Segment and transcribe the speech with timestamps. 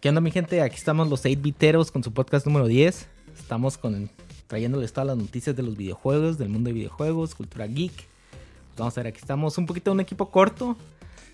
[0.00, 0.62] ¿Qué onda mi gente?
[0.62, 3.08] Aquí estamos los 8 biteros con su podcast número 10.
[3.36, 4.08] Estamos con
[4.46, 8.06] trayéndoles todas las noticias de los videojuegos, del mundo de videojuegos, cultura geek.
[8.76, 10.76] Vamos a ver, aquí estamos un poquito un equipo corto,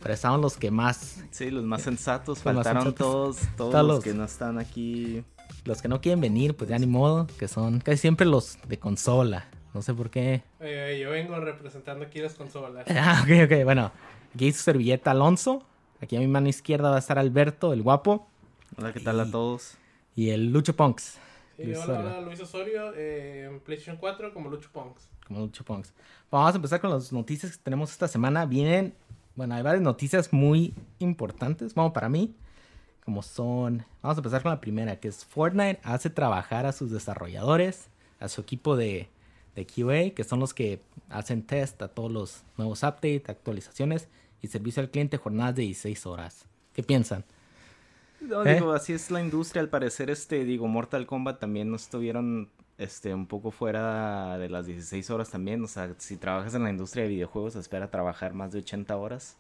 [0.01, 1.23] pero estamos los que más...
[1.31, 2.39] Sí, los más sensatos.
[2.39, 5.23] Faltaron todos, todos, los, que no están aquí.
[5.67, 8.79] Los que no quieren venir, pues ya ni modo, que son casi siempre los de
[8.79, 9.47] consola.
[9.75, 10.43] No sé por qué.
[10.59, 12.87] yo vengo representando aquí las consolas.
[12.89, 13.65] Ah, ok, ok.
[13.65, 13.93] Bueno,
[14.35, 15.63] aquí su servilleta Alonso.
[16.01, 18.27] Aquí a mi mano izquierda va a estar Alberto, el guapo.
[18.77, 19.77] Hola, ¿qué tal a todos?
[20.17, 21.19] Y el Lucho Punks.
[21.57, 25.09] Sí, Luis hola, hola, Luis Osorio, eh, en PlayStation 4 como Lucho Punks.
[25.29, 25.93] Como Lucho Punks.
[26.29, 28.47] Vamos a empezar con las noticias que tenemos esta semana.
[28.47, 28.93] Vienen,
[29.37, 32.35] bueno, hay varias noticias muy importantes, vamos, para mí.
[33.05, 36.91] Como son, vamos a empezar con la primera, que es Fortnite hace trabajar a sus
[36.91, 37.87] desarrolladores,
[38.19, 39.09] a su equipo de,
[39.55, 40.81] de QA, que son los que
[41.11, 44.09] hacen test a todos los nuevos updates, actualizaciones
[44.43, 46.47] y servicio al cliente jornadas de 16 horas.
[46.73, 47.25] ¿Qué piensan?
[48.29, 48.55] No, ¿Eh?
[48.55, 49.63] digo, así es la industria.
[49.63, 54.67] Al parecer, este, digo, Mortal Kombat también no estuvieron este, un poco fuera de las
[54.67, 55.63] 16 horas también.
[55.63, 59.37] O sea, si trabajas en la industria de videojuegos, espera trabajar más de 80 horas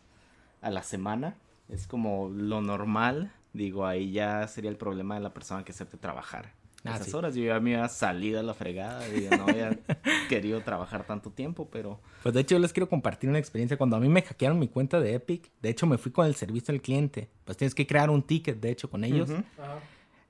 [0.61, 1.37] a la semana.
[1.69, 3.33] Es como lo normal.
[3.53, 6.53] Digo, ahí ya sería el problema de la persona que acepte trabajar.
[6.85, 7.35] Ah, esas horas.
[7.35, 9.79] Yo ya me había salido a la fregada y no había
[10.29, 11.99] querido trabajar tanto tiempo, pero...
[12.23, 13.77] Pues de hecho yo les quiero compartir una experiencia.
[13.77, 16.35] Cuando a mí me hackearon mi cuenta de Epic, de hecho me fui con el
[16.35, 17.29] servicio al cliente.
[17.45, 19.31] Pues tienes que crear un ticket, de hecho, con ellos.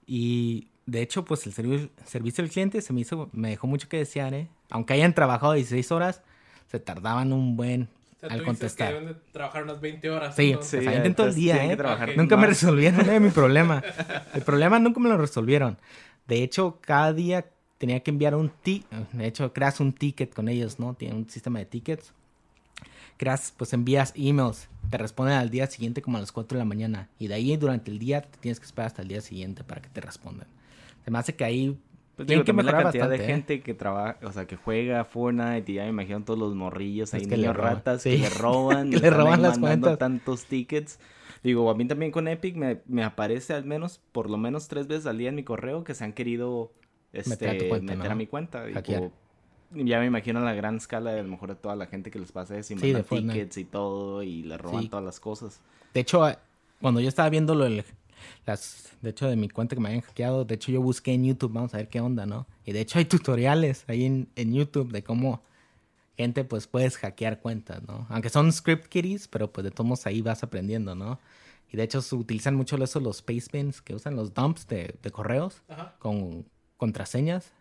[0.07, 3.89] Y de hecho, pues el servicio, servicio al cliente se me hizo, me dejó mucho
[3.89, 4.49] que desear, ¿eh?
[4.71, 6.23] Aunque hayan trabajado 16 horas,
[6.71, 7.89] se tardaban un buen
[8.29, 8.89] al contestar.
[8.89, 10.37] Que deben de trabajar unas 20 horas.
[10.37, 10.79] Sí, sí
[11.17, 11.77] todo el día, ¿eh?
[12.17, 13.21] Nunca me resolvieron ¿eh?
[13.21, 13.83] mi problema.
[14.35, 15.79] El problema nunca me lo resolvieron.
[16.27, 17.47] De hecho, cada día
[17.79, 19.11] tenía que enviar un ticket.
[19.13, 20.95] De hecho, creas un ticket con ellos, ¿no?
[20.95, 22.13] Tiene un sistema de tickets.
[23.17, 24.69] Creas, pues envías emails.
[24.91, 27.09] Te responden al día siguiente como a las 4 de la mañana.
[27.19, 29.83] Y de ahí durante el día te tienes que esperar hasta el día siguiente para
[29.83, 30.49] que te respondan.
[31.05, 31.79] Se me hace que ahí
[32.17, 33.27] pues digo, que la cantidad de ¿eh?
[33.27, 37.13] gente que trabaja, o sea, que juega Fortnite y ya me imagino todos los morrillos
[37.13, 39.99] ahí, que niños ratas que le roban, que le roban las cuentas.
[39.99, 41.01] tantos tickets.
[41.45, 44.87] Digo, a mí también con Epic me, me, aparece al menos, por lo menos tres
[44.87, 46.73] veces al día en mi correo que se han querido
[47.13, 48.65] este, meter, a, mi cuenta.
[48.71, 52.19] ya me imagino la gran escala de a lo mejor de toda la gente que
[52.19, 55.61] les pasa eso y sí, tickets y todo y le roban todas las cosas.
[55.93, 56.23] De hecho,
[56.81, 57.69] cuando yo estaba viendo lo
[58.47, 61.27] las, de hecho, de mi cuenta que me habían hackeado, de hecho yo busqué en
[61.27, 62.47] YouTube, vamos a ver qué onda, ¿no?
[62.65, 65.43] Y de hecho hay tutoriales ahí en, en YouTube de cómo
[66.17, 68.07] gente pues puedes hackear cuentas, ¿no?
[68.09, 71.19] Aunque son script kiddies, pero pues de todos modos ahí vas aprendiendo, ¿no?
[71.73, 75.11] Y de hecho se utilizan mucho eso los pastebins que usan los dumps de, de
[75.11, 75.63] correos
[75.99, 77.53] con contraseñas.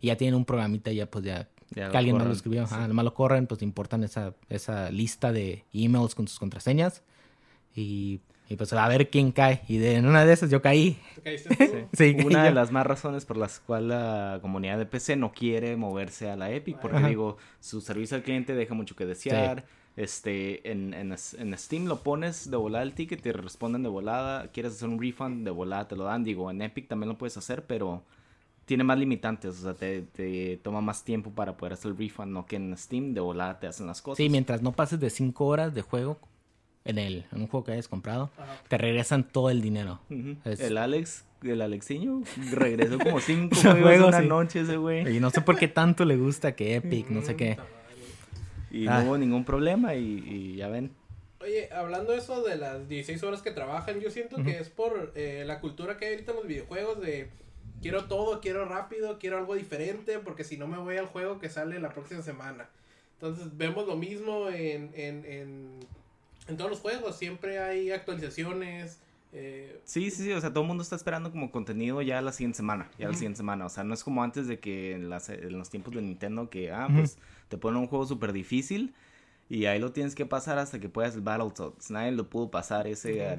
[0.00, 2.66] Y ya tienen un programita ya pues ya, que alguien no lo escribió.
[2.66, 2.74] Sí.
[2.76, 7.02] Ah, nomás lo corren, pues importan esa, esa lista de emails con sus contraseñas.
[7.74, 9.62] Y y pues a ver quién cae.
[9.68, 10.98] Y de, en una de esas yo caí.
[11.24, 12.16] caíste sí.
[12.24, 16.30] Una de las más razones por las cuales la comunidad de PC no quiere moverse
[16.30, 16.78] a la Epic.
[16.78, 19.64] Porque digo, su servicio al cliente deja mucho que desear.
[19.96, 24.48] Este, en, en, en, Steam lo pones de volada el ticket, te responden de volada.
[24.48, 26.24] Quieres hacer un refund, de volada te lo dan.
[26.24, 28.02] Digo, en Epic también lo puedes hacer, pero
[28.64, 29.60] tiene más limitantes.
[29.60, 32.32] O sea, te, te toma más tiempo para poder hacer el refund.
[32.32, 34.16] No que en Steam de volada te hacen las cosas.
[34.16, 36.18] Sí, mientras no pases de 5 horas de juego,
[36.84, 38.30] en, el, en un juego que hayas comprado,
[38.68, 40.00] te regresan todo el dinero.
[40.44, 45.16] El Alex, el Alexiño, regresó como cinco juegos una noche ese güey.
[45.16, 47.58] Y no sé por qué tanto le gusta que Epic, no sé qué.
[48.70, 49.04] Y no ah.
[49.04, 50.92] hubo ningún problema y, ya ven.
[51.40, 55.42] Oye, hablando eso de las 16 horas que trabajan, yo siento que es por eh,
[55.44, 57.30] la cultura que hay ahorita en los videojuegos de
[57.82, 61.50] quiero todo, quiero rápido, quiero algo diferente, porque si no me voy al juego que
[61.50, 62.68] sale la próxima semana.
[63.14, 65.80] Entonces vemos lo mismo en, en, en
[66.48, 68.98] en todos los juegos siempre hay actualizaciones.
[69.32, 72.32] Eh, sí, sí, sí, o sea, todo el mundo está esperando como contenido ya la
[72.32, 75.08] siguiente semana, ya la siguiente semana, o sea, no es como antes de que en,
[75.08, 77.16] las, en los tiempos de Nintendo que, ah, pues
[77.48, 78.92] te ponen un juego súper difícil
[79.48, 82.86] y ahí lo tienes que pasar hasta que puedas el Battletoads, nadie lo pudo pasar
[82.86, 83.38] ese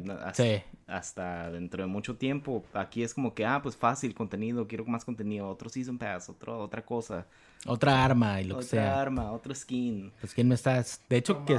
[0.85, 5.05] hasta, dentro de mucho tiempo, aquí es como que, ah, pues fácil contenido, quiero más
[5.05, 7.25] contenido, otro Season Pass, otro, otra cosa.
[7.65, 8.81] Otra arma y lo que sea.
[8.81, 10.11] Otra arma, otro skin.
[10.19, 11.57] Pues quién me estás, de hecho que...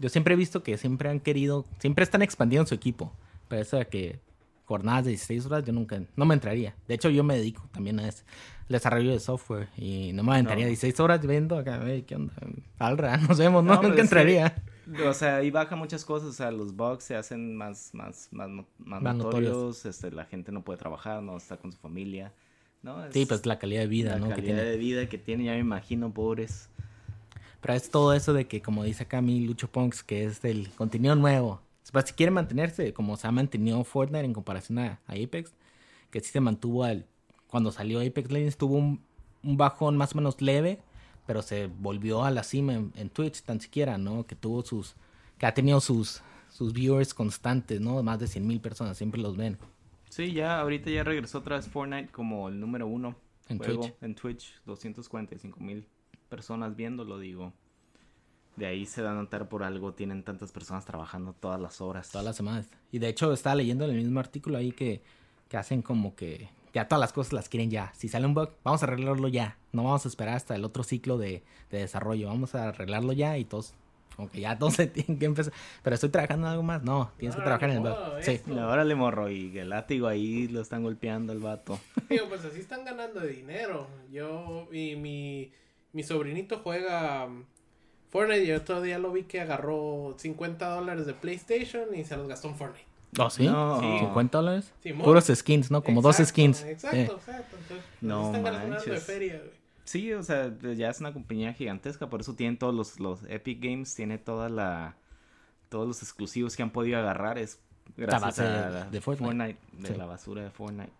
[0.00, 3.12] Yo siempre he visto que siempre han querido, siempre están expandiendo su equipo.
[3.48, 4.18] Pero eso de que
[4.64, 6.74] jornadas de 16 horas, yo nunca, no me entraría.
[6.88, 8.24] De hecho, yo me dedico también a ese,
[8.68, 12.34] desarrollo de software y no me entraría 16 horas viendo acá, ¿qué onda?
[12.78, 13.80] Alra, nos vemos, ¿no?
[13.80, 14.54] nunca entraría.
[15.06, 18.48] o sea, ahí baja muchas cosas, o sea, los bugs se hacen más, más, más,
[18.78, 22.32] más, notorios, este, la gente no puede trabajar, no está con su familia,
[22.82, 23.10] ¿no?
[23.12, 24.28] sí, pues la calidad de vida, ¿no?
[24.28, 26.70] La calidad de vida que tiene, ya me imagino, pobres.
[27.60, 30.68] Pero es todo eso de que, como dice acá mi Lucho Punks, que es del
[30.72, 31.62] contenido nuevo.
[31.84, 35.52] Si quiere mantenerse como se ha mantenido Fortnite en comparación a, Apex,
[36.10, 37.06] que sí se mantuvo al...
[37.46, 39.00] Cuando salió Apex Legends tuvo un,
[39.42, 40.80] bajón más o menos leve,
[41.26, 44.26] pero se volvió a la cima en, Twitch tan siquiera, ¿no?
[44.26, 44.96] Que tuvo sus...
[45.38, 48.02] que ha tenido sus, sus viewers constantes, ¿no?
[48.02, 49.58] Más de 100 mil personas, siempre los ven.
[50.08, 53.14] Sí, ya ahorita ya regresó otra vez Fortnite como el número uno.
[53.48, 53.92] En Twitch.
[54.00, 55.86] En Twitch, 245 mil
[56.28, 57.52] personas viéndolo, digo.
[58.56, 62.10] De ahí se da a notar por algo tienen tantas personas trabajando todas las horas.
[62.10, 62.68] Todas las semanas.
[62.92, 65.02] Y de hecho estaba leyendo en el mismo artículo ahí que,
[65.48, 67.92] que hacen como que ya todas las cosas las quieren ya.
[67.94, 69.56] Si sale un bug, vamos a arreglarlo ya.
[69.72, 72.28] No vamos a esperar hasta el otro ciclo de, de desarrollo.
[72.28, 73.74] Vamos a arreglarlo ya y todos
[74.16, 75.52] como que ya todos tienen que empezar.
[75.82, 76.82] Pero estoy trabajando en algo más.
[76.82, 77.96] No, tienes que trabajar en el bug.
[78.20, 78.40] Sí.
[78.58, 81.78] Ahora le morro y el látigo ahí lo están golpeando el vato.
[82.08, 83.88] Tío, pues así están ganando dinero.
[84.10, 85.52] Yo y mi,
[85.92, 87.28] mi sobrinito juega
[88.14, 92.28] Fortnite y otro día lo vi que agarró 50 dólares de PlayStation y se los
[92.28, 92.86] gastó en Fortnite.
[93.18, 93.44] ¿Oh, sí?
[93.44, 93.82] No.
[93.82, 94.72] ¿50 dólares?
[94.84, 95.82] Sí, Puros skins, ¿no?
[95.82, 96.62] Como dos skins.
[96.62, 97.56] Exacto, exacto.
[97.60, 98.92] Entonces, no están manches.
[98.92, 99.50] de feria, güey.
[99.82, 103.60] Sí, o sea, ya es una compañía gigantesca, por eso tienen todos los, los Epic
[103.60, 104.94] Games, tiene toda la
[105.68, 107.58] todos los exclusivos que han podido agarrar es
[107.96, 110.92] gracias a de Fortnite, de la basura de Fortnite.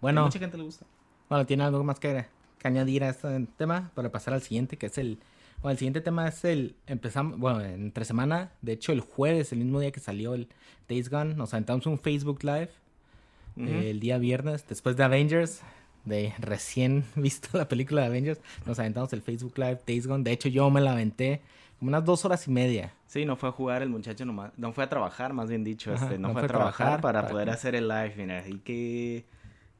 [0.00, 0.86] Bueno, a mucha gente le gusta.
[1.28, 2.24] Bueno, tiene algo más que,
[2.64, 5.18] añadir a este tema para pasar al siguiente, que es el
[5.62, 9.58] bueno, el siguiente tema es el empezamos, bueno, entre semana, de hecho el jueves, el
[9.58, 10.48] mismo día que salió el
[10.88, 12.70] Days Gone, nos aventamos un Facebook Live
[13.56, 15.62] el día viernes después de Avengers
[16.04, 20.24] de recién visto la película de Avengers, nos aventamos el Facebook Live Days Gone.
[20.24, 21.42] De hecho, yo me la aventé
[21.78, 22.94] como unas dos horas y media.
[23.06, 25.92] Sí, no fue a jugar el muchacho nomás, no fue a trabajar, más bien dicho,
[25.92, 29.24] este, no, fue, a trabajar, para, poder hacer el live, mira, y que,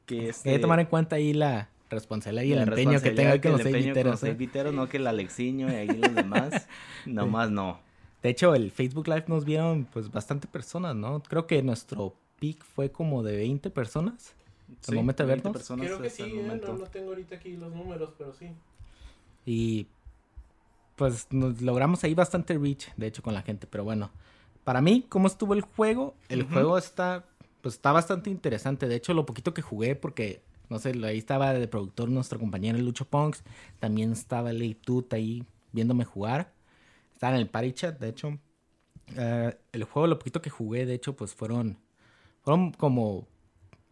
[0.05, 0.49] que este...
[0.49, 3.61] Hay que tomar en cuenta ahí la responsabilidad y el empeño que tenga que los
[3.61, 4.73] seis viteros.
[4.73, 6.67] no que el Alexiño y ahí los demás,
[7.05, 7.79] nomás no.
[8.21, 11.21] De hecho, el Facebook Live nos vieron pues bastante personas, ¿no?
[11.21, 14.33] Creo que nuestro peak fue como de 20 personas.
[14.87, 15.67] Al momento de vernos.
[15.67, 18.49] Creo que sí, eh, no, tengo ahorita aquí los números, pero sí.
[19.45, 19.87] Y
[20.97, 23.67] pues nos logramos ahí bastante reach, de hecho, con la gente.
[23.67, 24.11] Pero bueno,
[24.63, 26.15] para mí, ¿cómo estuvo el juego?
[26.27, 27.25] El juego está,
[27.61, 28.87] pues está bastante interesante.
[28.87, 32.77] De hecho, lo poquito que jugué, porque, no sé, ahí estaba de productor nuestro compañero
[32.77, 33.43] Lucho Punks.
[33.79, 36.53] También estaba Leitut ahí viéndome jugar.
[37.13, 38.37] Estaba en el party chat, de hecho.
[39.15, 41.77] Eh, el juego, lo poquito que jugué, de hecho, pues fueron,
[42.43, 43.27] fueron como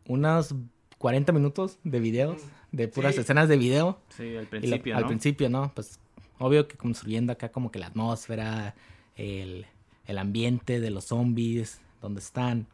[0.08, 0.54] unos
[0.98, 2.42] 40 minutos de videos,
[2.72, 4.00] de puras escenas de video.
[4.10, 5.00] Sí, al principio, ¿no?
[5.00, 5.72] Al principio, ¿no?
[5.74, 6.00] Pues
[6.40, 8.76] obvio que construyendo acá como que la atmósfera,
[9.16, 9.66] el,
[10.06, 12.68] el ambiente de los zombies, dónde están,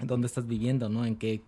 [0.00, 1.04] dónde estás viviendo, ¿no?
[1.04, 1.42] En qué,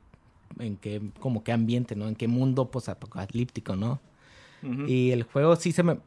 [0.58, 2.08] en qué, como qué ambiente, ¿no?
[2.08, 4.00] En qué mundo posapocalíptico, ¿no?
[4.88, 5.98] Y el juego sí se me,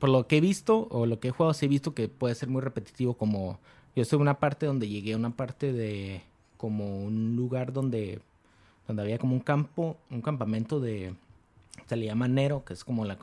[0.00, 2.34] por lo que he visto, o lo que he jugado, sí he visto que puede
[2.34, 3.60] ser muy repetitivo, como
[3.94, 6.22] yo en una parte donde llegué a una parte de,
[6.56, 8.20] como un lugar donde
[8.90, 11.14] donde había como un campo, un campamento de,
[11.86, 13.18] se le llama Nero, que es como la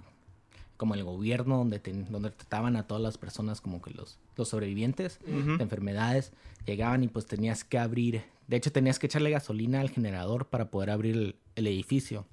[0.77, 1.79] como el gobierno donde,
[2.09, 6.31] donde trataban a todas las personas como que los, los sobrevivientes de enfermedades
[6.67, 10.69] llegaban y pues tenías que abrir, de hecho tenías que echarle gasolina al generador para
[10.71, 12.25] poder abrir el, edificio.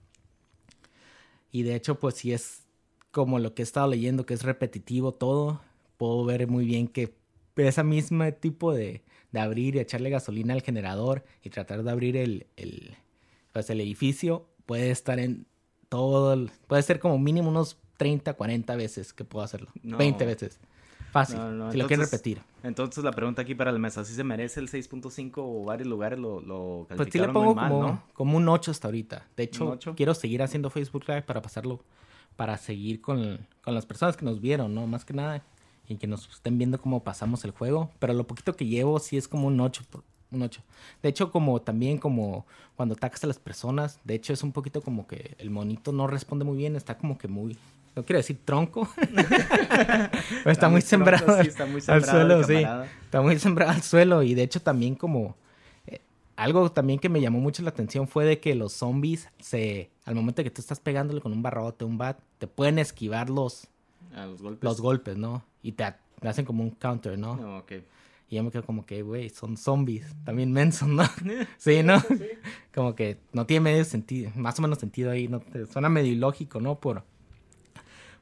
[1.51, 2.63] Y de hecho pues si es
[3.11, 5.61] como lo que he estado leyendo, que es repetitivo todo,
[5.97, 7.15] puedo ver muy bien que
[7.57, 9.03] ese mismo tipo de,
[9.35, 12.47] de abrir y echarle gasolina al generador y tratar de abrir el,
[13.53, 15.47] pues el edificio puede estar en
[15.89, 19.71] todo, puede ser como mínimo unos 30, 40 veces que puedo hacerlo.
[19.83, 20.61] 20 veces.
[21.15, 21.39] Fácil,
[21.71, 22.41] si lo quieren repetir.
[22.65, 26.19] Entonces la pregunta aquí para el mes, ¿así se merece el 6.5 o varios lugares
[26.19, 29.25] lo, lo calificaron Pues sí le pongo como, como un 8 hasta ahorita.
[29.37, 31.79] De hecho, quiero seguir haciendo Facebook Live para pasarlo,
[32.35, 34.89] para seguir con, con las personas que nos vieron, ¿no?
[34.89, 35.45] Más que nada,
[35.87, 37.93] y que nos estén viendo cómo pasamos el juego.
[38.01, 39.85] Pero lo poquito que llevo sí es como un 8
[40.35, 40.63] un 8.
[41.03, 42.45] De hecho, como también como
[42.77, 46.07] cuando atacas a las personas, de hecho es un poquito como que el monito no
[46.07, 47.57] responde muy bien, está como que muy,
[47.97, 48.89] no quiero decir tronco,
[50.45, 52.67] está, muy, sembrado, está muy sembrado al suelo, sí,
[53.05, 55.37] está muy sembrado al suelo y de hecho también como
[55.87, 56.01] eh,
[56.37, 60.15] algo también que me llamó mucho la atención fue de que los zombies se, al
[60.15, 63.69] momento que tú estás pegándole con un barrote, un bat, te pueden esquivar los,
[64.15, 64.65] los, golpes.
[64.65, 65.45] los golpes, ¿no?
[65.63, 65.85] Y te,
[66.23, 67.37] hacen como un counter, ¿no?
[67.37, 67.85] No, okay.
[68.29, 70.07] Y yo me quedo como que, güey, son zombies.
[70.25, 71.05] También menson, ¿no?
[71.59, 72.03] sí, ¿no?
[72.75, 75.43] Como que no tiene medio sentido, más o menos sentido ahí, ¿no?
[75.71, 76.81] Suena medio ilógico, ¿no?
[76.81, 77.05] Por...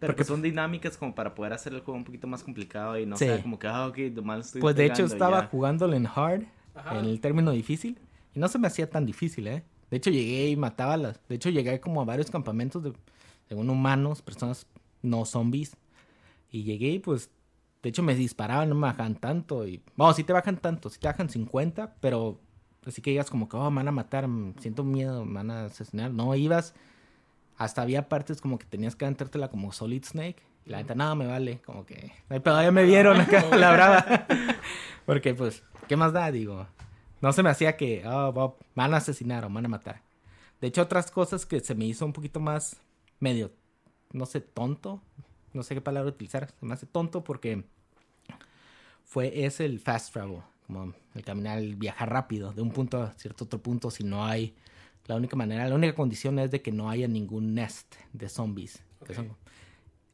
[0.03, 3.07] Pero porque son dinámicas como para poder hacer el juego un poquito más complicado y
[3.07, 6.43] no sea como que, ah, ok, mal estoy Pues de hecho estaba jugándolo en hard,
[6.91, 8.01] en el término difícil,
[8.35, 9.63] y no se me hacía tan difícil, ¿eh?
[9.93, 11.21] De hecho llegué y mataba las...
[11.29, 12.93] De hecho llegué como a varios campamentos de,
[13.47, 14.67] según humanos, personas
[15.03, 15.77] no zombies,
[16.51, 17.31] y llegué y pues
[17.83, 19.67] De hecho, me disparaban, no me bajan tanto.
[19.67, 22.41] Y, bueno, sí te bajan tanto, sí te bajan 50, pero
[22.87, 24.29] así que digas como que, oh, me van a matar,
[24.59, 26.13] siento miedo, me van a asesinar.
[26.13, 26.75] No, ibas,
[27.65, 30.43] hasta había partes como que tenías que aventártela como Solid Snake.
[30.65, 34.27] Y la neta, nada, me vale, como que, pero ya me vieron acá, la brava.
[35.07, 36.31] Porque, pues, ¿qué más da?
[36.31, 36.67] Digo,
[37.21, 40.03] no se me hacía que, oh, van a asesinar o van a matar.
[40.61, 42.81] De hecho, otras cosas que se me hizo un poquito más
[43.19, 43.53] medio,
[44.13, 45.03] no sé, tonto.
[45.53, 46.49] No sé qué palabra utilizar.
[46.59, 47.65] Se me hace tonto porque
[49.05, 50.43] fue, es el fast travel.
[50.67, 54.25] Como el caminar, el viajar rápido de un punto a cierto otro punto si no
[54.25, 54.55] hay...
[55.07, 58.83] La única manera, la única condición es de que no haya ningún nest de zombies.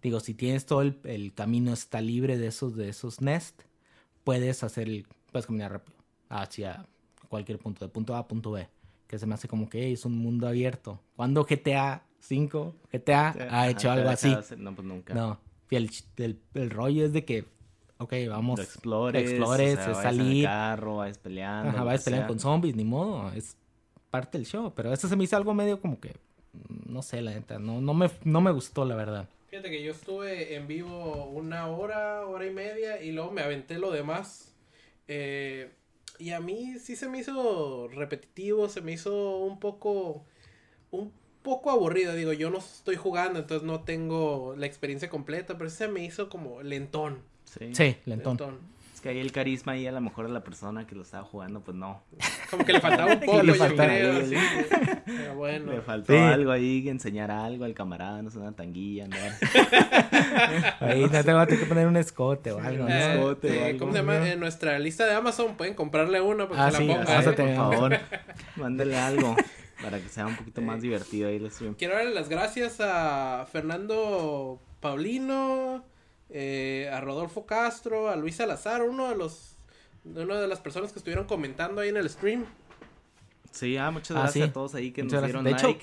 [0.03, 3.63] digo, si tienes todo el, camino está libre de esos, de esos nest,
[4.25, 5.97] puedes hacer el, puedes caminar rápido
[6.29, 6.87] hacia
[7.29, 8.69] cualquier punto, de punto A a punto B
[9.09, 11.01] que se me hace como que es un mundo abierto.
[11.17, 14.37] Cuando GTA 5, GTA ha hecho algo así.
[14.59, 15.15] No, pues nunca.
[15.15, 15.41] No,
[15.71, 15.91] el,
[16.55, 17.47] el, rollo es de que,
[17.97, 18.61] ok, vamos.
[18.61, 20.45] explores, explores, o salir.
[20.45, 21.71] carro, vas peleando.
[21.71, 23.33] Ajá, vas peleando con zombies, ni modo.
[23.33, 23.57] Es
[24.11, 24.73] parte del show.
[24.75, 26.15] Pero eso se me hizo algo medio como que,
[26.87, 29.29] no sé, la neta, no, no, me, no me gustó, la verdad.
[29.49, 33.79] Fíjate que yo estuve en vivo una hora, hora y media, y luego me aventé
[33.79, 34.55] lo demás.
[35.07, 35.71] Eh,
[36.19, 40.25] y a mí sí se me hizo repetitivo, se me hizo un poco,
[40.91, 41.13] un
[41.43, 42.15] poco aburrido.
[42.15, 46.05] Digo, yo no estoy jugando, entonces no tengo la experiencia completa, pero sí se me
[46.05, 47.23] hizo como lentón.
[47.45, 48.59] Sí, sí lentón.
[48.99, 51.23] Es que ahí el carisma ahí a lo mejor de la persona que lo estaba
[51.23, 52.03] jugando, pues no.
[52.51, 54.27] Como que le faltaba un poco, le yo creo.
[54.27, 54.35] Sí.
[55.07, 55.71] Pero bueno.
[55.71, 59.17] Le faltó algo ahí, enseñar algo al camarada, no sé, una tanguilla, ¿no?
[60.81, 62.87] ahí no tengo que poner un escote o algo.
[62.87, 63.79] Un escote o algo.
[63.79, 64.29] ¿Cómo se llama?
[64.29, 67.21] En nuestra lista de Amazon pueden comprarle uno para ah, que la ponga.
[67.21, 67.33] ¿eh?
[67.37, 67.99] por favor.
[68.57, 69.37] Mándele algo
[69.81, 71.75] para que sea un poquito más divertido ahí el stream.
[71.75, 75.85] Quiero darle las gracias a Fernando Paulino
[76.31, 79.57] eh, a Rodolfo Castro, a Luis Salazar, uno de los
[80.05, 82.47] una de las personas que estuvieron comentando ahí en el stream.
[83.51, 85.69] Sí, ah, muchas ah, gracias a todos ahí que nos dieron de like.
[85.69, 85.79] Hecho,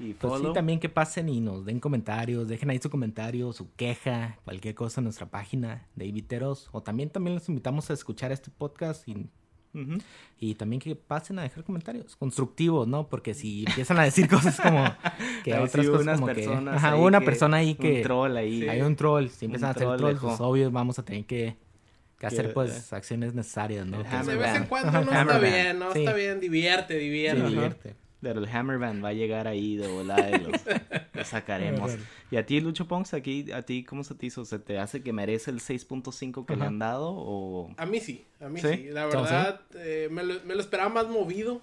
[0.00, 3.70] y pues sí, también que pasen y nos den comentarios, dejen ahí su comentario, su
[3.74, 6.70] queja, cualquier cosa en nuestra página de Ibiteros.
[6.72, 9.28] O también, también los invitamos a escuchar este podcast y
[10.38, 13.08] y también que pasen a dejar comentarios constructivos, ¿no?
[13.08, 14.84] Porque si empiezan a decir cosas como
[15.44, 18.68] que otras cosas como que ajá, una persona ahí que un troll ahí.
[18.68, 21.56] Hay un troll, si empiezan a hacer trolls, pues obvio vamos a tener que,
[22.18, 24.02] que hacer pues acciones necesarias, ¿no?
[24.02, 27.46] De vez en cuando no está bien, no está bien, divierte, divierte.
[27.46, 28.09] divierte.
[28.20, 30.60] Pero el Hammerman va a llegar ahí de volada y los,
[31.26, 31.96] sacaremos.
[32.30, 34.44] y a ti, Lucho Ponks, aquí, a ti, ¿cómo se te hizo?
[34.44, 37.72] ¿Se te hace que merece el 6.5 que le han dado o...?
[37.78, 38.88] A mí sí, a mí sí.
[38.90, 41.62] La verdad, eh, me, lo, me, lo, esperaba más movido.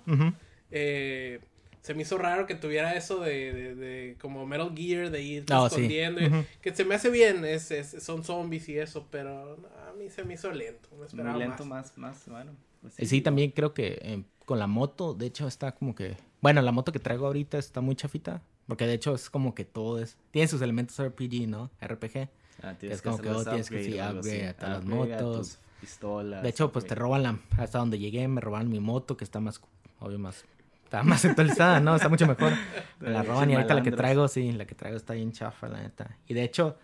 [0.71, 1.41] eh,
[1.87, 5.45] se me hizo raro que tuviera eso de, de, de como Metal Gear, de ir
[5.53, 6.19] oh, escondiendo.
[6.61, 10.25] Que se me hace bien, es, es, son zombies y eso, pero a mí se
[10.25, 10.89] me hizo lento.
[10.99, 12.51] Me esperaba Muy lento, más, más, bueno.
[12.81, 13.21] Pues sí.
[13.21, 16.91] también creo que eh, con la moto, de hecho, está como que bueno, la moto
[16.91, 18.41] que traigo ahorita está muy chafita.
[18.67, 20.17] Porque de hecho es como que todo es.
[20.31, 21.71] Tiene sus elementos RPG, ¿no?
[21.81, 22.29] RPG.
[22.61, 25.59] Ah, es como que, tienes que sí, upgrade a las motos.
[25.79, 26.43] Pistolas.
[26.43, 27.39] De hecho, pues te roban la.
[27.57, 29.61] Hasta donde llegué, me roban mi moto, que está más.
[29.99, 30.43] Obvio, más.
[30.83, 31.95] Está más actualizada, ¿no?
[31.95, 32.53] Está mucho mejor.
[32.99, 35.67] Me la roban y ahorita la que traigo, sí, la que traigo está bien chafa,
[35.67, 36.17] la neta.
[36.27, 36.77] Y de hecho,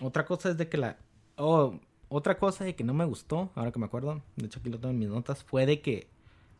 [0.00, 0.96] otra cosa es de que la.
[1.36, 4.70] Oh, otra cosa de que no me gustó, ahora que me acuerdo, de hecho aquí
[4.70, 6.08] lo tengo en mis notas, fue de que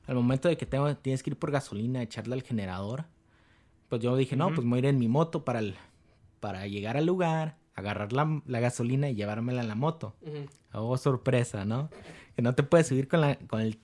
[0.06, 3.06] al momento de que tengo, tienes que ir por gasolina, echarle al generador,
[3.88, 5.74] pues yo dije, no, pues voy a ir en mi moto para, el,
[6.40, 10.14] para llegar al lugar, agarrar la, la gasolina y llevármela en la moto.
[10.72, 11.90] Oh, sorpresa, ¿no?
[12.34, 13.78] Que no te puedes subir con, la, con el,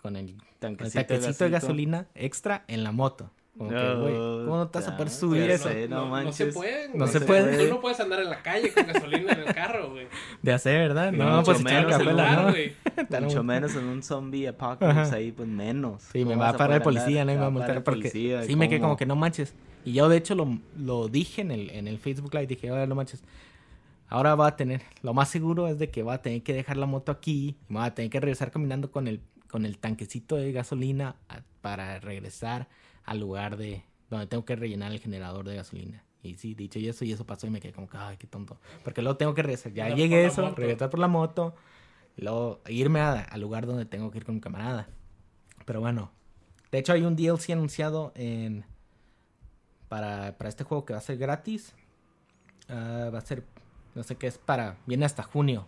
[0.00, 3.30] con el, tanquecito, de gasolina extra en la moto.
[3.56, 5.68] Como que, güey, ¿cómo no te vas a poder subir eso?
[5.88, 6.88] no, no, se puede.
[6.94, 7.66] No, se, puede.
[7.66, 10.06] Tú no puedes andar en la calle con gasolina en el carro, güey.
[10.40, 11.12] De hacer, ¿verdad?
[11.12, 13.20] No, pues echar capela, ¿no?
[13.20, 16.02] Mucho menos en un zombie apocalypse ahí, pues menos.
[16.12, 17.32] Sí, me va a parar el policía, ¿no?
[17.32, 19.54] Me va a multar porque sí me quedé como que no manches.
[19.84, 22.46] Y yo, de hecho, lo, lo dije en el, en el Facebook Live.
[22.46, 23.22] Dije, oye, no manches.
[24.08, 24.82] Ahora va a tener...
[25.02, 27.56] Lo más seguro es de que va a tener que dejar la moto aquí.
[27.68, 31.16] Y va a tener que regresar caminando con el, con el tanquecito de gasolina
[31.60, 32.68] para regresar
[33.04, 36.04] al lugar de donde tengo que rellenar el generador de gasolina.
[36.22, 38.26] Y sí, dicho y eso, y eso pasó y me quedé como que, ay, qué
[38.26, 38.58] tonto.
[38.84, 39.72] Porque luego tengo que regresar.
[39.72, 41.54] Ya llegué eso, regresar por la moto,
[42.16, 44.88] y luego irme al lugar donde tengo que ir con mi camarada.
[45.64, 46.12] Pero bueno,
[46.70, 48.64] de hecho hay un DLC anunciado en
[49.88, 51.74] para, para este juego que va a ser gratis.
[52.68, 53.44] Ah, va a ser,
[53.94, 55.66] no sé qué es para, viene hasta junio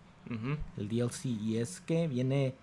[0.77, 1.27] el DLC.
[1.27, 2.55] Y es que viene,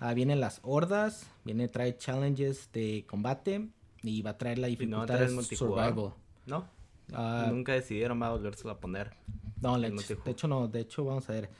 [0.00, 3.68] uh, vienen las hordas, viene, trae challenges de combate
[4.02, 6.12] y va a traer la dificultad de survival.
[6.46, 6.66] ¿No?
[7.12, 9.12] Ah, Nunca decidieron va a volverse a poner.
[9.60, 9.92] No, de
[10.26, 10.68] hecho no.
[10.68, 11.50] De hecho, vamos a ver.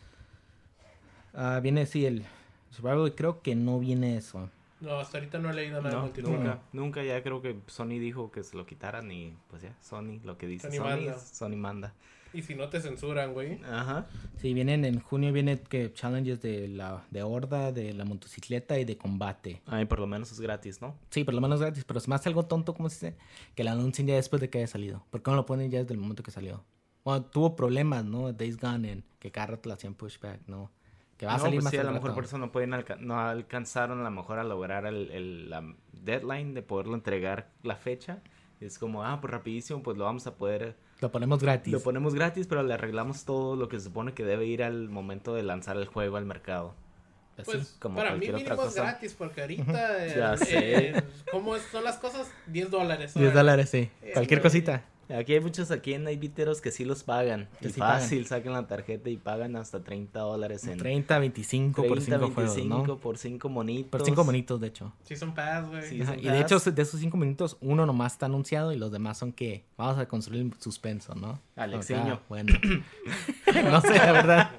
[1.34, 2.24] Ah, viene, sí, el
[2.70, 4.48] Survival, creo que no viene eso.
[4.80, 6.44] No, hasta ahorita no he leído nada No, de multijugador.
[6.46, 10.20] nunca, nunca ya creo que Sony dijo que se lo quitaran y pues ya, Sony,
[10.24, 11.12] lo que dice Sony Sony, manda.
[11.16, 11.92] es- Sony manda.
[12.32, 13.60] Y si no te censuran, güey.
[13.64, 14.06] Ajá.
[14.38, 18.84] Sí, vienen en junio, viene que challenges de la de horda, de la motocicleta y
[18.84, 19.62] de combate.
[19.66, 20.94] Ay, por lo menos es gratis, ¿no?
[21.10, 23.18] Sí, por lo menos gratis, pero es más algo tonto, como se dice,
[23.54, 25.04] que lo anuncien ya después de que haya salido.
[25.10, 26.64] ¿Por qué no lo ponen ya desde el momento que salió?
[27.04, 28.32] Bueno, tuvo problemas, ¿no?
[28.32, 30.70] Days Gone en que cada rato le hacían pushback, ¿no?
[31.16, 32.72] Que va a no, salir pues más sí, a lo mejor por eso no pueden
[32.72, 37.50] alca- no alcanzaron a lo mejor a lograr el, el- la deadline de poderlo entregar
[37.62, 38.22] la fecha.
[38.60, 41.72] Es como, ah, pues rapidísimo, pues lo vamos a poder, Lo ponemos gratis.
[41.72, 44.88] lo ponemos gratis, pero le arreglamos todo lo que se supone que debe ir al
[44.88, 46.74] momento de lanzar el juego al mercado.
[47.38, 47.52] Así.
[47.52, 48.82] Pues como para mí cualquier otra mínimo es cosa.
[48.82, 50.06] gratis porque ahorita...
[50.16, 50.88] Ya eh, sé.
[50.88, 52.30] eh, ¿Cómo es- son las cosas?
[52.48, 53.14] 10 dólares.
[53.14, 53.90] 10 dólares, sí.
[54.02, 54.82] Eh, Cualquier cosita.
[55.16, 57.48] Aquí hay muchos aquí en Naviteros que sí los pagan.
[57.60, 61.82] Que y sí fácil, sacan la tarjeta y pagan hasta 30 dólares en 30, 25
[61.82, 62.98] por 30, 5 juegos, 25 ¿no?
[62.98, 63.90] por 5 monitos.
[63.90, 64.92] Por 5 monitos, de hecho.
[65.04, 65.88] Sí son pass, güey.
[65.88, 69.18] Sí, Y de hecho, de esos 5 minutos, uno nomás está anunciado y los demás
[69.18, 71.40] son que vamos a construir el suspenso, ¿no?
[71.56, 72.00] Alexiño.
[72.00, 72.54] Acá, bueno.
[73.70, 74.50] no sé, la verdad.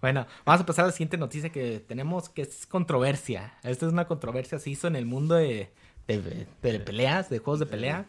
[0.00, 3.54] Bueno, vamos a pasar a la siguiente noticia que tenemos, que es controversia.
[3.62, 5.70] Esta es una controversia, se hizo en el mundo de,
[6.06, 8.06] de, de peleas, de juegos de pelea.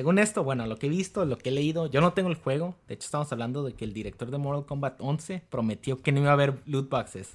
[0.00, 2.34] Según esto, bueno, lo que he visto, lo que he leído, yo no tengo el
[2.34, 2.74] juego.
[2.88, 6.20] De hecho, estamos hablando de que el director de Mortal Kombat 11 prometió que no
[6.20, 7.34] iba a haber loot boxes.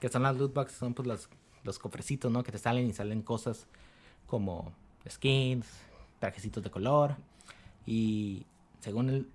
[0.00, 1.28] Que son las loot boxes, son pues los,
[1.62, 2.42] los cofrecitos, ¿no?
[2.42, 3.68] Que te salen y salen cosas
[4.26, 4.72] como
[5.08, 5.68] skins,
[6.18, 7.14] trajecitos de color.
[7.86, 8.44] Y
[8.80, 9.28] según él,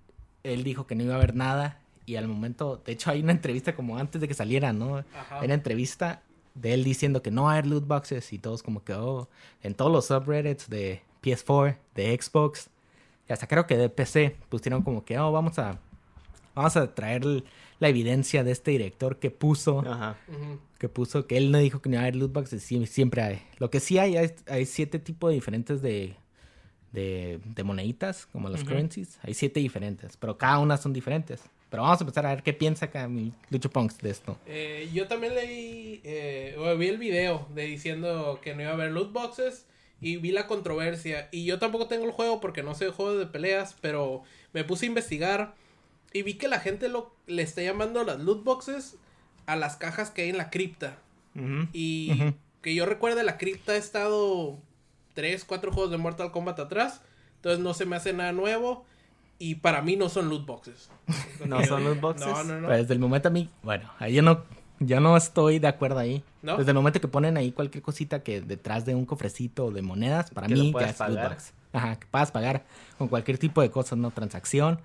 [0.43, 1.79] él dijo que no iba a haber nada.
[2.05, 4.97] Y al momento, de hecho, hay una entrevista como antes de que saliera, ¿no?
[4.97, 5.39] Ajá.
[5.39, 6.23] Hay una entrevista
[6.55, 9.29] de él diciendo que no va a haber loot boxes y todos como que, oh,
[9.63, 12.69] en todos los subreddits de PS4, de Xbox,
[13.27, 15.79] y hasta creo que de PC, pusieron como que, oh, vamos a,
[16.53, 17.25] vamos a traer
[17.79, 20.15] la evidencia de este director que puso, Ajá.
[20.77, 23.21] Que puso que él no dijo que no iba a haber loot boxes, sí- siempre
[23.21, 23.41] hay.
[23.59, 26.15] Lo que sí hay, hay, hay siete tipos diferentes de,
[26.91, 28.71] de, de moneditas, como los Ujú.
[28.71, 31.41] currencies, hay siete diferentes, pero cada una son diferentes.
[31.69, 34.37] Pero vamos a empezar a ver qué piensa acá mi Lucho Punks de esto.
[34.45, 38.73] Eh, yo también leí, eh, o vi el video de diciendo que no iba a
[38.75, 39.65] haber loot boxes
[40.01, 41.29] y vi la controversia.
[41.31, 44.63] Y yo tampoco tengo el juego porque no sé de juegos de peleas, pero me
[44.63, 45.55] puse a investigar
[46.13, 48.97] y vi que la gente lo, le está llamando las loot boxes
[49.45, 50.97] a las cajas que hay en la cripta.
[51.73, 54.57] Y que yo recuerde, la cripta ha estado
[55.15, 57.01] 3, 4 juegos de Mortal Kombat atrás.
[57.35, 58.85] Entonces no se me hace nada nuevo.
[59.37, 60.89] Y para mí no son loot boxes.
[61.45, 62.27] ¿No son loot boxes?
[62.27, 62.67] No, no, no.
[62.67, 64.45] Pues desde el momento a mí, bueno, ahí yo no,
[64.79, 66.23] yo no estoy de acuerdo ahí.
[66.41, 66.57] ¿No?
[66.57, 70.29] Desde el momento que ponen ahí cualquier cosita que detrás de un cofrecito de monedas,
[70.31, 71.53] para mí ya es loot box.
[71.73, 72.65] Ajá, que puedas pagar
[72.97, 74.11] con cualquier tipo de cosas, ¿no?
[74.11, 74.79] Transacción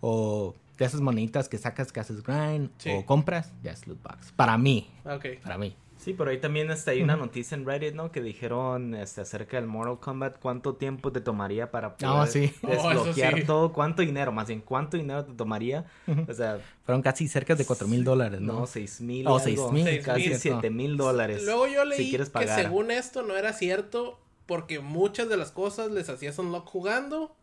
[0.00, 2.90] o de esas moneditas que sacas que haces grind Sí.
[2.90, 4.32] o compras, ya es loot box.
[4.36, 5.26] Para mí, Ok.
[5.42, 5.76] para mí.
[6.00, 8.10] Sí, pero ahí también este, hay una noticia en Reddit, ¿no?
[8.10, 12.54] Que dijeron este, acerca del Mortal Kombat, cuánto tiempo te tomaría para poder sí.
[12.62, 13.44] Oh, desbloquear sí.
[13.44, 15.84] todo, cuánto dinero, más bien, cuánto dinero te tomaría.
[16.26, 18.60] O sea, Fueron casi cerca de 4 mil dólares, ¿no?
[18.60, 19.26] no, seis mil.
[19.26, 20.38] Oh, algo, seis mil, Seis Casi mil.
[20.38, 21.44] siete mil dólares.
[21.44, 25.52] Luego yo leí si quieres que según esto no era cierto porque muchas de las
[25.52, 27.36] cosas les hacías unlock jugando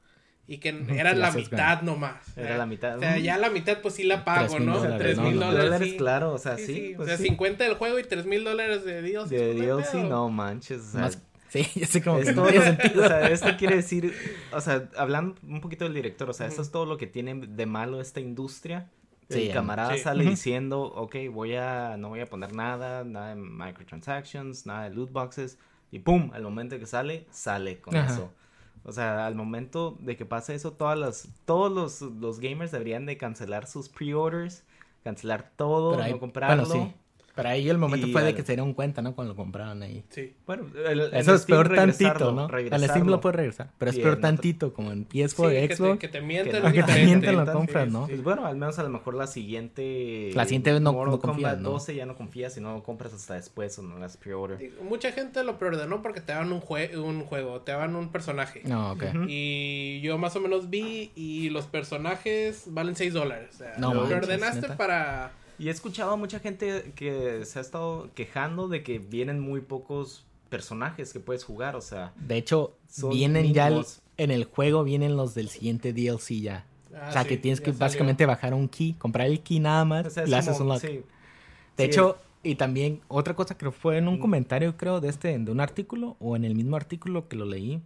[0.48, 2.16] y que era la mitad nomás.
[2.38, 2.98] Era la mitad.
[2.98, 4.80] O sea, ya la mitad pues sí la pago, ¿no?
[4.98, 5.24] Tres ¿no?
[5.24, 5.90] mil No, dólares.
[5.92, 5.98] sí.
[5.98, 6.74] claro, o sea, Sí, sí.
[6.74, 6.94] sí.
[6.96, 7.24] pues o sea, sí.
[7.26, 9.30] 50 del juego y tres mil dólares de Dios.
[9.30, 10.80] De DLC, no manches.
[10.82, 13.04] O sea, Más- sí, yo sé como esto, no sentido.
[13.04, 14.14] o sea, esto quiere decir,
[14.54, 17.36] o sea, hablando un poquito del director, o sea, esto es todo lo que tiene
[17.36, 18.90] de malo esta industria.
[19.30, 20.00] Sí, el camarada sí.
[20.00, 24.96] sale diciendo, ok, voy a, no voy a poner nada, nada de microtransactions, nada de
[24.96, 25.58] loot boxes,
[25.92, 28.14] y pum, al momento que sale, sale con Ajá.
[28.14, 28.34] eso.
[28.88, 33.06] O sea, al momento de que pase eso, todas las, todos los, los gamers deberían
[33.06, 34.63] de cancelar sus pre-orders,
[35.04, 36.65] cancelar todo, no comprarlo.
[36.65, 36.93] Bueno, sí.
[37.38, 39.15] Pero ahí el momento Y fue de al- que se dieron cuenta, ¿no?
[39.15, 40.04] Cuando lo compraron ahí.
[40.10, 40.34] Sí.
[40.45, 42.47] Bueno, el- en Eso es Steam peor tantito, ¿no?
[42.52, 42.84] Al.
[42.84, 43.69] Steam lo puedes regresar.
[43.78, 46.00] Pero es Y peor en otro- tantito, como en PS4 Sí, Xbox.
[46.00, 46.52] te, que te mienten.
[46.52, 48.06] Que es no- que te mienten lo compras, sí, ¿no?
[48.08, 48.12] sí.
[48.12, 50.32] Pues bueno, al menos a lo mejor la siguiente.
[50.34, 51.69] La siguiente vez no- Mortal no confías, Kombat ¿no?
[51.71, 54.71] 12 ya no confías y no compras hasta después o no las pre-order.
[54.82, 58.62] Mucha gente lo preordenó porque te daban un, jue- un juego, te daban un personaje.
[58.65, 59.04] No, ok.
[59.13, 59.26] Ujú.
[59.28, 63.50] Y yo más o menos vi y los personajes valen 6 dólares.
[63.56, 64.78] O sea, No lo manches, ordenaste ¿neta?
[64.78, 65.32] para...
[65.60, 69.62] Y he escuchado a mucha gente que se ha estado quejando de que vienen muy
[69.62, 72.13] pocos personajes que puedes jugar, o sea.
[72.15, 73.86] De hecho, Son vienen ya el-
[74.17, 76.65] en el juego, vienen los del siguiente DLC ya.
[76.96, 77.80] Ah, o sea, sí, que tienes que salió.
[77.80, 80.54] básicamente bajar un key, comprar el key nada más, o sea, y es le haces
[80.58, 80.82] como- un lock.
[80.82, 80.88] sí.
[80.88, 81.04] De
[81.78, 84.20] Sí, hecho, y también otra cosa que fue en un Mm.
[84.20, 87.82] comentario, creo, de este, de un artículo, o en el mismo artículo que lo leí,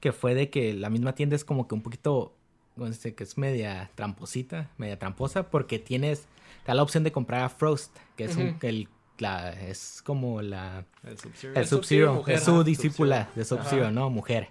[0.00, 2.32] que fue de que la misma tienda es como que un poquito,
[2.76, 6.26] no sé, que es media tramposita, media tramposa, porque tienes,
[6.62, 8.88] te da la opción de comprar a Frost, que es, un, el,
[9.18, 10.86] la, es como la...
[11.02, 11.52] El Sub-Zero.
[11.54, 14.10] El Sub-Zero, es su discípula de Sub-Zero, ¿no?
[14.10, 14.50] Mujer.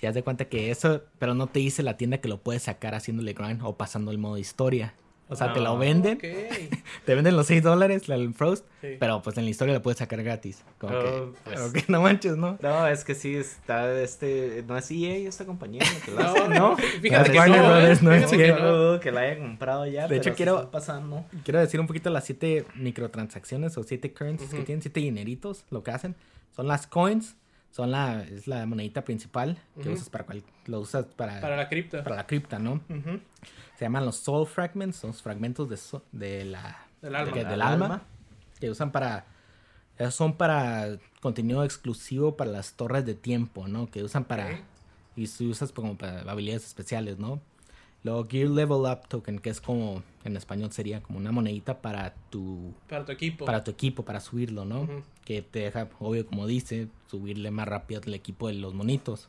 [0.00, 2.94] Ya te cuenta que eso, pero no te dice la tienda que lo puedes sacar
[2.94, 4.94] haciéndole grind o pasando el modo historia.
[5.30, 6.18] O sea, te lo Ah, venden,
[7.06, 8.96] te venden los 6 dólares, el Frost, Sí.
[8.98, 10.62] pero pues en la historia lo puedes sacar gratis.
[10.78, 11.60] Como Oh, que, pues.
[11.60, 12.58] como que no manches, ¿no?
[12.60, 14.64] No, es que sí está este.
[14.66, 16.10] No es EA esta compañía la que
[16.48, 17.68] No, no, fíjate que Warner no, ¿eh?
[17.78, 20.08] Brothers no es que no dudo que la haya comprado ya.
[20.08, 21.24] De hecho, pero quiero- está pasando.
[21.44, 25.82] Quiero decir un poquito las 7 microtransacciones o 7 currencies que tienen, 7 dineritos, lo
[25.82, 26.16] que hacen.
[26.56, 27.36] Son las coins,
[27.70, 29.92] son la, es la monedita principal que Ujú.
[29.92, 32.02] usas para cual, lo usas para, Para la cripta.
[32.02, 32.80] para la cripta, ¿no?
[32.88, 33.20] Ujú.
[33.76, 37.32] Se llaman los soul fragments, son los fragmentos de, so- de la, Del alma.
[37.32, 38.02] que- Del del alma, alma.
[38.58, 39.24] que usan para,
[39.96, 43.90] esos son para contenido exclusivo para las torres de tiempo, ¿no?
[43.90, 44.52] Que usan para, Ok.
[45.16, 47.40] y se usas como para habilidades especiales, ¿no?
[48.02, 52.14] Luego Gear Level Up Token, que es como, en español sería como una monedita para
[52.30, 53.44] tu, Para tu equipo.
[53.44, 54.88] para tu equipo, para subirlo, ¿no?
[55.24, 59.28] Que te deja, obvio, como dice, subirle más rápido al equipo de los monitos.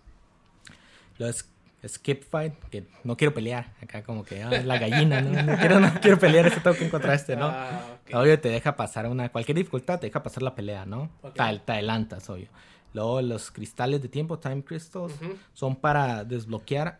[1.19, 1.35] Luego
[1.83, 3.73] es Skip Fight, que no quiero pelear.
[3.81, 5.43] Acá como que, ah, la gallina, ¿no?
[5.43, 7.47] No quiero, no quiero pelear ese token contra este, ¿no?
[7.47, 7.97] Ah.
[8.13, 11.09] Obvio, te deja pasar una, cualquier dificultad, te deja pasar la pelea, ¿no?
[11.23, 11.33] Ok.
[11.33, 12.47] Te, te adelantas, obvio.
[12.93, 15.35] Luego los cristales de tiempo, Time Crystals, Ujú.
[15.53, 16.99] son para desbloquear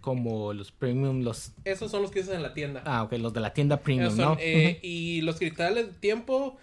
[0.00, 1.52] como los premium, los...
[1.64, 2.82] Esos son los que usas en la tienda.
[2.86, 4.36] Ah, ok, los de la tienda premium, son, ¿no?
[4.40, 6.56] eh, y los cristales de tiempo,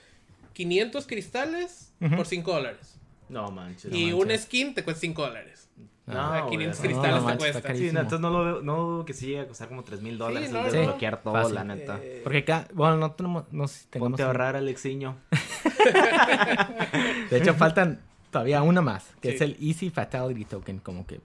[0.53, 2.95] 500 cristales por 5 dólares.
[3.29, 3.93] No manches.
[3.93, 5.69] y no un skin te cuesta 5 dólares.
[6.05, 7.75] No, Ah, güey, 500 no, cristales no te manches, cuesta.
[7.75, 10.17] Sí, entonces no, lo veo- no dudo que sí llegue a costar como 3 mil
[10.17, 10.71] dólares no, el no.
[10.71, 11.55] desbloquear todo, Fácil.
[11.55, 11.99] la neta.
[12.01, 14.11] Eh, Porque acá, bueno, no tenemos, no sé si tengamos...
[14.11, 15.17] Ponte a ahorrar, Alexiño.
[17.29, 17.99] De hecho, faltan
[18.31, 19.35] todavía una más, que Sí.
[19.35, 21.19] es el Easy Fatality Token, como que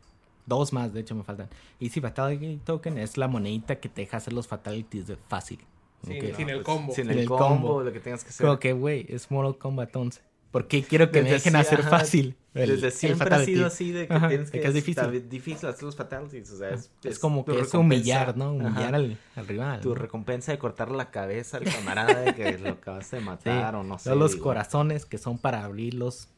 [0.46, 1.48] dos más, de hecho me faltan.
[1.81, 5.59] Easy Fatality Token es la monedita que te deja hacer los fatalities de fácil.
[6.05, 6.92] Sin el pues, combo.
[6.94, 7.83] Sin Sin el, el combo, combo.
[7.83, 8.46] lo que tengas que hacer.
[8.46, 10.20] Como que, güey, es Mortal Kombat 11.
[10.50, 12.37] ¿Por qué quiero que me Desde dejen sí- hacer ajá, fácil?
[12.55, 14.61] el- Desde el siempre ha sido así de que Ajá, tienes que...
[14.61, 14.98] que es difícil.
[15.05, 16.90] está difícil hacer los fatalities, o sea, es...
[17.05, 17.78] Es como tu que es recompensa.
[17.78, 18.52] humillar, ¿no?
[18.52, 19.81] Humillar al, al rival.
[19.81, 19.94] Tu ¿no?
[19.94, 23.26] recompensa de cortar la cabeza al camarada de que lo acabaste de Sí.
[23.26, 24.11] matar o no sé.
[24.11, 24.42] Luego los digo.
[24.44, 26.28] corazones que son para abrir los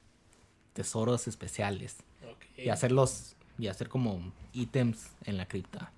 [0.74, 1.96] tesoros especiales.
[2.30, 2.44] Ok.
[2.58, 5.92] Y hacerlos, y hacer como ítems en la cripta.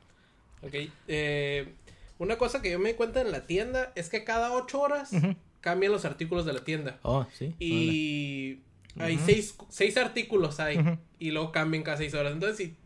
[0.62, 0.74] Ok,
[1.08, 1.72] eh,
[2.18, 5.10] una cosa que yo me di cuenta en la tienda es que cada 8 horas
[5.60, 6.98] cambian los artículos de la tienda.
[7.02, 7.54] Oh, sí.
[7.58, 8.60] Y
[8.98, 10.78] hay seis, seis artículos hay.
[10.78, 10.98] Ujú.
[11.18, 12.32] Y luego cambian cada 6 horas.
[12.32, 12.76] Entonces, si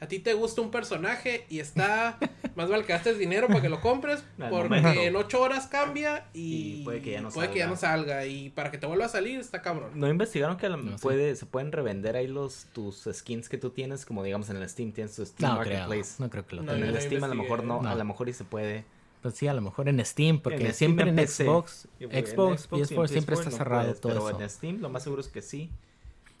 [0.00, 2.18] a ti te gusta un personaje y está,
[2.54, 4.24] más vale que gastes dinero para que lo compres.
[4.38, 5.00] Al porque momento.
[5.00, 7.70] en 8 horas cambia y, Y puede que ya no puede que ya salga.
[7.74, 8.26] no salga.
[8.26, 9.90] Y para que te vuelva a salir, está cabrón.
[9.94, 13.58] ¿No investigaron que a lo- No puede, se pueden revender ahí los tus skins que
[13.58, 14.04] tú tienes?
[14.06, 15.78] Como digamos en el Steam tienes tu Steam No creo.
[15.80, 16.14] Marketplace.
[16.22, 16.96] No creo que lo No, en tengan.
[16.96, 17.88] el Steam a lo mejor no, No.
[17.88, 18.84] a lo mejor y se puede.
[19.20, 21.18] Pues sí, a lo mejor en Steam, porque En Steam, siempre en.
[21.28, 24.40] Xbox, Xbox, Xbox y en PS4 siempre PS4 está no cerrado puedes, todo pero eso.
[24.40, 25.70] en Steam lo más seguro es que sí.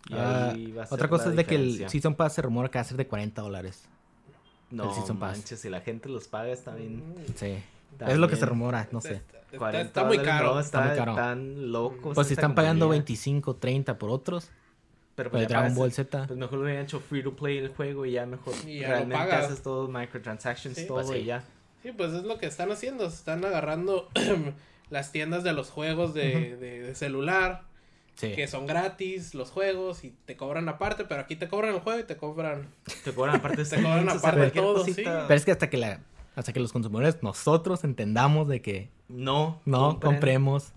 [0.08, 1.88] Y Ah, ahí va a ser otra cosa la es de que el.
[1.90, 3.84] Season Pass se rumora que va a ser de 40 dólares.
[4.70, 5.36] No el Season Pass.
[5.38, 7.02] manches, si la gente los paga está bien.
[7.36, 7.58] Sí.
[7.96, 8.10] También.
[8.16, 9.14] Es lo que se rumora, no sé.
[9.14, 10.54] Está, está- 40 está muy caro.
[10.54, 11.14] no, está, muy caro.
[11.14, 12.12] tan loco.
[12.12, 14.50] Pues si están pagando 25, 30 por otros,
[15.14, 16.26] pero por el ya Dragon Ball Z.
[16.26, 18.88] Pues mejor lo hubieran hecho free to play el juego y ya mejor Y ya
[18.88, 20.86] lo realmente haces todos microtransactions, Sí.
[20.86, 21.16] todo Pues sí.
[21.16, 21.42] y ya.
[21.82, 23.06] Sí, pues es lo que están haciendo.
[23.06, 24.08] Están agarrando
[24.90, 27.62] las tiendas de los juegos de, de- de celular.
[28.18, 28.32] Sí.
[28.32, 31.04] Que son gratis los juegos y te cobran aparte.
[31.04, 32.68] Pero aquí te cobran el juego y te cobran.
[33.04, 35.24] Te cobran aparte Te cobran aparte cualquier todo, cosita.
[35.28, 36.00] Pero es que hasta que la
[36.34, 40.12] hasta que los consumidores nosotros entendamos de que No, no compren.
[40.14, 40.72] compremos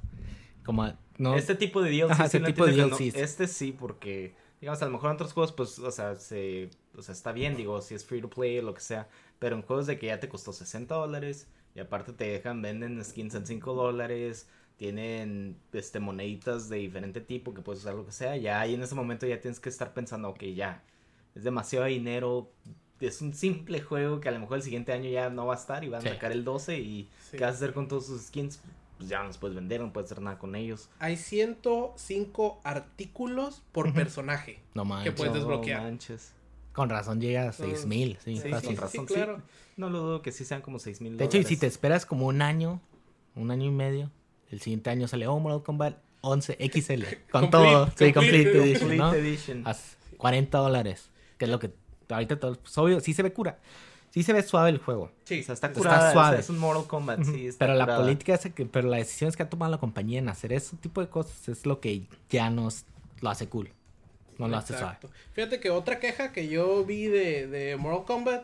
[0.63, 4.33] como no Este tipo de DLC Ajá, sí este tipo de no- Este sí, porque,
[4.59, 7.55] digamos, a lo mejor en otros juegos, pues, o sea, se, o sea, está bien,
[7.55, 9.07] digo, si es free to play o lo que sea.
[9.39, 13.03] Pero en juegos de que ya te costó 60 dólares y aparte te dejan, venden
[13.05, 14.47] skins en 5 dólares,
[14.85, 18.35] tienen, este, moneditas de diferente tipo que puedes usar lo que sea.
[18.37, 20.81] Ya ahí en ese momento ya tienes que estar pensando, ok, ya,
[21.35, 22.49] es demasiado dinero.
[22.99, 25.57] Es un simple juego que a lo mejor el siguiente año ya no va a
[25.57, 26.07] estar y van Sí.
[26.07, 27.37] a sacar el 12 y Sí.
[27.37, 28.59] ¿qué vas a hacer con todos sus skins?
[28.97, 30.89] Pues ya no los puedes vender, no puedes hacer nada con ellos.
[30.97, 34.61] Hay 105 artículos por personaje.
[34.73, 35.11] no manches.
[35.13, 35.83] Que puedes No desbloquear.
[35.83, 36.33] manches.
[36.73, 39.13] Con razón llega a 6000, sí, Sí, con razón, sí.
[39.13, 39.43] claro.
[39.77, 42.07] No lo dudo que sí sean como 6 mil De hecho, y si te esperas
[42.07, 42.81] como un año,
[43.35, 44.09] un año y medio,
[44.51, 48.79] el siguiente año sale oh, Mortal Kombat 11 XL con Complete, todo, sí, complete, edition,
[48.79, 49.13] Complete ¿no?
[49.13, 49.67] Edition.
[49.67, 49.75] A
[50.17, 51.71] 40 dólares, que es lo que
[52.09, 53.59] ahorita todo, pues, obvio, sí se ve cura.
[54.11, 55.09] Sí se ve suave el juego.
[55.23, 55.39] Sí.
[55.39, 56.11] O sea, está Está curada.
[56.11, 56.27] suave.
[56.27, 57.47] o sea, es un Mortal Kombat, sí.
[57.47, 60.27] está pero la política es que, pero las decisiones que ha tomado la compañía en
[60.27, 62.83] hacer ese tipo de cosas es lo que ya nos
[63.21, 63.69] lo hace cool.
[64.37, 64.97] No lo hace suave.
[65.33, 68.43] Fíjate que otra queja que yo vi de, de Mortal Kombat,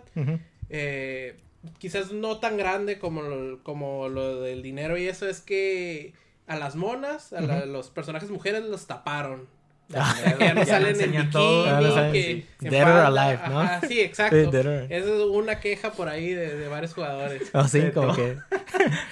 [0.70, 1.38] eh,
[1.80, 6.14] quizás no tan grande como lo, como lo del dinero y eso, es que
[6.48, 9.48] a las monas, a la- los personajes mujeres los taparon.
[9.96, 12.68] Ah, Ya no Ya salen en bikini, todo, que sí.
[12.70, 13.62] Dead or alive, ¿no?
[13.62, 14.36] ajá, sí, exacto.
[14.36, 17.44] Sí, dead or- Esa es una queja por ahí de, de varios jugadores.
[17.54, 18.36] Oh, sí, De como que.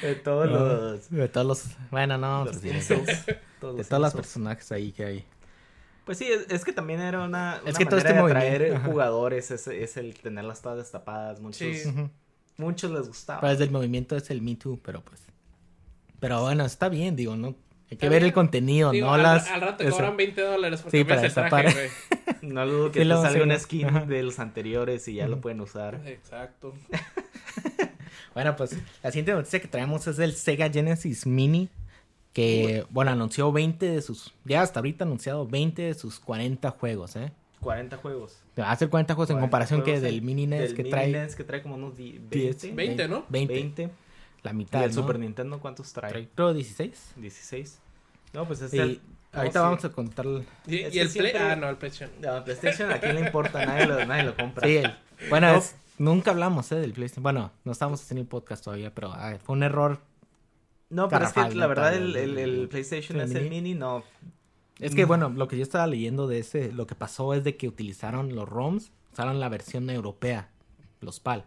[0.02, 1.10] De todos no, los...
[1.10, 1.64] de todos los.
[1.92, 2.44] Bueno, no.
[2.44, 5.26] los pues sí, insults, de todos los todos personajes ahí que hay.
[6.04, 8.78] Pues sí, es, es que también era una, Es una que todo este de atraer
[8.82, 11.84] jugadores, es, es el tenerlas todas destapadas, muchos, Sí.
[12.58, 13.42] Muchos les gustaba.
[13.42, 15.22] Pues del movimiento es el Me Too, pero pues.
[16.20, 17.48] Pero bueno, está bien, digo, ¿no?
[17.92, 19.48] Hay que Está ver el contenido, Digo, no al, las.
[19.50, 19.92] al rato eso.
[19.96, 21.90] cobran 20 dólares porque Sí, para el traje, güey.
[22.42, 24.06] No dudo que Sí, te salga una skin Ajá.
[24.06, 26.02] de los anteriores y ya lo pueden usar.
[26.06, 26.74] Exacto.
[28.34, 31.70] Bueno, pues la siguiente noticia que traemos es del Sega Genesis Mini.
[32.34, 34.34] Que, bueno, anunció 20 de sus.
[34.44, 37.32] Ya hasta ahorita ha anunciado 20 de sus 40 juegos, ¿eh?
[37.66, 38.40] 40 juegos.
[38.58, 40.74] Va a hacer 40 juegos en 40 comparación que juegos del en- Mini NES del
[40.76, 42.72] que Mini trae NES que trae como unos di- 10, 20.
[42.76, 43.26] 20, ¿no?
[43.30, 43.54] 20.
[43.54, 43.90] 20.
[44.44, 44.96] La ¿Y mitad, el ¿no?
[45.02, 46.12] Super Nintendo cuántos trae?
[46.12, 47.14] Trae, creo 16.
[47.18, 47.80] 16.
[48.34, 49.02] No, pues es Y el...
[49.34, 49.88] ahorita no, vamos sí.
[49.88, 50.26] a contar.
[50.68, 51.10] Y, y que el Play...
[51.10, 52.12] siempre- Ah, no, el PlayStation.
[52.22, 54.68] No, PlayStation a quién le importa, nadie lo, nadie lo compra.
[54.68, 54.94] Sí, el-
[55.30, 55.58] bueno, No.
[55.58, 56.76] es- nunca hablamos ¿eh?
[56.76, 57.24] del PlayStation.
[57.24, 60.00] Bueno, no estábamos haciendo el podcast todavía, pero ah, fue un error.
[60.92, 63.74] No, pero es que la verdad el, el- el, el PlayStation el es el mini,
[63.74, 64.04] no.
[64.80, 67.56] Es que, bueno, lo que yo estaba leyendo de ese, lo que pasó es de
[67.56, 70.50] que utilizaron los ROMs, usaron la versión europea,
[71.00, 71.46] los PAL.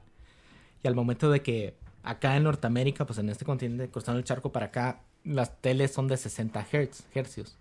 [0.82, 4.50] Y al momento de que acá en Norteamérica, pues en este continente, cruzando el charco
[4.50, 7.56] para acá, las teles son de 60 Hz, hercios.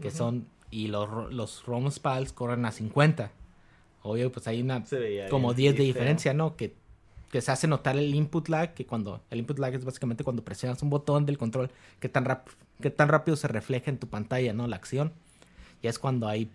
[0.00, 3.30] Que son, y los, los ROMs PALs corren a 50.
[4.02, 4.84] Obvio, pues hay una
[5.30, 6.56] como bien 10 de diferencia, ¿no?
[6.56, 6.74] Que,
[7.32, 10.44] que se hace notar el input lag, que cuando el input lag es básicamente cuando
[10.44, 12.46] presionas un botón del control, que tan, rap-
[12.80, 14.68] que tan rápido se refleja en tu pantalla, ¿no?
[14.68, 15.12] La acción.
[15.80, 16.48] Y es cuando ahí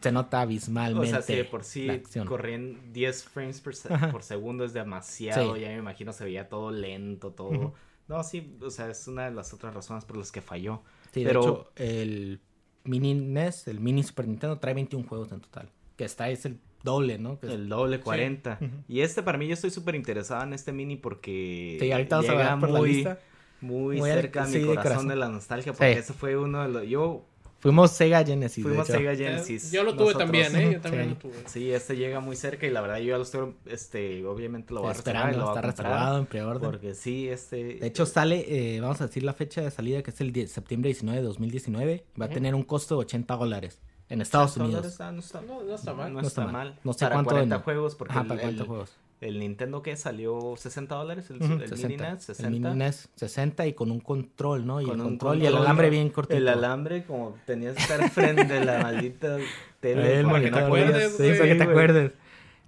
[0.00, 1.88] se nota O abismalmente sea, si de por sí
[2.26, 4.10] corrían 10 frames por, se- Ajá.
[4.12, 5.54] por segundo es demasiado.
[5.54, 5.60] Sí.
[5.62, 7.48] Ya me imagino se veía todo lento, todo.
[7.50, 7.72] Ujú.
[8.08, 10.82] No, sí, o sea, es una de las otras razones por las que falló.
[11.12, 12.40] Sí, pero- de hecho, el
[12.82, 15.70] mini NES, el mini Super Nintendo, trae 21 juegos en total.
[15.96, 17.38] Que está, es el doble, ¿no?
[17.38, 18.58] Que El doble 40.
[18.60, 18.70] Ujú.
[18.88, 22.30] Y este para mí yo estoy súper interesado en este mini porque Sí, ahorita vamos
[22.30, 23.18] a llega ver por la muy, lista.
[23.60, 25.08] muy, Muy al- cerca a mi sí, de corazón, corazón.
[25.08, 25.98] de la nostalgia porque Sí.
[26.00, 26.86] ese fue uno de los...
[26.88, 27.24] Yo
[27.60, 28.62] Fuimos Sega Genesis.
[28.62, 28.98] de fuimos hecho.
[28.98, 29.72] Sega Eh, Genesis.
[29.72, 30.22] Yo lo tuve nosotros.
[30.22, 30.74] también, ¿eh?
[30.74, 31.08] Yo también sí.
[31.10, 31.32] lo tuve.
[31.46, 34.82] Sí, este llega muy cerca y la verdad yo ya lo estoy, este, obviamente lo
[34.82, 36.70] voy a Esperando, lo está reservado en preorden.
[36.70, 37.74] Porque sí, este...
[37.80, 40.52] De hecho, sale, eh, vamos a decir la fecha de salida, que es el 10
[40.52, 42.04] septiembre 19 de 2019.
[42.20, 44.74] Va a tener un costo de 80 dólares en Estados Unidos.
[44.96, 46.12] dólares, ah, no está, No, no está mal.
[46.12, 46.52] No, No está está mal.
[46.68, 46.78] mal.
[46.84, 48.92] No sé Para cuánto 40 en- juegos, porque Ajá, el, para 40 el- juegos.
[49.20, 52.50] el Nintendo que salió 60 dólares, el, Ujú, el Mini NES, El 60.
[52.50, 54.80] mini NES 60 y con un control, ¿no?
[54.80, 55.90] Y Con el un control y el control, alambre ¿no?
[55.92, 56.36] bien cortito.
[56.38, 59.36] El alambre, como tenías que estar frente a la maldita
[59.80, 60.20] tele.
[60.20, 61.38] El para que no monitor, acuerdes, sí, güey.
[61.38, 62.12] para que te acuerdes.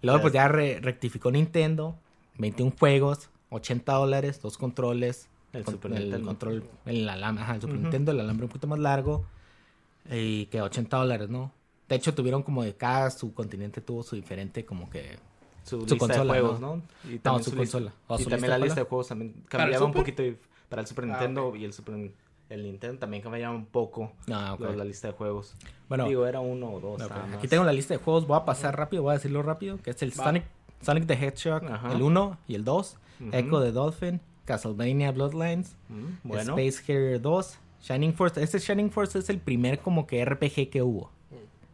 [0.03, 1.97] Luego, pues ya re- rectificó Nintendo.
[2.39, 5.29] 21 juegos, 80 dólares, dos controles.
[5.53, 6.27] El con- Super el Nintendo.
[6.29, 7.83] control, el alambre, ajá, el Super Ujú.
[7.83, 9.27] Nintendo, el alambre un poquito más largo.
[10.11, 11.53] Y que 80 dólares, ¿no?
[11.89, 15.19] De hecho, tuvieron como de cada subcontinente tuvo su diferente, como que.
[15.65, 16.77] Su, Su lista consola, de juegos, ¿no?
[16.77, 16.83] ¿no?
[17.09, 17.93] Y No, también su consola.
[18.07, 20.03] O y su también lista la lista de juegos también cambiaba un Super?
[20.03, 20.23] poquito.
[20.25, 22.13] y- para el Super Ah, Nintendo y el Super
[22.49, 24.61] el Nintendo también cambiaba un poco No, ok.
[24.61, 25.55] lo- la lista de juegos.
[25.89, 27.03] Bueno, Digo, era uno o dos.
[27.03, 27.37] ok, nada más.
[27.39, 28.27] aquí tengo la lista de juegos.
[28.27, 29.79] Voy a pasar rápido, voy a decirlo rápido.
[29.79, 30.25] Que es el Va.
[30.25, 30.45] Sonic,
[30.81, 31.93] Sonic the Hedgehog, Ajá.
[31.93, 32.97] el 1 y el 2.
[33.21, 33.31] Ujú.
[33.33, 38.43] Echo the Dolphin, Castlevania Bloodlines, Mm, Bueno, Space Harrier 2, Shining Force.
[38.43, 41.11] Este Shining Force es el primer como que RPG que hubo.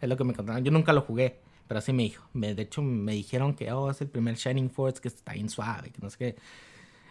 [0.00, 0.62] Es lo que me contaron.
[0.64, 2.28] Yo nunca lo jugué, pero así me dijo.
[2.32, 5.48] Me, de hecho, me dijeron que oh, es el primer Shining Force que está bien
[5.48, 6.36] suave, que no sé qué.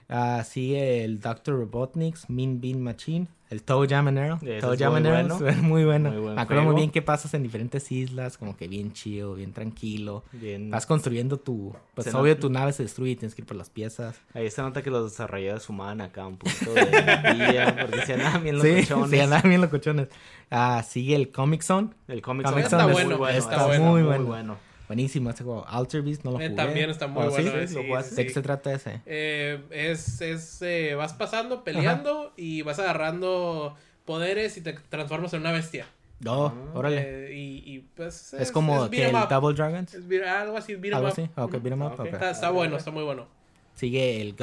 [0.08, 1.56] Ah, sigue el Dr.
[1.58, 5.48] Robotnik's Mean Bean Machine, el Toe Jam and Toe es Jam muy and bueno.
[5.48, 6.10] es muy bueno.
[6.12, 9.34] Muy buen me acuerdo muy bien qué pasas en diferentes islas, como que bien chido,
[9.36, 10.24] bien tranquilo.
[10.32, 10.70] bien.
[10.72, 11.76] Vas construyendo tu...
[11.96, 14.20] Pues Se obvio nota- tu nave se destruye y tienes que ir por las piezas.
[14.34, 18.38] Ahí se nota que los desarrolladores fumaban acá un poquito de envidia, porque decían, ah,
[18.40, 19.22] bien los Sí, cochones.
[19.22, 20.10] andaban bien los cochones.
[20.52, 21.90] Ah, sigue el Comic Zone.
[22.08, 24.58] El Comic Zone muy está bueno, bueno, está muy muy bueno.
[24.88, 25.66] Buenísimo ese juego.
[25.68, 26.56] Alter Beast no lo Eh, jugué.
[26.56, 27.52] también está muy ¿Oh, bueno.
[27.52, 27.58] ¿sí?
[27.74, 28.10] ¿Lo sí, jugaste?
[28.10, 28.28] sí, ¿De sí.
[28.28, 29.02] qué se trata ese?
[29.06, 35.42] Eh, es, es eh, vas pasando, peleando y vas agarrando poderes y te transformas en
[35.42, 35.88] una bestia.
[36.20, 37.02] No, Ah, órale.
[37.30, 39.30] Eh, y, y, pues es, como es que beat 'em el up.
[39.30, 39.94] Double Dragons.
[39.94, 41.14] Es algo así, beat 'em Algo up.
[41.14, 41.30] así.
[41.36, 42.00] Ok, beat 'em up, Ok.
[42.02, 42.06] ok.
[42.06, 43.28] Está, está bueno, está muy bueno.
[43.76, 44.36] Sigue el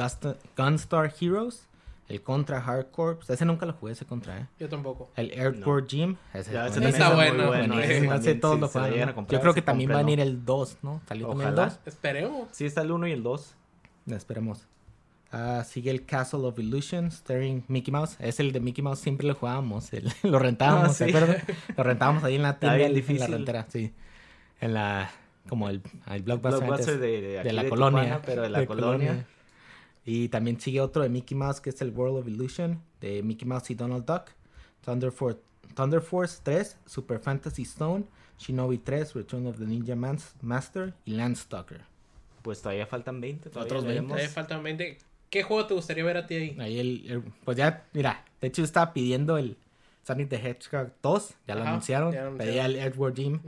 [0.55, 1.67] Gunstar Heroes.
[2.09, 3.29] El Contra Hard Corps.
[3.29, 4.47] Ese nunca lo jugué, ese Contra, ¿eh?
[4.59, 5.09] Yo tampoco.
[5.15, 6.15] El Airport Gym.
[6.33, 9.11] Ese Ya, ese también está bueno, Buenísimo, ese ese también, todos sí, lo juegan, ¿no?
[9.11, 11.01] a comprar, Yo creo que también va a venir el 2, ¿no?
[11.07, 11.69] Salió también el Ojalá.
[11.69, 11.79] 2.
[11.85, 12.47] Esperemos.
[12.51, 13.55] Sí, está el 1 y el 2.
[14.07, 14.67] Esperemos.
[15.31, 18.17] Ah, sigue el Castle of Illusions, starring Mickey Mouse.
[18.19, 19.91] Es el de Mickey Mouse, siempre lo jugábamos.
[19.93, 21.13] el- lo rentábamos, Ah, ¿se sí.
[21.75, 23.31] Lo rentábamos ahí en la tienda, en la difícil.
[23.31, 23.93] rentera, sí.
[24.61, 25.09] En la,
[25.49, 28.01] como el, el Blockbuster, Blockbuster antes, de, de, aquí de la de colonia.
[28.03, 29.25] Tijuana, pero de la colonia.
[30.05, 33.47] Y también sigue otro de Mickey Mouse que es el World of Illusion de Mickey
[33.47, 34.31] Mouse y Donald Duck.
[34.83, 35.39] Thunder, For-
[35.75, 38.03] Thunder Force 3, Super Fantasy Stone,
[38.37, 41.81] Shinobi 3, Return of the Ninja Mans- Master y Landstalker.
[42.41, 43.49] Pues todavía faltan 20.
[43.49, 43.87] Todavía Otros 20.
[43.93, 44.09] veremos.
[44.09, 44.97] Todavía faltan 20.
[45.29, 46.57] ¿Qué juego te gustaría ver a ti ahí?
[46.59, 49.55] Ahí el, el- pues ya, mira, de hecho estaba pidiendo el
[50.05, 52.11] Sonic the Hedgehog 2, ya lo Ajá, anunciaron.
[52.13, 53.39] ya Pedía el Edward Jim,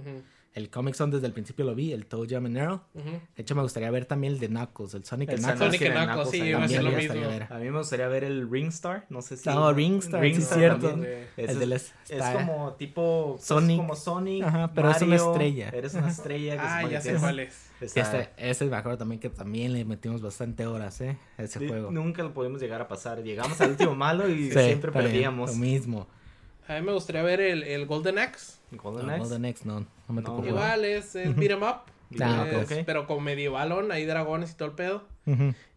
[0.55, 2.73] el Comic Zone desde el principio lo vi, el Toe Jam and Earl.
[2.93, 3.09] ujú.
[3.35, 5.75] De hecho me gustaría ver también el de Knuckles, el Sonic El Sonic Knuckles.
[5.77, 7.13] Sonic and and Knuckles, sí, Knuckles iba a ser lo me mismo.
[7.13, 7.53] gustaría ver.
[7.53, 9.05] A mí me gustaría ver el Ringstar.
[9.09, 9.47] No sé si.
[9.49, 10.89] No, Ringstar, sí, Ringstar cierto.
[10.89, 11.27] también.
[11.37, 13.37] El de es, las- es como tipo.
[13.39, 13.77] Sonic.
[13.77, 14.43] como Sonic.
[14.43, 15.69] Ajá, pero es una Mario, estrella.
[15.69, 16.53] Eres una estrella.
[16.55, 17.69] que Ah, ya sé es- cuál es.
[17.81, 21.17] está- Este, me acuerdo también que también le metimos bastante horas, ¿eh?
[21.37, 21.91] Ese Sí, juego.
[21.91, 23.21] Nunca lo pudimos llegar a pasar.
[23.23, 25.51] Llegamos al último malo y Sí, siempre perdíamos.
[25.51, 26.07] Lo mismo.
[26.67, 28.55] A mí me gustaría ver el, el Golden Axe.
[28.71, 29.19] Golden No, Axe.
[29.23, 30.45] Golden Axe no, no me tocó.
[30.45, 31.77] Igual es, es beat 'em up.
[32.21, 32.85] Ah, Es-.
[32.85, 35.03] Pero con medievalón, hay dragones y todo el pedo.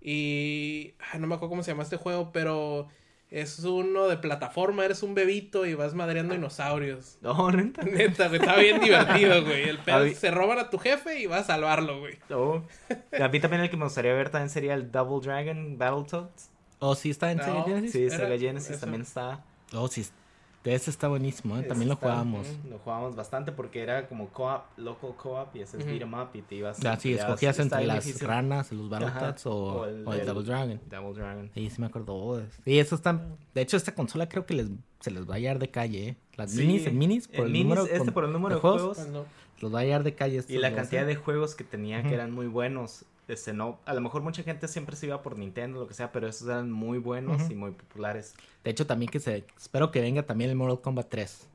[0.01, 2.89] Y ay, no me acuerdo cómo se llama este juego, pero
[3.31, 7.19] es uno de plataforma, eres un bebito y vas madreando dinosaurios.
[7.23, 7.83] No, neta.
[7.83, 9.69] Neta, güey, está bien divertido, güey.
[9.69, 12.19] El pedo mí- se roban a tu jefe y vas a salvarlo, güey.
[12.29, 12.65] No.
[13.21, 16.51] A mí también el que me gustaría ver también sería el Double Dragon Battletoads.
[16.81, 17.93] Oh, sí está en No, Sega Genesis.
[17.93, 18.81] Sí, Sega Genesis eso.
[18.81, 19.45] también está.
[19.73, 20.07] Oh, sí.
[20.75, 21.63] Ese está buenísimo, ¿eh?
[21.63, 22.47] También lo Está- jugábamos.
[22.69, 25.91] Lo jugábamos bastante porque era como co-op, local co-op y ese es Ujú.
[25.93, 26.85] beat 'em up y te ibas.
[26.85, 27.31] Ah, sí, peleabas.
[27.31, 28.29] escogías entre las difícil.
[28.29, 28.89] ranas, los.
[28.89, 30.81] Battletoads o, O o el- el, el- Double Dragon.
[30.91, 31.51] Double Dragon.
[31.55, 32.15] Sí, sí me acuerdo.
[32.15, 33.21] oh, Sí, eso está...
[33.55, 34.69] De hecho, esta consola creo que les,
[35.01, 36.17] se les va a hallar de calle, ¿eh?
[36.37, 37.83] Las Sí, minis, en minis, por el minis, número...
[37.87, 38.99] este con- por el número de juegos,
[39.61, 40.45] Los va a hallar de calle.
[40.49, 41.07] Y la cantidad ¿eh?
[41.07, 43.05] de juegos que tenía que eran muy buenos.
[43.29, 46.11] Este, no, a lo mejor mucha gente siempre se iba por Nintendo, lo que sea,
[46.13, 48.35] pero esos eran muy buenos y muy populares.
[48.65, 49.45] De hecho, también que se...
[49.57, 51.47] Espero que venga también el Mortal Kombat 3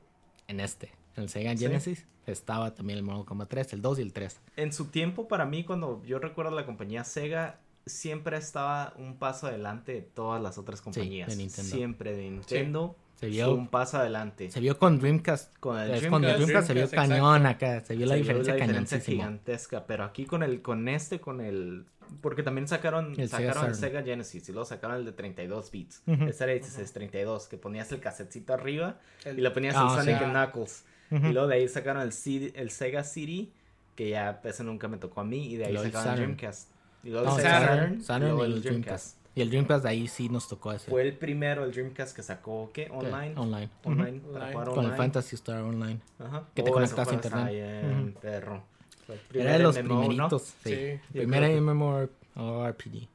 [0.48, 0.92] en este.
[1.16, 1.58] En el Sega Sí.
[1.66, 4.40] Genesis estaba también el Mortal Kombat 3, el 2 y el 3.
[4.56, 9.48] En su tiempo, para mí, cuando yo recuerdo la compañía Sega, siempre estaba un paso
[9.48, 11.28] adelante de todas las otras compañías.
[11.28, 11.76] de Nintendo.
[11.76, 12.96] Siempre de Nintendo.
[13.16, 14.52] Se vio, un paso adelante.
[14.52, 15.58] se vio con Dreamcast.
[15.60, 17.80] Con el Dreamcast, Dreamcast, se vio Dreamcast, cañón acá.
[17.86, 19.24] Se vio la se vio diferencia la diferencia cañoncísima.
[19.24, 19.86] gigantesca.
[19.88, 21.86] Pero aquí con el, con este, con el.
[22.22, 23.76] Porque también sacaron, El Sega sacaron el Saturn.
[23.76, 26.04] Sega Genesis y luego sacaron el de 32 bits.
[26.06, 26.26] Ujú.
[26.26, 30.04] Ese era el 1632, que ponías el casetcito arriba el- y le ponías Ah, el
[30.06, 30.84] Sonic Knuckles.
[31.12, 33.50] Y luego de ahí sacaron el, CD el Sega CD,
[33.96, 36.16] que ya ese nunca me tocó a mí, y de ahí Y el sacaron el.
[36.18, 36.70] Dreamcast.
[37.04, 39.18] Y luego No, el el Sega Saturn, Saturn, y luego el el Dreamcast.
[39.36, 40.90] Y el Dreamcast de ahí sí nos tocó ese.
[40.92, 42.86] Fue el primero, el Dreamcast que sacó, ¿qué?
[42.86, 43.34] Que- Online.
[43.36, 43.70] Online.
[43.84, 44.66] Online, para jugar.
[44.68, 44.92] Con online.
[44.92, 46.00] el Fantasy Star Online.
[46.20, 46.44] Ajá.
[46.54, 47.50] que te Oh, conectas a internet.
[47.52, 48.20] bien, Ujú.
[48.20, 48.64] perro.
[49.08, 50.08] Fue el Era primer de los MMO, ¿no?
[50.08, 50.42] primeritos.
[50.64, 50.70] Sí.
[50.76, 53.08] Sí, yo Primer creo que- MMORPG.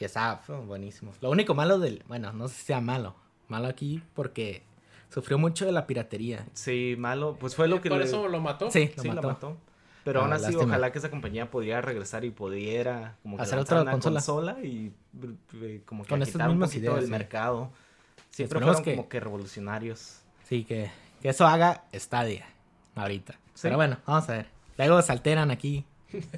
[0.00, 1.12] Y estaba fue buenísimo.
[1.20, 2.02] Lo único malo del.
[2.08, 3.14] Bueno, no sé si sea malo.
[3.48, 4.62] Malo aquí porque
[5.08, 6.44] sufrió mucho de la piratería.
[6.52, 7.36] Sí, malo.
[7.38, 8.70] Pues fue lo que Por le- eso lo mató.
[8.70, 9.22] Sí, lo sí, mató.
[9.22, 9.56] lo mató.
[10.04, 10.64] Pero Ah, aún así, lástima.
[10.64, 14.56] ojalá que esa compañía pudiera regresar y pudiera como que Hacer otra una consola.
[14.62, 14.92] y
[15.62, 17.10] eh, como que Con quitar un poquito ideas, del sí.
[17.10, 17.70] mercado.
[18.30, 20.20] Siempre fueron que- como que revolucionarios.
[20.48, 20.90] Sí, que,
[21.22, 22.44] que eso haga Stadia.
[22.94, 23.32] Ahorita.
[23.54, 23.60] Sí.
[23.62, 24.46] Pero bueno, vamos a ver.
[24.76, 25.84] Luego se alteran aquí.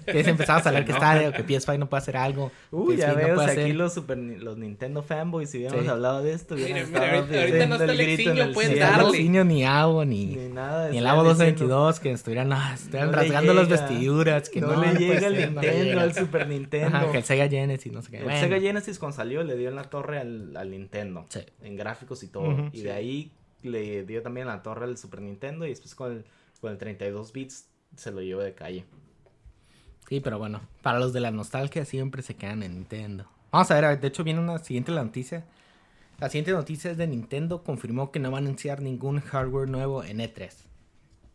[0.07, 2.51] Que se empezamos a hablar que Stadia o que PS5 no puede hacer algo.
[2.71, 3.75] Uy, ya PS5 no veo, si aquí hacer.
[3.77, 5.91] los, super, los Nintendo fanboys, si hubiéramos Sí.
[5.91, 8.53] hablado de esto, Mira, hubieran mira, estado ahorita- ahorita no está el en Alexiño, el
[8.53, 9.45] puedes Ni el darle.
[9.45, 10.89] Ni Avo, ni, Ni nada.
[10.91, 14.49] ni el Avo diciendo, 222 que estuvieran, no, estuvieran No rasgando las vestiduras.
[14.51, 16.97] Que no, no, le llega el no Nintendo, al Super Nintendo.
[16.97, 18.19] Ajá, que el Sega Genesis, no sé qué.
[18.19, 21.27] El Bueno, Sega Genesis cuando salió le dio en la torre al, al Nintendo.
[21.29, 21.41] Sí.
[21.62, 22.49] En gráficos y todo.
[22.51, 22.71] Ujú.
[22.73, 26.25] y de ahí le dio también la torre al Super Nintendo y después con el,
[26.61, 28.85] con el 32 bits se lo llevó de calle.
[30.09, 33.27] Sí, pero bueno, para los de la nostalgia siempre se quedan en Nintendo.
[33.51, 35.45] Vamos a ver, a ver, de hecho viene una siguiente noticia.
[36.19, 40.03] La siguiente noticia es de Nintendo, confirmó que no va a anunciar ningún hardware nuevo
[40.05, 40.51] en E3.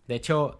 [0.07, 0.60] De hecho,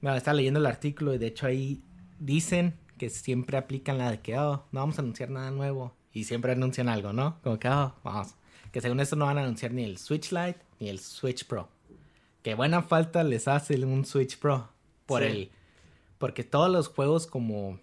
[0.00, 1.82] me estaba leyendo el artículo y de hecho ahí
[2.18, 5.94] dicen que siempre aplican la de que, oh, no vamos a anunciar nada nuevo.
[6.12, 7.40] Y siempre anuncian algo, ¿no?
[7.42, 8.34] Como que, oh, vamos.
[8.70, 11.68] Que según esto no van a anunciar ni el Switch Lite ni el Switch Pro.
[12.42, 14.68] Que buena falta les hace un Switch Pro.
[15.06, 15.28] Por Sí.
[15.28, 15.50] el
[16.22, 17.80] porque todos los juegos como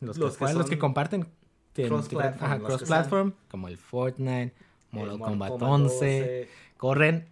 [0.00, 1.26] los, Los que, juegan, los que comparten
[1.74, 4.54] cross-platform, ajá, como el Fortnite,
[4.90, 6.48] Mortal Kombat Kombat 11, 12,
[6.78, 7.28] corren.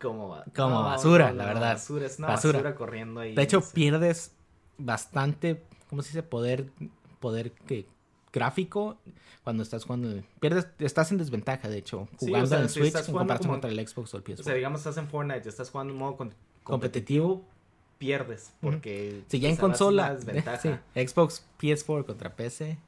[0.00, 1.72] como, ba- Como basura, la no, verdad.
[1.74, 2.58] Basura, es una Basura.
[2.58, 3.34] basura, corriendo ahí.
[3.34, 3.70] De hecho, Sí.
[3.74, 4.32] pierdes
[4.76, 6.22] bastante, ¿cómo se dice?
[6.22, 6.70] Poder,
[7.18, 7.86] poder que
[8.32, 8.98] gráfico
[9.42, 10.10] cuando estás jugando.
[10.10, 13.08] el- Pierdes, estás en desventaja, de hecho, Sí, jugando o sea, en si Switch estás
[13.08, 14.40] en comparación como- contra el Xbox o el PS4.
[14.40, 17.26] O sea, digamos, estás en Fortnite estás jugando en modo con- Competitivo.
[17.28, 17.57] competitivo,
[17.98, 18.52] pierdes.
[18.60, 19.22] Porque.
[19.28, 20.16] si ya en consola,
[20.62, 22.78] sí, Xbox PS4 contra PC,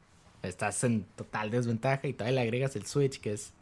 [0.42, 3.52] estás en total desventaja y todavía le agregas el Switch, que es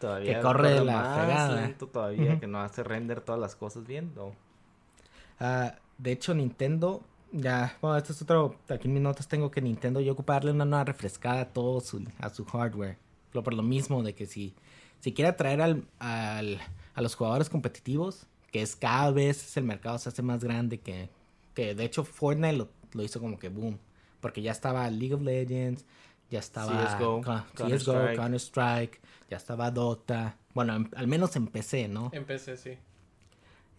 [0.00, 1.60] Todavía que corre la más fregada.
[1.60, 4.12] lento todavía, que no hace render todas las cosas bien.
[4.16, 4.32] No.
[5.40, 7.02] Ah, de hecho, Nintendo
[7.32, 8.56] Ya, bueno, esto es otro.
[8.68, 12.04] Aquí en mis notas tengo que Nintendo yo ocuparle una nueva refrescada a todo su,
[12.18, 12.96] a su hardware.
[13.32, 14.54] Lo por lo mismo de que si,
[15.00, 16.60] si quiere atraer al, al,
[16.94, 21.08] a los jugadores competitivos, que es cada vez el mercado se hace más grande, que,
[21.54, 23.80] que de hecho Fortnite lo, lo hizo como que boom.
[24.20, 25.84] Porque ya estaba League of Legends,
[26.30, 28.16] ya estaba CSGO, CSGO, Counter-Strike.
[28.16, 30.36] Counter-Strike, ya estaba Dota.
[30.54, 32.10] Bueno, en- al menos empecé, ¿no?
[32.12, 32.78] Empecé, sí.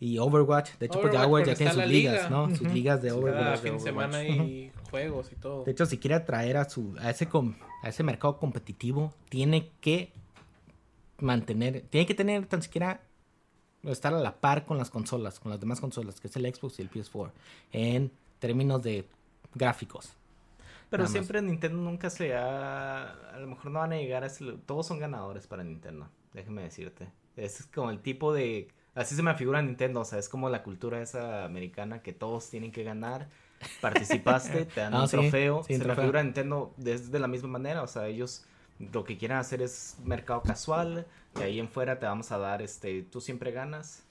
[0.01, 2.29] Y Overwatch, de hecho, pues ya Overwatch, Overwatch ya tiene sus ligas, liga.
[2.29, 2.53] ¿no?
[2.53, 3.59] Sus ligas de Cada Overwatch.
[3.61, 5.63] fin de semana hay juegos y todo.
[5.63, 9.71] De hecho, si quiere atraer a su a ese com- a ese mercado competitivo, tiene
[9.79, 10.11] que
[11.19, 12.99] mantener, tiene que tener tan siquiera
[13.91, 16.79] estar a la par con las consolas, con las demás consolas, que es el Xbox
[16.79, 17.31] y el PS4,
[17.71, 19.05] en términos de
[19.53, 20.13] gráficos.
[20.89, 23.09] Pero siempre Nintendo nunca se ha...
[23.33, 24.45] A lo mejor no van a llegar a ese...
[24.65, 27.09] Todos son ganadores para Nintendo, déjame decirte.
[27.35, 28.69] Es como el tipo de...
[28.93, 32.49] Así se me figura Nintendo, o sea, es como la cultura esa americana que todos
[32.49, 33.27] tienen que ganar.
[33.81, 35.63] Participaste, te dan Ah, un sí, trofeo.
[35.63, 38.45] sí, se me figura Nintendo es de la misma manera, o sea, ellos
[38.79, 41.05] lo que quieren hacer es mercado casual,
[41.35, 44.03] de ahí en fuera te vamos a dar, este, tú siempre ganas,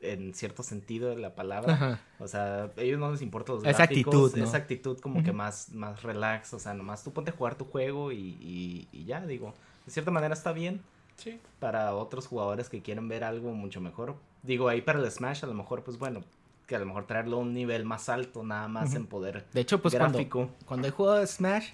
[0.00, 1.72] en cierto sentido de la palabra.
[1.74, 2.00] Ajá.
[2.20, 4.44] O sea, a ellos no les importa los Esa gráficos, actitud, ¿no?
[4.44, 7.64] esa actitud como que más, más relax, o sea, nomás tú ponte a jugar tu
[7.64, 9.54] juego y, y, y ya, digo,
[9.86, 10.82] de cierta manera está bien
[11.16, 11.40] Sí.
[11.58, 14.14] para otros jugadores que quieren ver algo mucho mejor.
[14.44, 16.22] Digo, ahí para el Smash a lo mejor, pues bueno,
[16.68, 19.60] que a lo mejor traerlo a un nivel más alto, nada más en poder De
[19.62, 20.50] hecho, pues cuando, gráfico.
[20.64, 21.70] cuando hay juego de Smash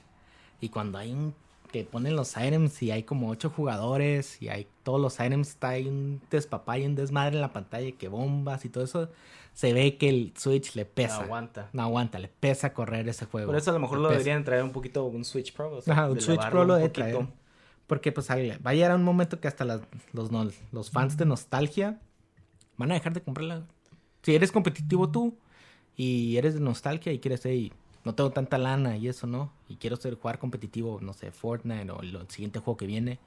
[0.62, 1.35] y cuando hay un
[1.74, 5.70] que ponen los items y hay como ocho jugadores y hay todos los items, está
[5.70, 9.10] ahí un despapay, un desmadre en la pantalla, que bombas y todo eso,
[9.54, 11.18] se ve que el Switch le pesa.
[11.18, 11.68] No aguanta.
[11.72, 13.48] No aguanta, le pesa correr ese juego.
[13.48, 14.18] Por eso a lo mejor Le lo pesa.
[14.20, 15.76] deberían traer un poquito un Switch Pro.
[15.76, 17.26] o sea, Ajá, un Switch Pro lo de traer.
[17.88, 21.26] Porque pues va a llegar un momento que hasta las- los, no- los fans de
[21.26, 21.98] nostalgia
[22.76, 23.66] van a dejar de comprarla.
[24.22, 25.36] Si eres competitivo tú
[25.96, 27.72] y eres de nostalgia y quieres ser,
[28.05, 29.52] no tengo tanta lana y eso, ¿no?
[29.68, 33.18] Y quiero ser jugar competitivo, no sé, Fortnite o el, el siguiente juego que viene,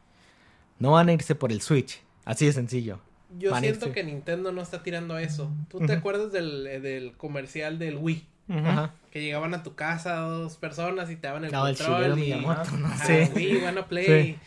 [0.80, 2.02] no van a irse por el Switch.
[2.26, 3.00] Así de sencillo.
[3.40, 3.94] Yo Van siento irse.
[3.96, 5.50] que Nintendo no está tirando a eso.
[5.70, 8.26] ¿Tú te acuerdas del, eh, del comercial del Wii?
[8.50, 8.94] Ajá.
[9.12, 12.18] Que llegaban a tu casa dos personas y te daban el No, el control Shigeru
[12.18, 12.22] y...
[12.22, 13.32] Miyamoto, no sé.
[13.36, 14.40] Wii, wanna play.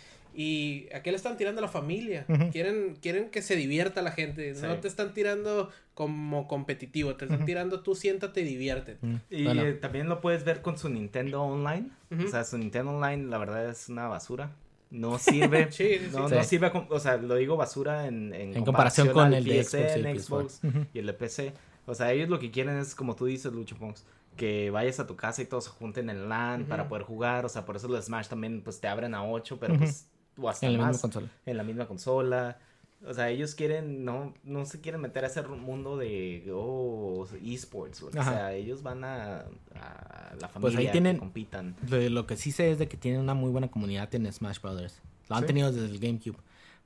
[0.43, 2.25] Y aquí le están tirando a la familia.
[2.51, 4.55] Quieren, quieren que se divierta la gente.
[4.55, 4.63] Sí.
[4.63, 7.15] No te están tirando como competitivo.
[7.17, 9.07] Te están tirando tú siéntate y diviértete.
[9.07, 11.91] Mm, Y bueno, eh, también lo puedes ver con su Nintendo Online.
[12.25, 14.53] O sea, su Nintendo Online, la verdad, es una basura.
[14.91, 15.19] No
[15.59, 15.71] sirve.
[15.73, 16.35] Sí, sí, no, sí.
[16.35, 16.49] no Sí.
[16.49, 19.75] sirve, o sea, lo digo basura en, en, en comparación con al el de Xbox
[19.97, 20.69] y el Xbox PS4.
[20.71, 20.87] Ujú.
[20.95, 21.53] y el de PC.
[21.87, 24.05] O sea, ellos lo que quieren es, como tú dices, Lucho Ponks,
[24.37, 27.45] que vayas a tu casa y todos se junten en LAN para poder jugar.
[27.45, 30.09] O sea, por eso los Smash también, pues, te abren a 8, pero pues,
[30.39, 31.29] o hasta En la misma consola.
[31.47, 32.59] en la misma consola.
[33.07, 38.03] O sea, ellos quieren, no, no se quieren meter a ese mundo de, oh, esports.
[38.03, 38.31] O Ajá.
[38.31, 39.39] sea, ellos van a,
[39.75, 41.77] a la familia Pues ahí que tienen- compitan.
[41.89, 44.61] Lo, lo que sí sé es de que tienen una muy buena comunidad en Smash
[44.61, 45.01] Brothers.
[45.31, 45.47] Lo han Sí.
[45.47, 46.37] tenido desde el GameCube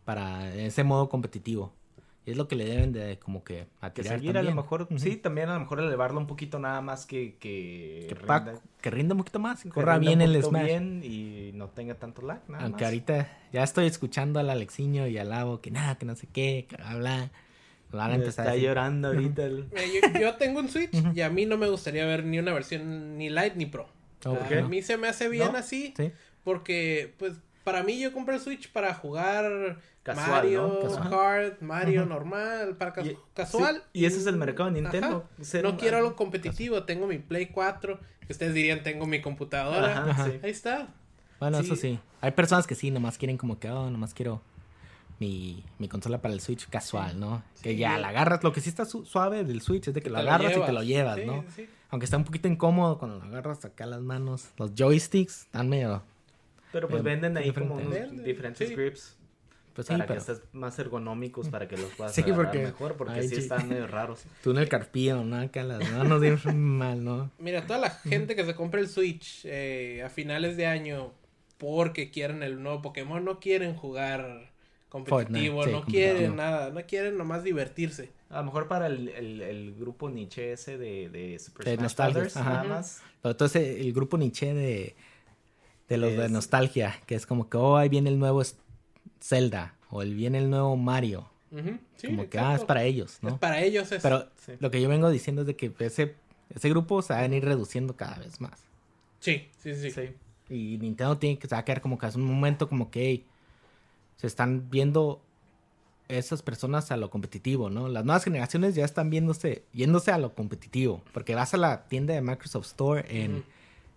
[0.05, 1.73] para ese modo competitivo.
[2.27, 4.57] Y es lo que le deben de como que Que atirar seguir a lo también.
[4.57, 4.99] mejor, Ujú.
[4.99, 7.35] sí, también a lo mejor elevarlo un poquito nada más que...
[7.39, 10.65] Que, Que, pa- rinda- que rinda un poquito más, que corra bien el Smash.
[10.65, 12.91] bien y no tenga tanto lag, nada Aunque más.
[12.93, 16.67] ahorita ya estoy escuchando al Alexiño y al Lavo que nada, que no sé qué,
[16.69, 17.31] que habla.
[17.93, 19.69] Lo a a está llorando ahorita el...
[19.71, 23.19] Yo, yo tengo un Switch y a mí no me gustaría ver ni una versión
[23.19, 23.87] ni Lite ni Pro.
[24.25, 25.59] Oh, a mí se me hace bien ¿No?
[25.59, 26.11] así Sí.
[26.43, 31.11] porque, pues, para mí yo compré el Switch para jugar Casual, Mario, ¿no?
[31.11, 33.77] Kart, Mario normal, para Y- casual.
[33.93, 35.27] sí, y ese es el mercado de Nintendo.
[35.63, 39.93] No un- quiero algo competitivo, tengo mi Play 4, que ustedes dirían tengo mi computadora.
[40.03, 40.25] Ajá, Ajá.
[40.27, 40.41] sí.
[40.43, 40.89] Ahí está.
[41.41, 41.65] Bueno, Sí.
[41.67, 41.99] eso sí.
[42.21, 44.41] Hay personas que sí, nomás quieren como que, oh, nomás quiero
[45.21, 47.43] mi, mi consola para el Switch casual, ¿no?
[47.63, 48.43] que ya la agarras.
[48.45, 50.61] Lo que sí está su- suave del Switch es de que lo Te agarras y
[50.61, 51.45] te lo llevas, Sí, ¿no?
[51.55, 51.69] sí.
[51.91, 54.49] Aunque está un poquito incómodo cuando lo agarras acá las manos.
[54.59, 56.03] Los joysticks están medio...
[56.75, 58.75] Pero pues Eh, venden ahí como unos Venden, diferentes sí.
[58.75, 59.17] grips.
[59.75, 62.97] Pues sí, para pero que estés más ergonómicos para que los puedas Sí, porque- mejor
[62.97, 64.25] porque ay, sí están medio raros.
[64.43, 65.37] tú en el carpillo, ¿no?
[65.41, 66.39] Acá las manos bien
[66.79, 67.31] mal, ¿no?
[67.39, 71.13] Mira, toda la gente que se compra el Switch eh, a finales de año
[71.59, 74.53] porque quieren el nuevo Pokémon, no quieren jugar
[74.89, 75.85] competitivo, Fortnite, sí, no competitivo.
[76.15, 78.11] quieren nada, no quieren nomás divertirse.
[78.31, 81.83] A lo mejor para el, el, el grupo niche ese de, de Super De Smash
[81.83, 82.51] nostalgia, Brothers, ajá.
[82.51, 83.03] nada más.
[83.23, 84.95] Pero entonces el grupo Nietzsche de,
[85.89, 88.43] de los de Es- nostalgia, que es como que, oh, ahí viene el nuevo
[89.21, 91.29] Zelda, o el viene el nuevo Mario.
[91.97, 93.39] Sí, como que, ah, es para ellos, Es ¿no?
[93.39, 94.03] para ellos es.
[94.03, 94.53] Pero Sí.
[94.59, 96.17] lo que yo vengo diciendo es de que ese,
[96.51, 98.65] ese grupo se va a ir reduciendo cada vez más.
[99.21, 99.91] Sí, sí, sí.
[99.93, 100.11] Sí.
[100.51, 103.01] Y Nintendo tiene que se va a quedar como que es un momento como que
[103.07, 103.27] hey,
[104.17, 105.23] se están viendo
[106.09, 107.89] esas personas a lo competitivo, ¿no?
[107.89, 111.03] Las nuevas generaciones ya están viéndose, yéndose a lo competitivo.
[111.13, 113.45] Porque vas a la tienda de Microsoft Store en,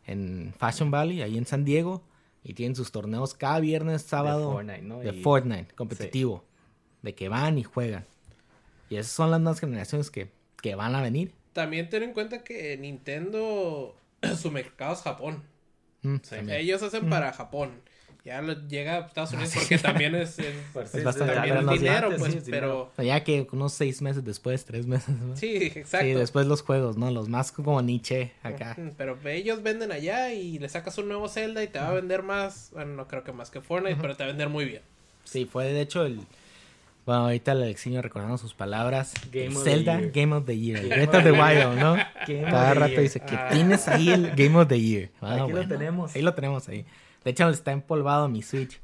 [0.08, 2.02] en Fashion Valley, ahí en San Diego,
[2.44, 4.50] y tienen sus torneos cada viernes, sábado.
[4.50, 5.00] De Fortnite, ¿no?
[5.00, 6.44] De Fortnite, competitivo.
[7.02, 8.06] De que van y juegan.
[8.90, 10.32] Y esas son las nuevas generaciones que,
[10.62, 11.34] que van a venir.
[11.54, 13.96] También ten en cuenta que Nintendo,
[14.42, 15.44] su mercado es Japón.
[16.02, 16.18] Mm,
[16.50, 17.10] Ellos hacen mm.
[17.10, 17.82] para Japón
[18.28, 20.54] ya llega a Estados Unidos porque también es, es,
[21.04, 21.34] bastante
[21.74, 22.92] dinero, pues, pero...
[22.98, 25.16] Ya que unos seis meses después, tres meses.
[25.36, 26.06] Sí, exacto.
[26.06, 27.10] Sí, después los juegos, ¿no?
[27.10, 28.76] Los más como Nietzsche acá.
[28.98, 32.22] Pero ellos venden allá y le sacas un nuevo Zelda y te va a vender
[32.22, 34.82] más, bueno, no creo que más que Fortnite, pero te va a vender muy bien.
[35.24, 36.20] Sí, fue de hecho el...
[37.06, 39.14] Bueno, ahorita el Alexiño recordando sus palabras.
[39.64, 40.86] Zelda Game of the Year.
[40.86, 41.96] Breath of the Wild, ¿no?
[42.26, 43.48] Cada rato dice que ah.
[43.50, 45.10] tienes ahí el Game of the Year.
[45.22, 46.14] Aquí lo tenemos.
[46.14, 46.86] Ahí lo tenemos ahí.
[47.28, 48.80] De hecho, está empolvado mi Switch.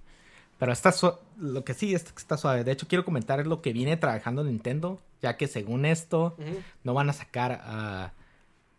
[0.60, 0.94] Pero está
[1.39, 2.66] lo que sí está suave.
[2.66, 5.00] De hecho, quiero comentar lo que viene trabajando Nintendo.
[5.22, 6.36] Ya que según esto,
[6.84, 8.12] no van a sacar a.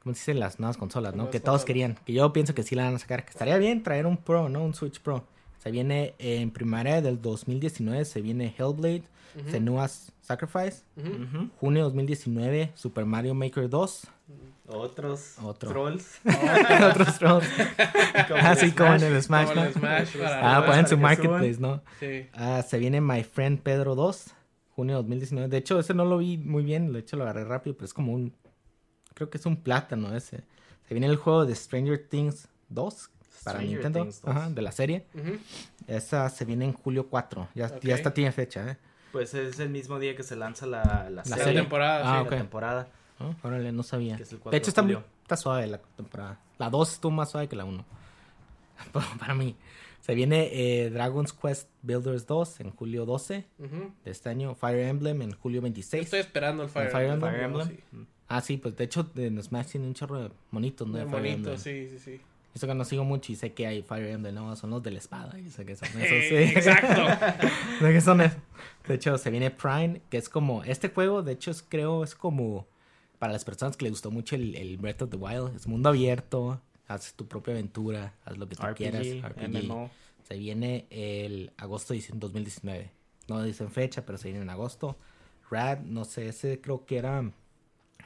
[0.03, 0.35] ¿Cómo se dice?
[0.35, 1.31] Las nuevas consolas, ¿no?
[1.31, 1.99] que todos querían.
[2.05, 3.25] Que yo pienso que sí la van a sacar.
[3.25, 4.63] Que estaría bien traer un Pro, ¿no?
[4.63, 5.25] Un Switch Pro.
[5.63, 8.05] Se viene en primavera del 2019.
[8.05, 9.05] Se viene Hellblade.
[9.51, 10.83] Senua's Sacrifice.
[11.59, 12.73] Junio 2019.
[12.75, 14.09] Super Mario Maker 2.
[14.67, 16.21] Otros trolls.
[16.91, 17.47] Otros trolls.
[18.43, 19.63] Así como en el Smash, ¿no?
[20.25, 21.83] ah, pueden su marketplace, ¿no?
[22.01, 22.29] Sí.
[22.33, 24.35] Ah, se viene My Friend Pedro 2,
[24.71, 25.49] junio 2019.
[25.49, 27.95] De hecho, ese no lo vi muy bien, de hecho lo agarré rápido, pero es
[27.95, 28.35] como un...
[29.15, 30.45] Creo que es un plátano ese.
[30.89, 33.11] Se viene el juego de Stranger Things 2
[33.45, 35.07] para Nintendo, Ajá, de la serie.
[35.87, 38.77] Esa se viene en julio 4, ya, ya está tiene fecha, ¿eh?
[39.13, 41.61] Pues es el mismo día que se lanza la, la, serie.
[41.61, 42.03] temporada.
[42.03, 42.89] Ah, sí, la temporada.
[43.43, 44.17] Órale, no sabía.
[44.17, 46.41] de hecho, está, muy, está, suave la temporada.
[46.59, 47.85] La 2 estuvo más suave que la 1.
[49.19, 49.57] Para mí.
[50.01, 53.47] Se viene eh, Dragon's Quest Builders 2 en julio 12
[54.05, 54.55] de este año.
[54.55, 56.05] Fire Emblem en julio 26.
[56.05, 57.79] estoy esperando el Fire, Emblem.
[58.29, 60.99] Ah, sí, pues de hecho en Smash tiene un chorro de monitos, ¿no?
[60.99, 62.21] De sí, sí, sí.
[62.55, 64.55] Eso que no sigo mucho y sé que hay Fire Emblem, ¿no?
[64.57, 65.39] Son los de la espada.
[65.39, 66.35] Y sé que son esos, sí.
[66.35, 67.07] Exacto.
[67.81, 68.39] sé que son esos.
[68.87, 70.63] De hecho, se viene Prime, que es como...
[70.65, 72.67] Este juego, de hecho, es, creo, es como
[73.19, 75.89] para las personas que les gustó mucho el, el, Breath of the Wild, es mundo
[75.89, 79.07] abierto, haces tu propia aventura, haz lo que tú quieras.
[79.07, 79.91] RPG.
[80.25, 82.91] Se viene el agosto de 2019.
[83.29, 84.97] No dicen fecha, pero se viene en agosto.
[85.51, 87.31] Rad, no sé, ese creo que era.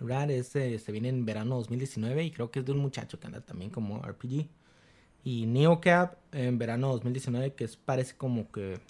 [0.00, 3.26] Rad ese se viene en verano 2019 y creo que es de un muchacho que
[3.26, 4.48] anda también como RPG.
[5.24, 8.80] Y Neocap en verano 2019, que es, parece como que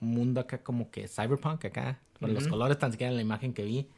[0.00, 2.00] un mundo acá como que cyberpunk acá.
[2.18, 3.88] Con los colores tan siquiera en la imagen que vi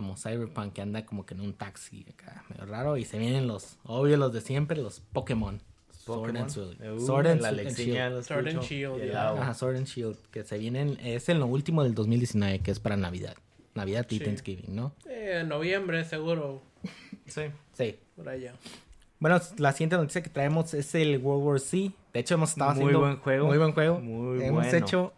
[0.00, 2.96] como Cyberpunk que anda como que en un taxi acá, medio raro.
[2.96, 5.60] Y se vienen los, obvio, los de siempre, los Pokémon.
[5.90, 6.80] Sword and Shield.
[6.80, 8.24] Uh, Sword and, Shield.
[8.24, 9.14] Sword and Shield.
[9.14, 10.16] Ajá, Sword and Shield.
[10.30, 13.36] Que se vienen, es en lo último del 2019, que es para Navidad.
[13.74, 14.94] Navidad y Thanksgiving, ¿no?
[15.04, 16.62] Eh, noviembre, seguro.
[17.26, 17.42] sí.
[17.74, 17.98] Sí.
[18.16, 18.54] Por allá.
[19.18, 21.92] Bueno, la siguiente noticia que traemos es el World War Z.
[22.14, 23.00] De hecho, hemos estado muy haciendo...
[23.00, 23.46] Muy buen juego.
[23.48, 24.00] Muy buen juego.
[24.00, 25.12] Muy hemos hecho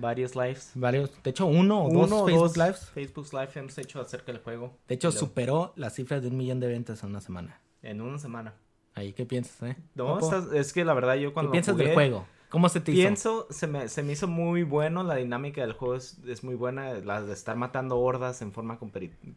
[0.00, 0.72] Varios lives.
[0.74, 2.90] Varios, de hecho, uno o dos Facebook Lives.
[2.94, 4.76] Facebook Live hemos hecho acerca del juego.
[4.86, 7.60] De hecho, superó las cifras de un millón de ventas en una semana.
[7.82, 8.54] En una semana.
[8.94, 9.76] Ahí, ¿qué piensas, eh?
[9.94, 10.18] No,
[10.52, 12.26] es que la verdad yo cuando ¿Qué piensas del juego?
[12.48, 13.00] ¿Cómo se te hizo?
[13.00, 16.54] Pienso, se me, se me hizo muy bueno, la dinámica del juego es, es muy
[16.54, 18.78] buena, la de estar matando hordas en forma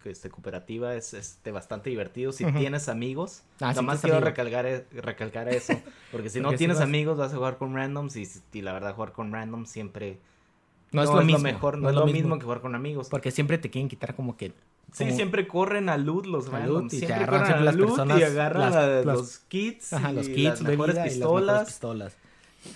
[0.06, 2.32] este, cooperativa es este, bastante divertido.
[2.32, 5.74] Si tienes amigos, ah, nada más quiero recalcar, e, recalcar eso,
[6.12, 9.12] porque si no tienes amigos vas a jugar con randoms y, y la verdad jugar
[9.12, 10.20] con randoms siempre
[10.92, 11.40] no, es lo mismo.
[11.40, 12.38] mejor, no, es lo mismo.
[12.38, 13.08] que jugar con amigos.
[13.10, 14.54] Porque siempre te quieren quitar como que.
[14.92, 16.92] Sí, siempre corren a loot los randoms.
[16.92, 19.94] siempre corren a las loot personas, y agarran los kits.
[19.94, 21.68] Ajá, los kits, las mejores pistolas.
[21.68, 22.18] pistolas.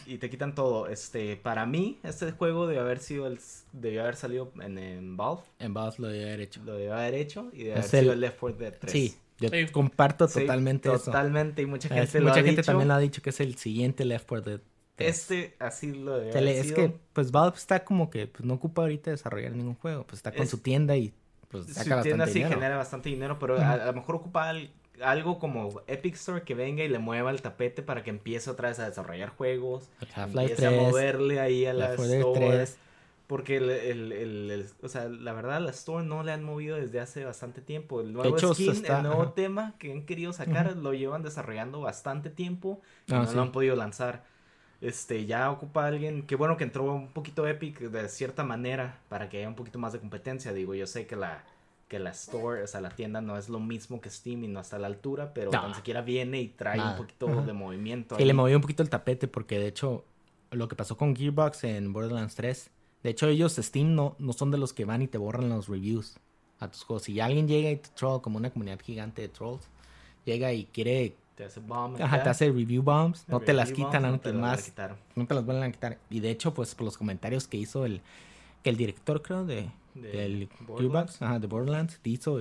[0.06, 0.88] Y te quitan todo.
[0.88, 3.40] Este, para mí, este juego debe haber sido el,
[3.72, 5.42] debió haber salido en, en Valve.
[5.60, 6.62] En Valve lo debe haber hecho.
[6.64, 8.92] Lo debe haber hecho y debe haber sido el Left 4 Dead 3.
[8.92, 11.06] Sí, yo comparto totalmente eso.
[11.06, 13.56] Totalmente, y mucha gente, lo mucha ha gente también lo ha dicho que es el
[13.58, 14.62] siguiente Left 4 Dead
[14.98, 19.52] este así lo Es que, pues Valve está como que pues, no ocupa ahorita desarrollar
[19.52, 20.06] ningún juego.
[20.06, 21.14] Pues está con su tienda y
[21.50, 24.54] pues saca Su tienda sí genera bastante dinero, pero a, lo mejor ocupa
[25.02, 28.70] algo como Epic Store que venga y le mueva el tapete para que empiece otra
[28.70, 29.90] vez a desarrollar juegos.
[30.16, 32.66] Empiece a moverle ahí a la Store.
[33.28, 37.00] Porque el, el, el, o sea, la verdad, la Store no le han movido desde
[37.00, 38.00] hace bastante tiempo.
[38.00, 42.82] El nuevo skin, el nuevo tema que han querido sacar, lo llevan desarrollando bastante tiempo
[43.08, 44.24] y ah, no lo han podido lanzar
[44.88, 49.30] este, ya ocupa alguien, qué bueno que entró un poquito Epic de cierta manera para
[49.30, 51.44] que haya un poquito más de competencia, digo, yo sé que la,
[51.88, 54.60] que la store, o sea, la tienda no es lo mismo que Steam y no
[54.60, 58.16] está a la altura, pero tan siquiera viene y trae un poquito de movimiento.
[58.20, 60.06] Y le movió un poquito el tapete porque de hecho
[60.52, 62.70] lo que pasó con Gearbox en Borderlands 3
[63.04, 65.68] De hecho, ellos, Steam, no, no son de los que van y te borran los
[65.68, 66.18] reviews
[66.60, 67.04] a tus juegos.
[67.04, 69.68] Si alguien llega y te troll, como una comunidad gigante de trolls,
[70.26, 72.02] llega y quiere te hace bomb.
[72.02, 73.26] Ajá, te hace review bombs.
[73.28, 74.74] No te las quitan no te más.
[75.16, 76.00] No te las vuelven a quitar.
[76.10, 78.02] Y de hecho, pues por los comentarios que hizo el,
[78.64, 81.22] que el director, creo, de, de del Borderlands.
[81.22, 82.40] Ajá, de Borderlands, hizo,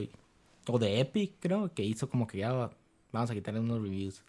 [0.66, 2.70] o de Epic, creo, que hizo como que ya
[3.12, 4.22] vamos a quitar unos reviews.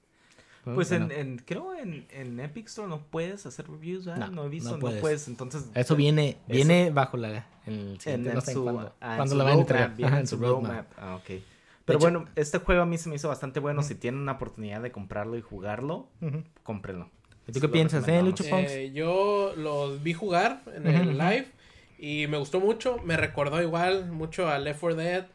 [0.74, 4.32] Pues en, en, creo en, en Epic Store no puedes hacer reviews, ¿verdad?
[4.32, 5.28] No, he visto, no puedes.
[5.28, 5.70] entonces...
[5.76, 7.46] Eso viene, viene bajo la...
[7.68, 10.20] El en, en su, cuando, ah, cuando lo van a entregar.
[10.20, 10.88] en su roadmap.
[10.98, 11.40] Ah, ok.
[11.86, 13.84] Pero bueno, este juego a mí se me hizo bastante bueno.
[13.84, 16.10] Si tienen una oportunidad de comprarlo y jugarlo,
[16.64, 17.10] cómprenlo.
[17.48, 21.48] ¿Y tú qué piensas, eh, Lucho eh, yo los vi jugar en el live
[22.00, 22.98] y me gustó mucho.
[23.04, 25.26] Me recordó igual mucho a Left 4 Dead.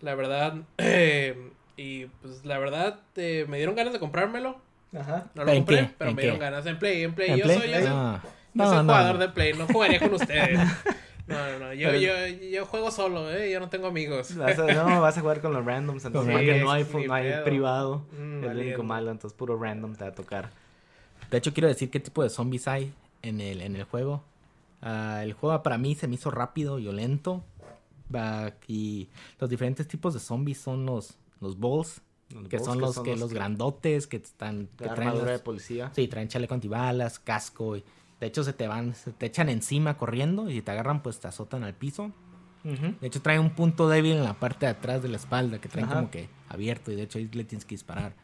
[0.00, 0.54] La verdad.
[1.76, 4.56] y pues la verdad eh, me dieron ganas de comprármelo.
[4.98, 5.30] Ajá.
[5.34, 7.04] No lo compré, pero me dieron ganas en Play.
[7.04, 8.22] En Play, yo, Soy, yo, ah.
[8.52, 9.52] no, soy jugador de Play.
[9.54, 10.58] No jugaría con ustedes.
[11.26, 11.74] No, no, no.
[11.74, 13.50] Yo, yo, yo, juego solo, ¿eh?
[13.50, 14.34] Yo no tengo amigos.
[14.36, 16.04] Vas a, no, vas a jugar con los randoms.
[16.04, 18.04] Entonces, no, hay, no hay privado.
[18.18, 19.10] Mm, es el único malo.
[19.10, 20.50] Entonces, puro random te va a tocar.
[21.30, 24.22] De hecho, quiero decir qué tipo de zombies hay en el, en el juego.
[24.82, 27.42] Uh, el juego para mí se me hizo rápido, violento.
[28.12, 29.08] Uh, y
[29.40, 32.02] los diferentes tipos de zombies son los, los balls.
[32.50, 35.90] que son los que, los, grandotes que están que traen de policía.
[35.94, 37.84] Sí, traen chaleco antibalas, casco y
[38.20, 41.20] de hecho, se te van, se te echan encima corriendo y si te agarran, pues
[41.20, 42.12] te azotan al piso.
[42.62, 45.68] De hecho, trae un punto débil en la parte de atrás de la espalda que
[45.68, 48.14] traen como que abierto y de hecho ahí le tienes que disparar.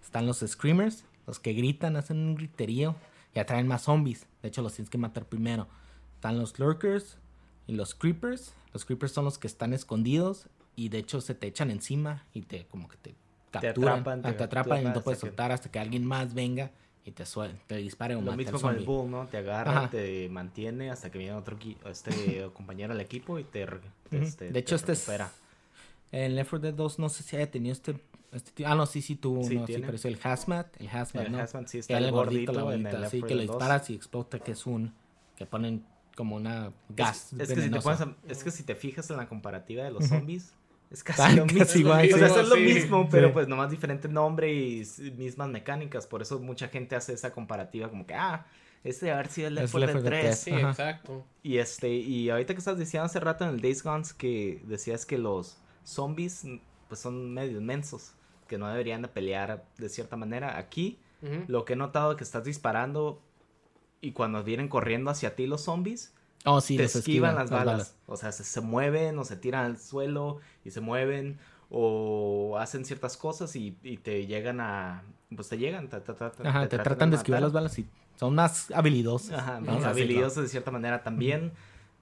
[0.00, 2.94] Están los screamers, los que gritan, hacen un griterío
[3.34, 4.28] y atraen más zombies.
[4.42, 5.66] De hecho, los tienes que matar primero.
[6.14, 7.18] Están los lurkers
[7.66, 8.54] y los creepers.
[8.72, 12.42] Los creepers son los que están escondidos y de hecho se te echan encima y
[12.42, 13.16] te como que te
[13.50, 16.70] capturan, te atrapan, ah, te, atrapan y no puedes soltar hasta que alguien más venga
[17.04, 17.24] y te,
[17.66, 19.26] te dispare o Lo mismo con el bull, ¿no?
[19.26, 23.66] Te agarra, te mantiene hasta que viene otro este compañero al equipo y te,
[24.10, 25.08] este, De hecho, este es...
[26.12, 27.96] En Left 4 Dead 2 no sé si haya tenido este...
[28.32, 30.80] este ah, no, sí, sí, tuvo sí, sí, pero es el Hazmat.
[30.80, 31.38] El Hazmat, el ¿no?
[31.38, 34.66] Hazmat sí está el, gordito, la bonita, así que lo disparas y explota, que es
[34.66, 34.92] un...
[35.36, 35.84] Que ponen
[36.16, 39.26] como una gas es, que si te pones es que si te fijas en la
[39.26, 40.52] comparativa de los zombies
[40.90, 41.92] es casi lo mismo.
[41.92, 44.84] o sea, es lo mismo, pero pues nomás diferente nombre y
[45.16, 46.06] mismas mecánicas.
[46.06, 48.46] Por eso mucha gente hace esa comparativa como que, ah,
[48.82, 50.38] este de haber sido el Left 4 3.
[50.38, 51.24] Sí, exacto.
[51.42, 55.06] Y este, y ahorita que estás diciendo hace rato en el Days Gone que decías
[55.06, 56.44] que los zombies
[56.88, 58.14] pues son medio inmensos,
[58.48, 60.58] que no deberían de pelear de cierta manera.
[60.58, 60.98] Aquí,
[61.46, 63.22] lo que he notado es que estás disparando
[64.00, 66.14] y cuando vienen corriendo hacia ti los zombies,
[66.44, 67.96] Oh, sí, te esquivan, las, balas.
[68.06, 71.38] O sea, se, mueven o se tiran al suelo y se mueven
[71.68, 73.72] o hacen ciertas cosas y,
[74.02, 75.02] te llegan a...
[75.34, 77.86] Pues te llegan, te, Ajá, te, tratan de, esquivar las balas y
[78.16, 79.32] son más habilidosos.
[79.32, 81.02] Ajá, más habilidosos de cierta manera.
[81.02, 81.52] También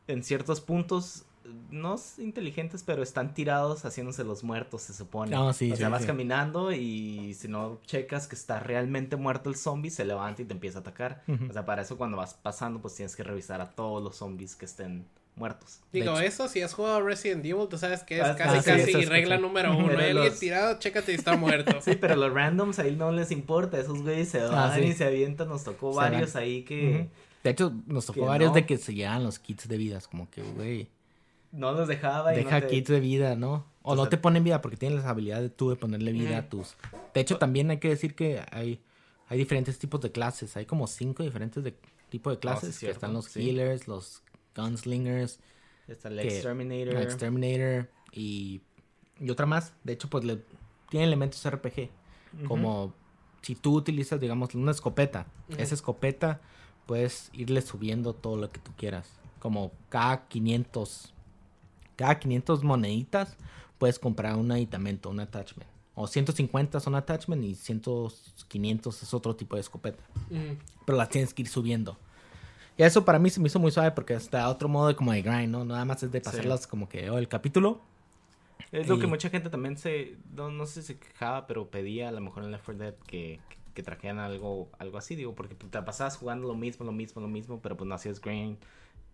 [0.06, 1.24] en ciertos puntos
[1.70, 5.36] no inteligentes, pero están tirados haciéndose los muertos, se supone.
[5.36, 10.04] o sea, vas caminando y si no checas que está realmente muerto el zombie, se
[10.04, 11.22] levanta y te empieza a atacar.
[11.48, 14.56] O sea, para eso cuando vas pasando, pues tienes que revisar a todos los zombies
[14.56, 15.80] que estén muertos.
[15.92, 19.38] Digo, eso si has jugado Resident Evil, tú sabes que es ah, casi casi regla
[19.38, 19.96] número uno.
[19.98, 21.78] Alguien tirado, chécate y está muerto.
[21.80, 23.78] sí, pero los randoms ahí no les importa.
[23.78, 25.48] Esos güeyes se ah, van y se avientan.
[25.48, 27.08] Nos tocó varios ahí que...
[27.44, 30.08] De hecho, nos tocó varios de que se llevan los kits de vidas.
[30.08, 30.88] Como que, güey
[31.52, 32.34] no los dejaba.
[32.34, 33.66] Y Deja kits de vida, ¿no?
[33.82, 36.48] O no te ponen vida porque tienes la habilidad de tú de ponerle vida a
[36.48, 36.76] tus.
[37.14, 38.82] De hecho, también hay que decir que hay,
[39.28, 40.56] hay diferentes tipos de clases.
[40.56, 41.74] Hay como cinco diferentes de,
[42.10, 42.78] tipos de clases.
[42.78, 44.22] que están los healers, los
[44.54, 45.40] gunslingers.
[45.86, 46.96] Está el exterminator.
[46.96, 47.88] El exterminator.
[48.12, 48.60] Y,
[49.18, 49.72] y otra más.
[49.84, 50.42] De hecho, pues le,
[50.90, 51.90] tiene elementos RPG.
[52.46, 52.92] Como
[53.40, 55.26] si tú utilizas, digamos, una escopeta.
[55.56, 56.42] Esa escopeta
[56.84, 59.08] puedes irle subiendo todo lo que tú quieras.
[59.38, 61.12] Como K500
[61.98, 63.36] cada 500 moneditas
[63.76, 65.68] puedes comprar un aditamento, un attachment.
[65.96, 67.82] O 150 son attachment y 100,
[68.46, 70.04] 500 es otro tipo de escopeta.
[70.86, 71.98] Pero las tienes que ir subiendo.
[72.76, 75.10] Y eso para mí se me hizo muy suave porque está otro modo de como
[75.10, 75.64] de grind, ¿no?
[75.64, 77.80] Nada más es de pasarlas como que oh, el capítulo.
[78.70, 82.12] Es lo que mucha gente también se, no, sé si se quejaba, pero pedía a
[82.12, 83.40] lo mejor en Left 4 Dead que,
[83.74, 87.28] que, trajeran algo, algo así, digo, porque te pasabas jugando lo mismo, lo mismo, lo
[87.28, 88.58] mismo, pero pues no hacías grind.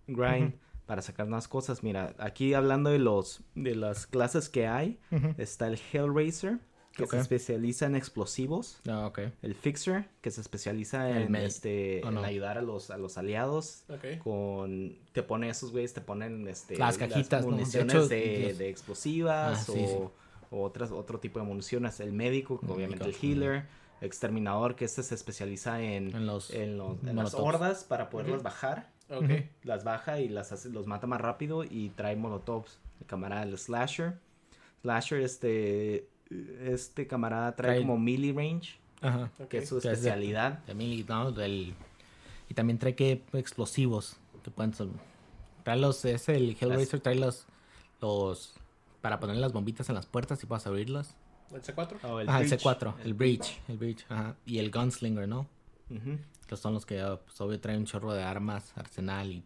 [0.07, 0.55] grind
[0.87, 1.83] para sacar más cosas.
[1.83, 4.99] Mira, aquí hablando de los de las clases que hay,
[5.39, 6.59] está el Hellraiser,
[6.95, 8.81] que se especializa en explosivos.
[8.89, 9.13] Ah,
[9.43, 13.85] el Fixer, que se especializa en, este, en ayudar a los, a los aliados.
[14.23, 20.13] Con, te pone esos güeyes, te ponen este, las cajitas, municiones de, explosivas ah, o,
[20.51, 21.99] otras, otro tipo de municiones.
[22.01, 23.85] El médico, obviamente el healer.
[24.01, 26.77] Exterminador, que este se especializa en, en, los, en,
[27.15, 29.31] las hordas para poderlas bajar Ok.
[29.65, 32.79] Las baja y las hace, los mata más rápido y trae molotovs.
[33.01, 34.19] El camarada, el Slasher.
[34.83, 36.09] Slasher, este,
[36.65, 39.31] este camarada trae, Trae- como melee range, Ajá.
[39.49, 40.59] que es su de- especialidad.
[40.67, 41.33] De mil, ¿no?
[41.33, 41.75] Del-
[42.49, 44.89] Y también trae que explosivos que pueden ser-
[45.65, 47.47] Trae los, es el Hellraiser, trae los,
[48.03, 48.55] los,
[49.01, 51.17] para poner las bombitas en las puertas y puedas abrirlas.
[51.53, 51.99] ¿El C4?
[52.03, 52.61] Oh, Ajá, el Breach.
[52.63, 54.37] C4, el Breach, el Breach, ajá.
[54.45, 55.47] Y el Gunslinger, ¿no?
[55.91, 56.19] Ujú.
[56.47, 59.45] Que son los que, pues, obvio, traen un chorro de armas, arsenal y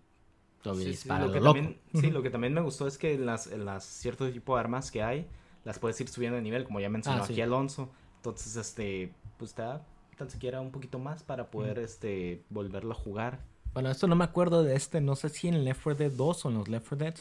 [0.65, 1.59] obvio, Sí, lo que lo loco.
[1.59, 4.91] también, sí, lo que también me gustó es que las, las cierto tipo de armas
[4.91, 5.27] que hay,
[5.65, 7.33] las puedes ir subiendo de nivel, como ya mencionó Ah, sí.
[7.35, 7.91] aquí Alonso.
[8.17, 9.85] Entonces, este, pues te da
[10.17, 13.39] tan siquiera un poquito más para poder, este, volverlo a jugar.
[13.73, 16.45] Bueno, esto no me acuerdo de este, no sé si en Left 4 Dead 2
[16.45, 17.15] o en los Left 4 Dead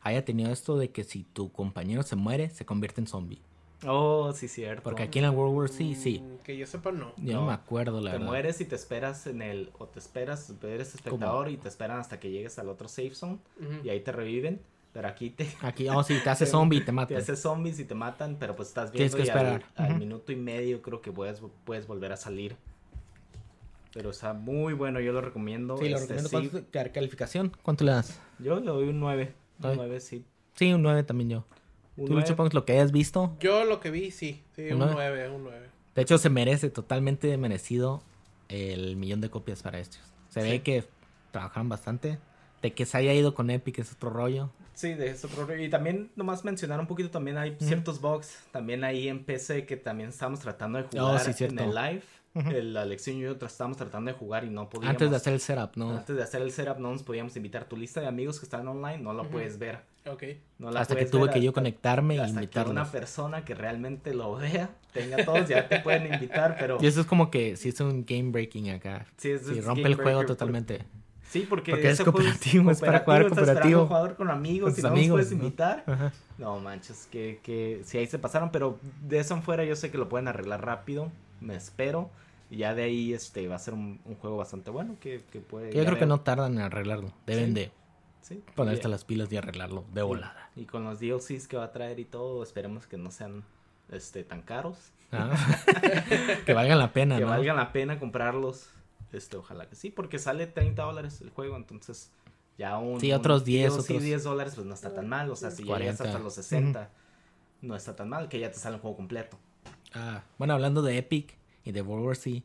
[0.00, 3.42] haya tenido esto de que si tu compañero se muere, se convierte en zombie.
[3.86, 4.82] Oh, sí, cierto.
[4.82, 6.18] Porque aquí en la World War C, sí.
[6.20, 7.12] Mm, Que yo sepa, no.
[7.16, 8.26] Yo no, No, me acuerdo, la te verdad.
[8.26, 12.18] mueres y te esperas en el, o te esperas, eres espectador y te esperan hasta
[12.18, 13.38] que llegues al otro safe zone
[13.84, 14.60] y ahí te reviven.
[14.92, 17.16] Pero aquí te, Aquí, oh, sí, te hace zombie y te te mata.
[17.16, 19.90] haces zombies y te matan, pero pues estás Tienes viendo que y al- esperar.
[19.92, 22.56] al, minuto y medio creo que puedes, puedes volver a salir.
[23.92, 25.76] Pero está muy bueno, yo lo recomiendo.
[25.76, 26.28] Sí, lo este, recomiendo.
[26.28, 26.48] sí.
[26.50, 27.52] ¿Cuánto- ca- calificación?
[27.62, 28.18] ¿Cuánto le das?
[28.38, 29.24] Yo le doy un 9.
[29.24, 29.76] Un Nueve.
[29.76, 30.24] 9, sí.
[30.54, 31.44] Sí, un 9 también yo.
[32.06, 33.36] ¿Tú, Lucho, lo que hayas visto?
[33.40, 34.42] Yo lo que vi, sí.
[34.56, 35.22] Sí, ¿Un un nueve?
[35.26, 35.66] 9, un 9.
[35.94, 38.02] De hecho, se merece, totalmente merecido
[38.48, 40.00] el millón de copias para estos.
[40.28, 40.84] Se ve que
[41.30, 42.18] trabajaron bastante.
[42.62, 44.50] De que se haya ido con Epic es otro rollo.
[44.74, 45.28] Sí, de eso.
[45.58, 48.36] Y también, nomás mencionar un poquito, también hay ciertos bugs.
[48.52, 52.02] También ahí en PC que también estábamos tratando de jugar Oh, sí, en el live.
[52.34, 54.90] El- la lección y yo estábamos tratando de jugar y no podíamos.
[54.94, 55.90] Antes de hacer el setup, ¿no?
[55.90, 57.64] Antes de hacer el setup no nos podíamos invitar.
[57.64, 59.80] Tu lista de amigos que están online no la puedes ver.
[60.12, 60.22] Ok.
[60.58, 62.72] No la Hasta que tuve que yo conectarme y hasta que invitarlos.
[62.72, 67.00] una persona que realmente lo vea, tenga todos, ya te pueden invitar, pero Y eso
[67.00, 69.06] es como que si es un game breaking acá.
[69.16, 70.78] sí, es- Si es rompe el juego breaker, totalmente.
[70.78, 70.98] por-
[71.28, 73.86] Sí, porque, Porque es ese juego cooperativo, es para jugar cooperativo.
[73.86, 75.34] jugador con amigos Con y no amigos, puedes ¿no?
[75.44, 75.84] invitar.
[75.86, 76.12] Ajá.
[76.38, 79.90] No manches, que, que si ahí se pasaron, pero de eso en fuera yo sé
[79.90, 82.08] que lo pueden arreglar rápido, me espero.
[82.50, 85.40] Y ya de ahí este va a ser un, un juego bastante bueno que, que
[85.40, 85.68] puede...
[85.68, 86.08] Que yo creo que veo.
[86.08, 87.12] no tardan en arreglarlo.
[87.26, 87.52] Deben Sí.
[87.52, 87.70] de
[88.22, 90.50] Sí, ponerte las pilas y arreglarlo de volada.
[90.56, 93.44] Y con los DLCs que va a traer y todo, esperemos que no sean
[93.90, 94.92] este tan caros.
[95.12, 95.34] Ah.
[96.46, 97.28] que valgan la pena, que ¿no?
[97.30, 98.68] valgan la pena comprarlos.
[99.12, 102.10] Este, ojalá que sí, porque sale 30 dólares el juego, entonces
[102.58, 103.00] ya un...
[103.00, 105.30] Sí, un otros 10, DLC otros- 10 dólares, pues no está tan mal.
[105.30, 105.92] O sea, si 40.
[105.92, 106.90] llegas hasta los 60,
[107.62, 109.38] no está tan mal, que ya te sale un juego completo.
[109.94, 112.42] Ah, bueno, hablando de Epic y de World War C,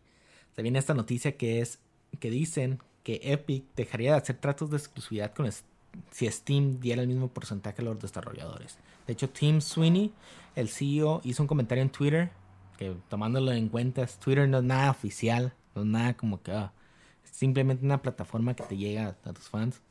[0.56, 1.80] se viene esta noticia que es
[2.20, 5.50] que dicen que Epic dejaría de hacer tratos de exclusividad con
[6.12, 8.78] si Steam diera el mismo porcentaje a los desarrolladores.
[9.06, 10.12] De hecho, Tim Sweeney,
[10.56, 12.32] el CEO, hizo un comentario en Twitter
[12.78, 16.72] que tomándolo en cuenta, Twitter no es nada oficial, no es nada como que ah,
[17.24, 19.82] es simplemente una plataforma que te llega a tus fans.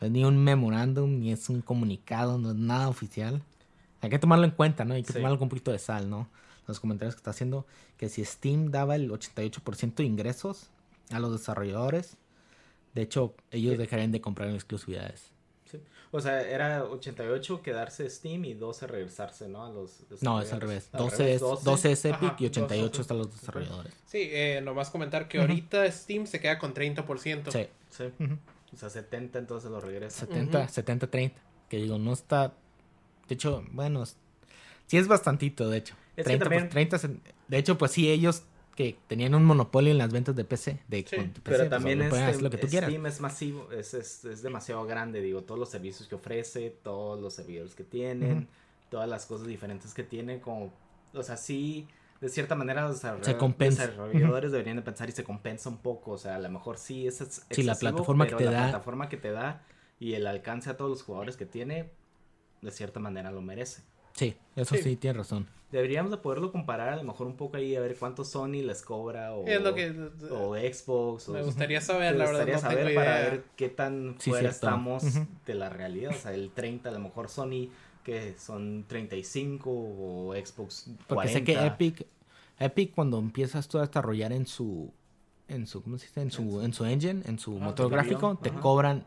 [0.00, 3.42] No es ni un memorándum, ni es un comunicado, no es nada oficial.
[4.00, 4.94] Hay que tomarlo en cuenta, ¿no?
[4.94, 5.18] Hay que Sí.
[5.18, 6.28] tomarlo con un poquito de sal, ¿no?
[6.66, 10.70] Los comentarios que está haciendo, que si Steam daba el 88% de ingresos
[11.10, 12.16] a los desarrolladores,
[12.94, 15.30] de hecho, ellos dejarían de comprar en exclusividades.
[15.70, 15.80] Sí.
[16.10, 19.64] O sea, era 88 quedarse Steam y 12 regresarse, ¿no?
[19.64, 20.88] A los No, es al revés.
[20.92, 23.00] Al 12 revés, es, 12 es Epic Ajá, y 88 12.
[23.02, 23.92] es a los desarrolladores.
[24.06, 25.46] Sí, eh, nomás comentar que Ujú.
[25.46, 27.52] ahorita Steam se queda con 30%.
[27.52, 27.66] Sí.
[27.90, 28.04] Sí.
[28.24, 28.38] Ujú.
[28.72, 30.26] O sea, 70 entonces lo regresa.
[30.26, 31.40] 70, 70, 30.
[31.68, 32.52] Que digo, no está.
[33.28, 34.04] De hecho, bueno,
[34.86, 35.94] sí es bastantito, de hecho.
[36.16, 37.16] Es que 30, pues, también- 30 se-
[37.48, 38.42] de hecho, pues sí, ellos
[38.82, 40.80] que tenían un monopolio en las ventas de PC.
[40.88, 42.88] De, Sí, PC, Pero pues, también pueden este, lo que tú quieras.
[42.90, 47.20] Steam es masivo, es, es, es demasiado grande, digo, todos los servicios que ofrece, todos
[47.20, 48.48] los servidores que tienen,
[48.90, 50.72] todas las cosas diferentes que tiene, como,
[51.14, 51.86] o sea, sí,
[52.20, 53.86] de cierta manera los Se compensa.
[53.86, 57.06] desarrolladores deberían de pensar y se compensa un poco, o sea, a lo mejor sí
[57.06, 59.62] es ex- Sí, la plataforma que pero te la da- plataforma que te da
[59.98, 61.90] y el alcance a todos los jugadores que tiene,
[62.62, 63.82] de cierta manera lo merece.
[64.14, 64.96] Sí, eso sí, Sí.
[64.96, 65.46] tienes razón.
[65.72, 68.82] Deberíamos de poderlo comparar a lo mejor un poco ahí a ver cuánto Sony les
[68.82, 69.90] cobra o, Es lo que
[70.30, 72.32] o Xbox o me gustaría saber, la me verdad.
[72.32, 73.30] gustaría No saber tengo para idea.
[73.30, 74.66] ver qué tan Sí, fuera cierto.
[74.66, 75.04] estamos
[75.46, 76.10] de la realidad.
[76.12, 77.68] O sea, el 30, a lo mejor Sony,
[78.02, 81.04] que son 35 o Xbox 40.
[81.06, 82.04] Porque sé que Epic,
[82.58, 84.92] Epic cuando empiezas tú a desarrollar en su,
[85.46, 86.20] en su, ¿cómo se dice?
[86.22, 88.58] En su, en su engine, en su Ah, motor gráfico, te ajá.
[88.60, 89.04] cobran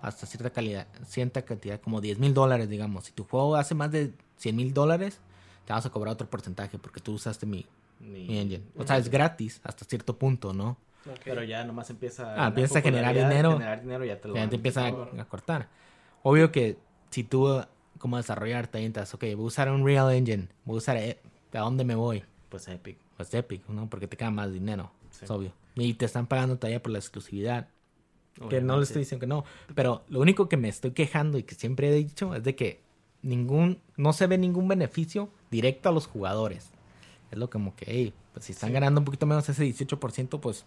[0.00, 3.04] hasta cierta calidad, cierta cantidad, como 10 mil dólares, digamos.
[3.04, 5.20] Si tu juego hace más de 100 mil dólares,
[5.64, 7.66] te vas a cobrar otro porcentaje porque tú usaste mi,
[8.00, 8.64] Ni- mi engine.
[8.76, 10.76] O sea, es gratis hasta cierto punto, ¿no?
[11.10, 11.20] Ok.
[11.24, 13.52] Pero ya nomás empieza Ah, empieza a generar dinero.
[13.52, 15.18] generar dinero ya te lo Ya van te empiezan cobrar.
[15.18, 15.68] a, a cortar.
[16.22, 16.78] Obvio que
[17.10, 17.62] si tú,
[17.98, 21.20] como desarrollar, te avientas, ok, voy a usar un Real Engine, voy a usar, e-
[21.52, 22.24] ¿a dónde me voy?
[22.48, 22.98] Pues Epic.
[23.16, 23.88] Pues Epic, ¿no?
[23.88, 25.24] Porque te queda más dinero, Sí.
[25.24, 25.52] es obvio.
[25.76, 27.68] Y te están pagando todavía por la exclusividad.
[28.50, 29.44] Que no le estoy diciendo que no.
[29.74, 32.82] Pero lo único que me estoy quejando y que siempre he dicho es de que
[33.26, 36.70] ningún, no se ve ningún beneficio directo a los jugadores.
[37.30, 40.64] Es lo como que, hey, pues si están ganando un poquito menos ese 18%, pues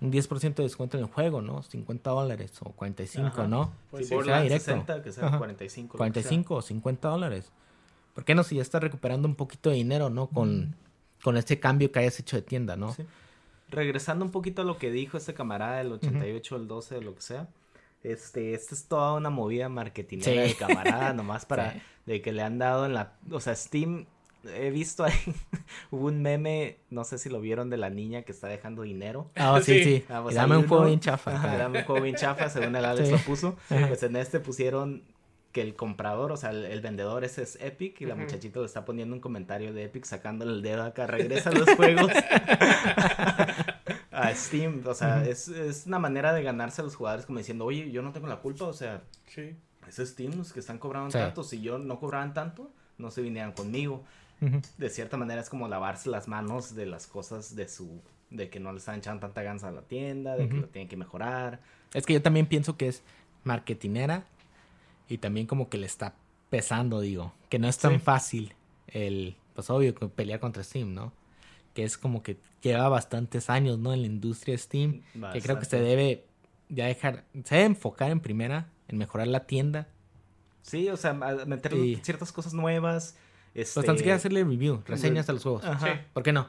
[0.00, 1.62] un 10% de descuento en el juego, ¿no?
[1.62, 3.72] 50 dólares o 45, ¿no?
[3.90, 4.64] Pues si sea directo.
[4.64, 5.96] 60, que sea 45.
[5.96, 7.52] 45 o 50 dólares.
[8.14, 10.26] ¿Por qué no si ya estás recuperando un poquito de dinero, ¿no?
[10.28, 10.74] Con,
[11.22, 12.92] con este cambio que hayas hecho de tienda, ¿no?
[12.94, 13.04] Sí.
[13.68, 17.14] Regresando un poquito a lo que dijo este camarada del 88, el 12, de lo
[17.14, 17.48] que sea.
[18.02, 22.58] Este, esta es toda una movida marketingera de camarada, nomás para de que le han
[22.58, 24.06] dado en la, o sea, Steam
[24.54, 25.12] he visto ahí
[25.90, 29.30] hubo un meme, no sé si lo vieron de la niña que está dejando dinero.
[29.36, 30.04] Ah, sí, sí.
[30.08, 31.32] Ah, pues dame un juego bien chafa.
[31.32, 33.56] dame un juego bien chafa, según el Alex lo puso.
[33.68, 35.02] Pues en este pusieron
[35.52, 38.84] que el comprador, o sea, el, vendedor ese es Epic y la muchachita le está
[38.84, 42.12] poniendo un comentario de Epic sacándole el dedo acá, regresa a los juegos.
[44.22, 47.64] a Steam, o sea, es, es, una manera de ganarse a los jugadores como diciendo,
[47.64, 49.54] oye, yo no tengo la culpa, o sea, sí.
[49.88, 53.52] es Steam los que están cobrando tanto, si yo no cobraban tanto, no se vinieran
[53.52, 54.04] conmigo.
[54.78, 58.00] De cierta manera es como lavarse las manos de las cosas de su,
[58.30, 60.88] de que no le están echando tanta ganas a la tienda, de que lo tienen
[60.88, 61.60] que mejorar.
[61.92, 63.02] Es que yo también pienso que es
[63.44, 64.24] marketinera
[65.08, 66.14] y también como que le está
[66.48, 68.54] pesando, digo, que no es tan fácil
[68.86, 71.12] el, pues obvio, pelear contra Steam, ¿no?
[71.74, 73.92] Que es como que lleva bastantes años, ¿no?
[73.92, 75.02] En la industria Steam,
[75.32, 76.24] que creo que se debe
[76.68, 79.88] ya dejar, se debe enfocar en primera, en mejorar la tienda.
[80.62, 83.16] Sí, o sea, meter ciertas cosas nuevas.
[83.54, 83.74] Este...
[83.74, 85.64] Pues tan siquiera hacerle review, reseñas a los juegos.
[85.64, 86.06] Ajá.
[86.12, 86.48] ¿Por qué no?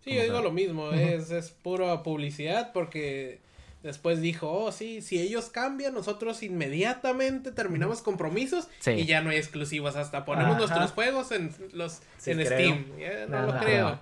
[0.00, 3.40] Sí, yo digo lo mismo, es, es pura publicidad porque
[3.82, 9.38] Después dijo, oh, sí, si ellos cambian, nosotros inmediatamente terminamos compromisos y ya no hay
[9.38, 9.96] exclusivas.
[9.96, 12.86] Hasta ponemos nuestros juegos en los en Steam.
[13.28, 14.00] no, lo creo.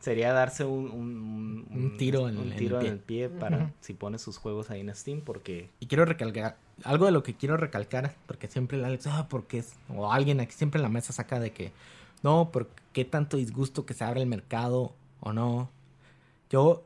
[0.00, 4.38] Sería darse un, un, tiro, en, un tiro en, el pie, para si pones sus
[4.38, 5.68] juegos ahí en Steam, porque...
[5.78, 9.58] Y quiero recalcar, algo de lo que quiero recalcar, porque siempre el Alex, ah, porque
[9.58, 11.72] es, o alguien aquí siempre en la mesa saca de que,
[12.22, 15.68] no, porque qué tanto disgusto que se abra el mercado o no.
[16.48, 16.82] Yo,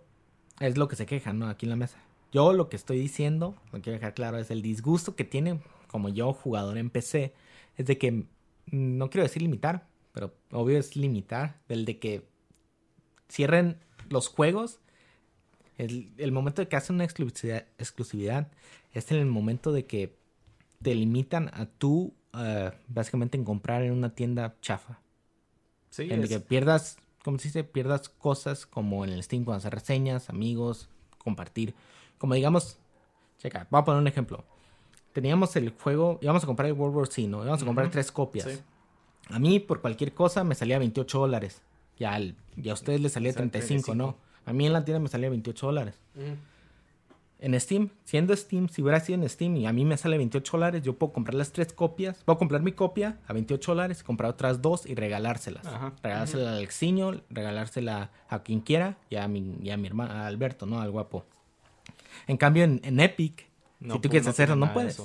[0.58, 1.48] es lo que se queja, ¿no?
[1.48, 1.98] Aquí en la mesa.
[2.35, 6.09] Yo lo que estoy diciendo, lo quiero dejar claro, es el disgusto que tiene como
[6.09, 7.32] yo, jugador en PC,
[7.76, 8.24] es de que, mm,
[8.72, 12.26] no quiero decir limitar, pero obvio es limitar, el de que
[13.30, 13.78] cierren
[14.11, 14.80] los juegos.
[15.78, 18.49] El, momento de que hacen una exclusividad, exclusividad,
[18.93, 20.16] es en el momento de que
[20.82, 24.99] te limitan a tú, uh, básicamente, en comprar en una tienda chafa.
[25.91, 29.59] Sí, en el que pierdas, como se dice, pierdas cosas como en el Steam cuando
[29.59, 31.74] hacer reseñas, amigos, compartir.
[32.25, 32.79] Como digamos,
[33.37, 34.43] checa, voy a poner un ejemplo.
[35.12, 37.43] Teníamos el juego, íbamos a comprar el World War C, ¿no?
[37.43, 38.62] Íbamos a comprar tres copias.
[39.29, 41.61] A mí, por cualquier cosa, me salía 28 dólares.
[41.99, 42.18] Ya,
[42.57, 44.16] ya a ustedes les salía 35, ¿no?
[44.47, 46.01] A mí en la tienda me salía 28 dólares.
[47.41, 50.51] En Steam, siendo Steam, si hubiera sido en Steam y a mí me sale 28
[50.51, 52.25] dólares, yo puedo comprar las tres copias.
[52.25, 55.66] Puedo comprar mi copia a 28 dólares, comprar otras dos y regalárselas.
[56.03, 60.27] Regalársela al Alexiño, regalársela a quien quiera y a mi, y a mi hermano, a
[60.27, 60.81] Alberto, ¿no?
[60.81, 61.27] Al guapo.
[62.26, 63.46] En cambio, en, Epic,
[63.80, 65.00] si tú quieres hacerlo, no puedes.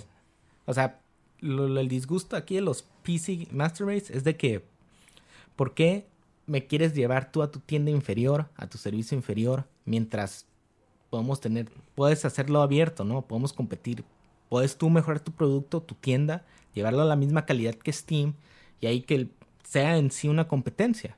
[0.66, 1.00] O sea,
[1.42, 4.64] el disgusto aquí de los PC Master Race es de que,
[5.56, 6.08] ¿por qué
[6.46, 10.48] me quieres llevar tú a tu tienda inferior, a tu servicio inferior, mientras
[11.10, 13.22] podemos tener, puedes hacerlo abierto, ¿no?
[13.22, 14.04] Podemos competir.
[14.50, 18.34] Puedes tú mejorar tu producto, tu tienda, llevarlo a la misma calidad que Steam
[18.82, 19.30] y ahí que
[19.64, 21.18] sea en sí una competencia.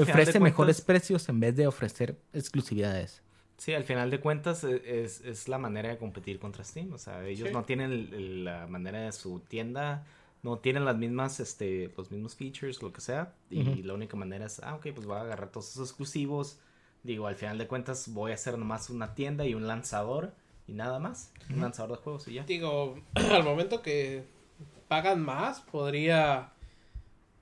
[0.00, 3.22] ofrece mejores precios en vez de ofrecer exclusividades.
[3.58, 6.92] Sí, al final de cuentas e, es, es, la manera de competir contra Steam.
[6.92, 10.04] O sea, ellos no tienen la manera de su tienda,
[10.42, 13.32] no tienen las mismas, este, los mismos features, lo que sea.
[13.50, 16.58] Y la única manera es, ah, ok, pues voy a agarrar todos esos exclusivos.
[17.02, 20.32] Digo, al final de cuentas voy a hacer nomás una tienda y un lanzador
[20.66, 21.30] y nada más.
[21.50, 22.44] Un lanzador de juegos y ya.
[22.44, 24.24] Digo, al momento que
[24.88, 26.50] pagan más, podría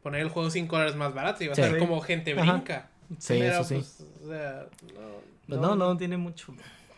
[0.03, 2.91] poner el juego 5 dólares más barato y va a ser como gente brinca.
[3.19, 3.75] Sí, eso sí.
[3.75, 6.55] Pues, o sea, no pues no, no, tiene mucho.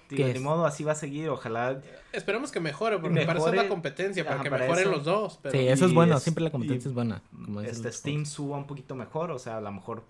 [0.09, 1.81] de modo, así va a seguir, ojalá.
[2.13, 5.41] Esperemos que mejore, porque para eso es la competencia, para que mejoren los dos.
[5.51, 7.23] Sí, eso es bueno, siempre la competencia es buena.
[7.65, 10.05] este Steam suba un poquito mejor, o sea, a lo mejor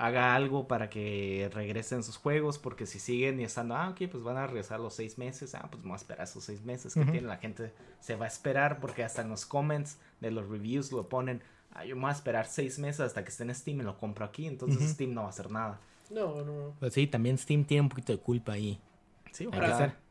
[0.00, 4.22] haga algo para que regresen sus juegos, porque si siguen y estando, ah, ok, pues
[4.22, 7.04] van a regresar los seis meses, ah, pues vamos a esperar esos seis meses que
[7.04, 10.90] tiene la gente, se va a esperar, porque hasta en los comments de los reviews
[10.90, 11.42] lo ponen,
[11.74, 13.98] ah, yo me voy a esperar seis meses hasta que esté en Steam y lo
[13.98, 15.78] compro aquí, entonces Steam no va a hacer nada.
[16.10, 16.74] No, no.
[16.80, 18.78] Pues sí, también Steam tiene un poquito de culpa ahí.
[19.32, 19.48] Sí,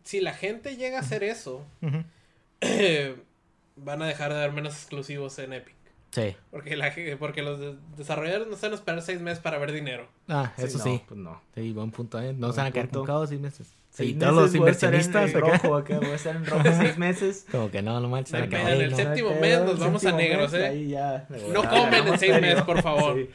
[0.03, 1.65] si la gente llega a hacer eso,
[3.75, 5.75] van a dejar de dar menos exclusivos en Epic.
[6.11, 6.35] Sí.
[6.49, 7.59] Porque, la, porque los
[7.95, 10.07] desarrolladores no se van a esperar seis meses para ver dinero.
[10.27, 11.01] Ah, eso sí.
[11.07, 11.39] Pues no.
[11.53, 12.33] Sí, buen punto, ¿eh?
[12.33, 12.89] No, se van a quedar
[13.27, 13.71] seis meses.
[13.99, 17.45] y todos los inversionistas en rojo, acá voy a estar en rojo seis meses.
[17.51, 18.33] Como que no, no manches.
[18.33, 20.65] En el séptimo mes nos vamos a negros, ¿eh?
[20.65, 23.27] Ahí ya, no comen en seis meses, por favor.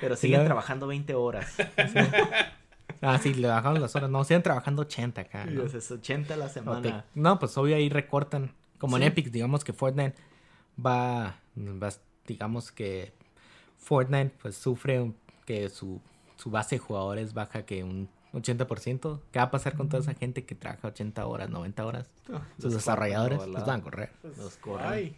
[0.00, 1.54] Pero siguen trabajando 20 horas.
[3.00, 4.10] Ah, sí, le bajaron las horas.
[4.10, 5.44] No, siguen trabajando 80 acá.
[5.44, 5.62] ¿no?
[5.62, 7.04] es 80 la semana.
[7.14, 8.52] No, pues obvio ahí recortan.
[8.78, 10.14] Como en Epic, digamos que Fortnite
[10.84, 11.90] va, va,
[12.26, 13.12] digamos que
[13.76, 15.12] Fortnite pues sufre
[15.44, 16.00] que su,
[16.36, 19.20] su base de jugadores baja que un 80%.
[19.32, 22.10] ¿Qué va a pasar con toda esa gente que trabaja 80 horas, 90 horas?
[22.32, 24.12] Ah, Sus desarrolladores los van a correr.
[24.22, 25.14] Pues, los corren.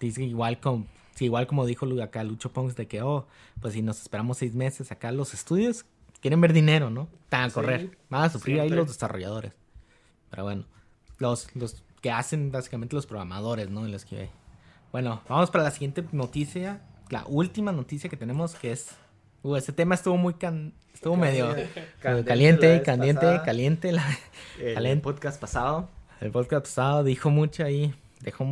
[0.00, 0.86] Igual con
[1.20, 3.26] igual como dijo acá Lucho Pongs de que, oh,
[3.60, 5.84] pues si nos esperamos seis meses acá los estudios
[6.22, 7.08] quieren ver dinero, ¿no?
[7.30, 7.98] Van a correr.
[8.08, 9.52] Van a sufrir ahí los desarrolladores.
[10.30, 10.64] Pero bueno,
[11.18, 13.86] los, los que hacen básicamente los programadores, ¿no?
[13.86, 14.30] los que...
[14.92, 16.80] Bueno, vamos para la siguiente noticia.
[17.10, 18.90] La última noticia que tenemos que es...
[19.42, 20.72] Uh, ese tema estuvo muy can...
[20.94, 21.54] estuvo medio
[22.00, 23.92] caliente, caliente, caliente,
[24.58, 25.90] El podcast pasado.
[26.20, 28.46] El podcast pasado dijo mucho ahí, dejó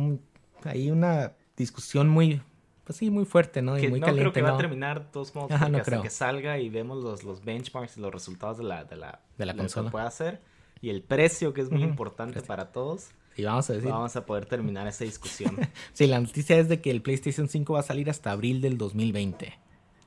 [0.65, 2.41] ahí una discusión muy
[2.83, 3.77] pues sí, muy fuerte, ¿no?
[3.77, 6.69] Y muy no creo que va a terminar de todos modos hasta que salga y
[6.69, 9.89] vemos los, los benchmarks y los resultados de la, de la, de la consola.
[9.89, 10.41] que puede hacer
[10.81, 13.09] y el precio que es muy importante para todos.
[13.37, 13.89] Y vamos a decir.
[13.89, 15.57] Vamos a poder terminar esa discusión.
[15.93, 18.77] sí, la noticia es de que el PlayStation 5 va a salir hasta abril del
[18.77, 19.53] 2020.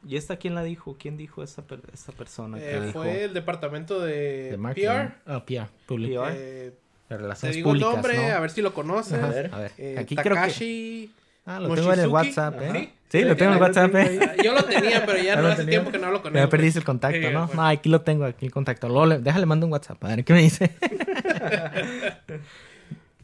[0.07, 0.97] ¿Y esta quién la dijo?
[0.99, 2.59] ¿Quién dijo esa, esa persona?
[2.61, 5.14] Eh, fue el departamento de, PR.
[5.25, 6.27] Ah, PR, público.
[6.29, 6.75] Eh,
[7.09, 9.22] de relaciones te digo públicas, el nombre, a ver si lo conoces.
[9.22, 9.72] A ver, a ver.
[9.79, 10.25] Eh, Aquí Takashi...
[10.29, 11.24] creo que...
[11.47, 12.92] Ah, lo tengo en el WhatsApp, ¿eh?
[13.11, 14.36] Sí, lo tengo en el WhatsApp, ¿eh?
[14.42, 16.38] Yo lo tenía, pero ya no hace tiempo que no lo conozco.
[16.38, 17.51] Ya perdiste el contacto, ¿no?
[17.55, 18.88] No, aquí lo tengo, aquí el contacto.
[18.88, 20.74] Luego déjale, mando un WhatsApp, a ver qué me dice.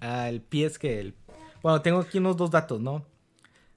[0.00, 1.00] ah, el pie es que...
[1.00, 1.14] El...
[1.62, 3.04] Bueno, tengo aquí unos dos datos, ¿no?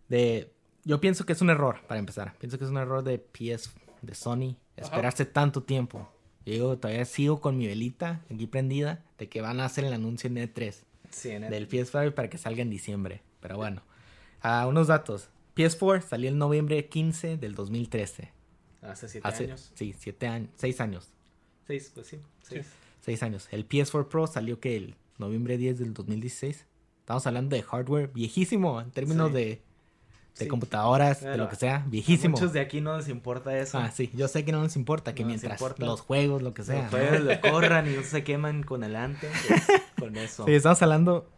[0.09, 0.51] De...
[0.83, 2.33] Yo pienso que es un error, para empezar.
[2.39, 3.71] Pienso que es un error de PS,
[4.01, 6.09] de Sony, esperarse tanto tiempo.
[6.45, 9.93] Yo digo, todavía sigo con mi velita aquí prendida de que van a hacer el
[9.93, 10.75] anuncio en E3
[11.09, 13.21] sí, en del PS5 para que salga en diciembre.
[13.39, 13.81] Pero bueno,
[14.43, 15.29] Ah, unos datos.
[15.55, 18.31] PS4 salió el noviembre 15 del 2013.
[18.81, 19.71] Hace siete años.
[19.73, 20.49] Sí, siete años.
[20.57, 21.09] Seis años.
[21.65, 22.19] Seis, pues sí.
[22.99, 23.23] Seis.
[23.23, 23.47] años.
[23.51, 26.65] El PS4 Pro salió que el noviembre 10 del 2016.
[26.99, 29.61] Estamos hablando de hardware viejísimo en términos de,
[30.37, 32.37] de computadoras, de lo que sea, viejísimo.
[32.37, 33.77] A muchos de aquí no les importa eso.
[33.77, 36.83] Ah, sí, yo sé que no les importa, que mientras los juegos, lo que sea.
[36.83, 39.63] Los juegos lo corran y no se queman con adelante, pues,
[39.97, 40.45] con eso.
[40.45, 41.29] Sí, estamos hablando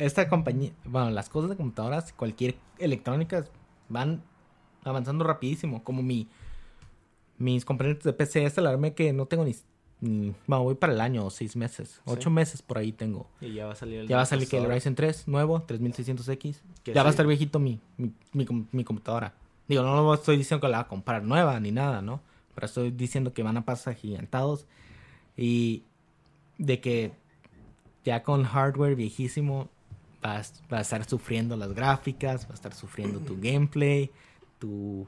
[0.00, 3.44] esta compañía, bueno, las cosas de computadoras, cualquier electrónica,
[3.88, 4.22] van
[4.82, 5.84] avanzando rapidísimo.
[5.84, 6.28] Como mi,
[7.38, 9.54] mis componentes de PC, esta la verdad que no tengo ni,
[10.46, 13.28] bueno, voy para el año, seis meses, ocho meses por ahí tengo.
[13.42, 15.66] Y ya va a salir el Ya va a salir que el Ryzen 3 nuevo,
[15.66, 16.56] 3600X.
[16.86, 19.34] Ya va a estar viejito mi, mi, mi, computadora.
[19.68, 22.22] Digo, no lo estoy diciendo que la va a comprar nueva ni nada, ¿no?
[22.54, 24.66] Pero estoy diciendo que van a pasar gigantados.
[25.36, 25.84] Y
[26.56, 27.12] de que
[28.04, 29.68] ya con hardware viejísimo
[30.20, 34.10] vas, a estar sufriendo las gráficas, va a estar sufriendo tu gameplay,
[34.58, 35.06] tu,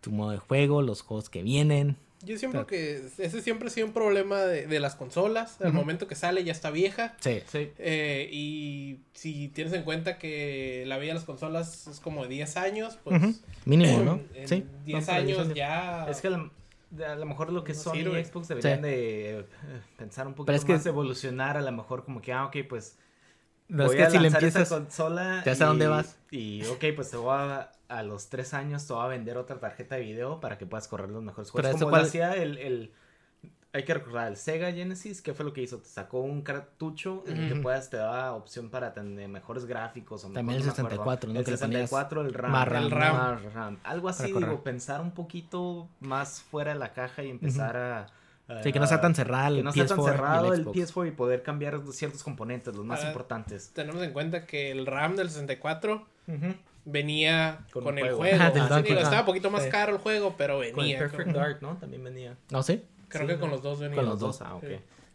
[0.00, 1.96] tu modo de juego, los juegos que vienen.
[2.24, 5.60] Yo siento que ese siempre ha sido un problema de, las consolas.
[5.60, 7.16] Al momento que sale ya está vieja.
[7.18, 7.72] Sí, sí.
[7.78, 12.28] Eh, y si tienes en cuenta que la vida de las consolas es como de
[12.28, 13.40] 10 años, pues...
[13.64, 14.20] Mínimo, ¿no?
[14.44, 14.64] sí.
[14.86, 16.06] 10 años, ya...
[16.08, 19.44] Es que a lo mejor lo que Sony y Xbox deberían de eh,
[19.96, 22.98] pensar un poquito más, evolucionar a lo mejor como que, ah, ok, pues
[23.72, 26.18] no, voy es que a si le empiezas consola ya sé a dónde vas.
[26.30, 29.58] Y ok, pues te voy a, a los tres años te voy a vender otra
[29.58, 31.70] tarjeta de video para que puedas correr los mejores juegos.
[31.72, 32.92] Pero Como lo hacía el, el,
[33.72, 35.78] hay que recordar, el Sega Genesis, ¿qué fue lo que hizo?
[35.78, 40.22] Te sacó un cartucho en el que puedas, te daba opción para tener mejores gráficos.
[40.26, 41.40] O También el 64, ¿no?
[41.40, 42.52] El 64, el RAM.
[42.52, 42.90] Más RAM.
[43.54, 43.78] RAM.
[43.84, 48.06] Algo así, digo, pensar un poquito más fuera de la caja y empezar a
[48.62, 51.80] Sí, que no sea tan cerrado el sea tan cerrado el, PS4 y poder cambiar
[51.90, 53.70] ciertos componentes, los más importantes.
[53.72, 56.06] Tenemos en cuenta que el RAM del 64
[56.84, 58.42] venía con, el juego.
[58.42, 60.74] Ah, estaba un poquito más caro el juego, pero venía.
[60.74, 61.76] Con el Perfect Dark, ¿no?
[61.78, 62.36] También venía.
[62.50, 62.82] ¿No sí?
[63.08, 63.96] Creo que con los dos venía.
[63.96, 64.64] Con los dos, ah, ok.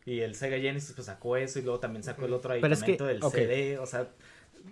[0.06, 3.22] Y el Sega Genesis pues sacó eso y luego también sacó el otro aditamento del
[3.22, 4.08] CD, o sea,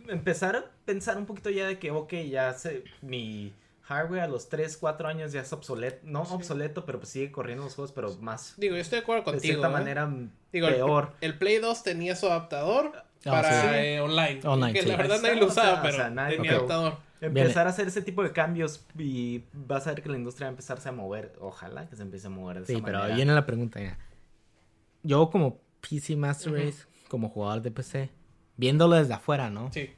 [0.08, 3.54] empezar a pensar un poquito ya de que, ok, ya sé, mi
[3.86, 7.64] hardware a los 3, 4 años ya es obsoleto, no obsoleto, pero pues sigue corriendo
[7.64, 8.56] los juegos, pero más.
[8.58, 9.42] Digo, yo estoy de acuerdo contigo.
[9.42, 9.72] De cierta ¿eh?
[9.72, 10.12] manera
[10.52, 11.14] peor.
[11.22, 14.42] El, Play 2 tenía su adaptador ah, para eh, online.
[14.44, 14.74] online.
[14.74, 16.98] Que la verdad nadie lo usaba, pero tenía adaptador.
[17.22, 20.50] Empezar a hacer ese tipo de cambios y vas a ver que la industria va
[20.50, 21.34] a empezarse a mover.
[21.40, 23.98] Ojalá que se empiece a mover de sí, pero viene la pregunta ya.
[25.04, 28.10] Yo como PC Master Race, como jugador de PC,
[28.58, 29.72] viéndolo desde afuera, ¿no?
[29.72, 29.92] Sí.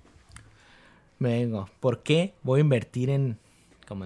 [1.20, 3.40] Me vengo, ¿por qué voy a invertir en
[3.88, 4.06] como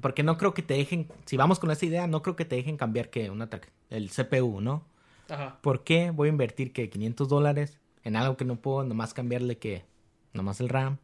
[0.00, 2.56] porque no creo que te dejen, si vamos con esa idea, no creo que te
[2.56, 3.48] dejen cambiar que una
[3.90, 4.84] el CPU, ¿no?
[5.28, 5.58] Ajá.
[5.60, 9.58] ¿Por qué voy a invertir que 500 dólares en algo que no puedo nomás cambiarle
[9.58, 9.84] que
[10.32, 10.96] nomás el RAM?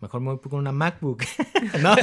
[0.00, 1.22] Mejor me voy con una MacBook.
[1.80, 1.94] no,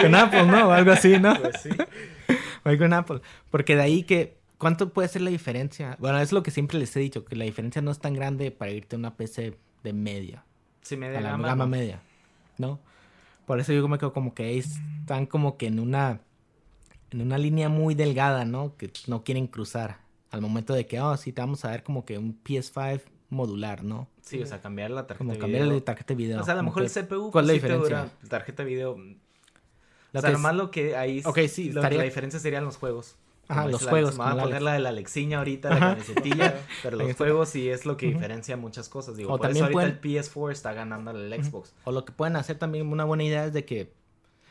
[0.00, 0.68] con Apple, ¿no?
[0.68, 1.34] O algo así, ¿no?
[1.40, 1.70] Pues sí.
[2.64, 3.20] Voy con Apple.
[3.50, 5.96] Porque de ahí que, ¿cuánto puede ser la diferencia?
[6.00, 8.50] Bueno, es lo que siempre les he dicho, que la diferencia no es tan grande
[8.50, 10.44] para irte a una PC de media.
[10.82, 11.46] Sí, A media la gama.
[11.46, 11.70] gama ¿no?
[11.70, 12.00] media.
[12.58, 12.80] ¿No?
[13.46, 16.20] Por eso yo me quedo como que están como que en una,
[17.10, 18.76] en una línea muy delgada, ¿no?
[18.76, 20.00] Que no quieren cruzar.
[20.30, 23.82] Al momento de que, oh, sí, te vamos a ver como que un PS5 modular,
[23.84, 24.08] ¿no?
[24.20, 25.70] Sí, o sea, cambiar la tarjeta Como video.
[25.70, 26.40] de tarjeta de video.
[26.40, 27.30] O sea, a lo como mejor el que- CPU.
[27.30, 27.84] ¿Cuál es la diferencia?
[27.98, 28.96] dura, la tarjeta de video.
[28.98, 31.22] Lo o sea, que nomás lo que ahí.
[31.24, 33.16] Ok, sí, lo- estaría- La diferencia serían los juegos.
[33.48, 35.90] Ajá, los juegos, voy a poner la de la Alexiña ahorita, la Ajá.
[35.94, 36.60] camisetilla.
[36.82, 37.24] pero los está.
[37.24, 39.16] juegos sí es lo que diferencia muchas cosas.
[39.16, 41.72] Digo, O por eso también ahorita pueden- el PS4 está ganando al Xbox.
[41.84, 43.92] O lo que pueden hacer también, una buena idea es de que,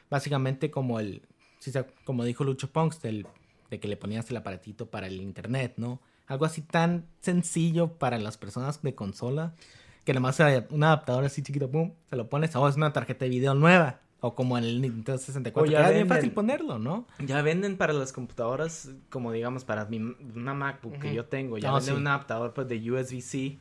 [0.09, 1.21] básicamente como el,
[2.03, 3.27] como dijo Lucho Punks, del,
[3.69, 5.99] de que le ponías el aparatito para el internet, ¿no?
[6.27, 9.53] Algo así tan sencillo para las personas de consola,
[10.05, 13.25] que nomás sea un adaptador así chiquito, pum, se lo pones, oh, es una tarjeta
[13.25, 13.99] de video nueva.
[14.25, 16.17] O como en el Nintendo 64, O que ya era bien venden.
[16.17, 17.05] fácil ponerlo, ¿no?
[17.19, 19.97] Ya venden para las computadoras, como digamos, para mi,
[20.35, 21.57] una MacBook que yo tengo.
[21.59, 22.01] Ya Ah, venden sí.
[22.01, 23.57] un adaptador pues, de USB-C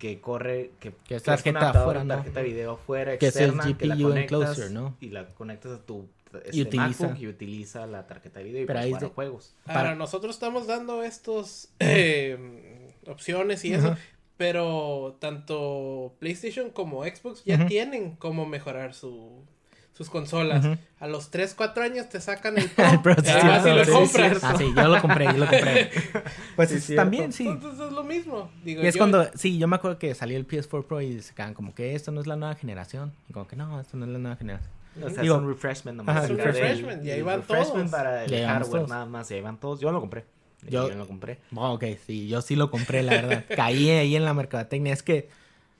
[0.00, 2.14] que corre, que, Que es un tarjeta adaptador, afuera, ¿no?
[2.16, 4.96] tarjeta de video afuera, Que es el externa, que la GPU conectas enclosure, ¿no?
[5.00, 8.62] y la conectas a tu Y este, utiliza- MacBook y utiliza la tarjeta de video
[8.62, 9.54] y puedes ahí jugar es a juegos.
[9.66, 13.96] Ahora, Para- nosotros estamos dando estos eh, opciones y eso,
[14.36, 19.44] pero tanto PlayStation como Xbox ya tienen cómo mejorar su,
[19.92, 20.66] sus consolas.
[20.98, 24.38] A los 3, 4 años te sacan el Pro, El Pro, sí, lo sí, compras.
[24.42, 25.90] Ah, sí, yo lo compré, yo lo compré.
[26.56, 27.46] Pues es- también, sí.
[27.46, 28.50] Entonces es lo mismo.
[28.64, 31.20] Digo, Y es yo- cuando, sí, yo me acuerdo que salió el PS4 Pro y
[31.20, 33.12] se quedaban como que esto no es la nueva generación.
[33.28, 34.70] Y como que no, esto no es la nueva generación.
[35.04, 36.24] O sea, Digo- es un refreshment nomás.
[36.24, 37.90] El un refreshment, y ahí van refreshment todos.
[37.90, 38.88] para el hardware todos.
[38.88, 39.80] nada más, y ahí van todos.
[39.80, 40.24] Yo lo compré.
[40.68, 41.38] Yo- Yo, lo compré.
[41.54, 43.44] Oh, ok, sí, yo sí lo compré, la verdad.
[43.56, 44.92] Caí ahí en la mercadotecnia.
[44.92, 45.28] Es que,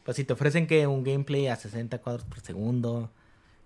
[0.04, 3.10] pues si te ofrecen que un gameplay a 60 cuadros por segundo,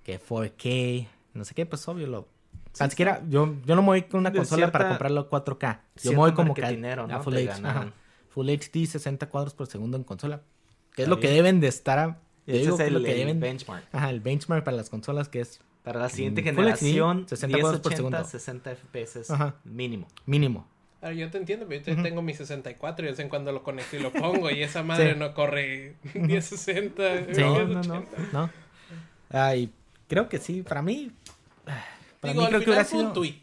[0.05, 2.29] que 4K, no sé qué, pues obvio lo...
[2.77, 5.81] Tan siquiera, yo, yo no me voy con una consola para comprarlo a 4K.
[6.03, 6.63] Yo me voy como que.
[6.63, 7.11] Full, HD, ganaron.
[7.13, 7.93] ajá,
[8.31, 10.43] Full HD 60 cuadros por segundo en consola.
[10.95, 11.99] Que es Está lo que deben de estar...
[12.01, 13.39] a- Ese digo es el, lo que el deben...
[13.41, 13.85] benchmark.
[13.93, 17.93] Ajá, el benchmark para las consolas que es Para la siguiente generación, 60 cuadros por
[17.93, 18.25] 1080, segundo.
[18.29, 19.55] 60 FPS Ajá.
[19.63, 20.09] mínimo.
[20.27, 20.67] mínimo.
[21.01, 23.63] Ahora, yo te entiendo, pero yo tengo mi 64 y de vez en cuando lo
[23.63, 25.19] conecto y lo pongo y esa madre Sí.
[25.21, 27.35] no corre 1060.
[27.35, 27.41] Sí.
[27.41, 27.69] No, 1080.
[27.69, 28.07] no, no.
[28.33, 28.51] ¿no?
[29.31, 29.71] Ay,
[30.09, 31.11] creo que sí, para mí.
[32.21, 33.09] Para Digo, mí creo que hubiera fue sido.
[33.09, 33.35] un tweet.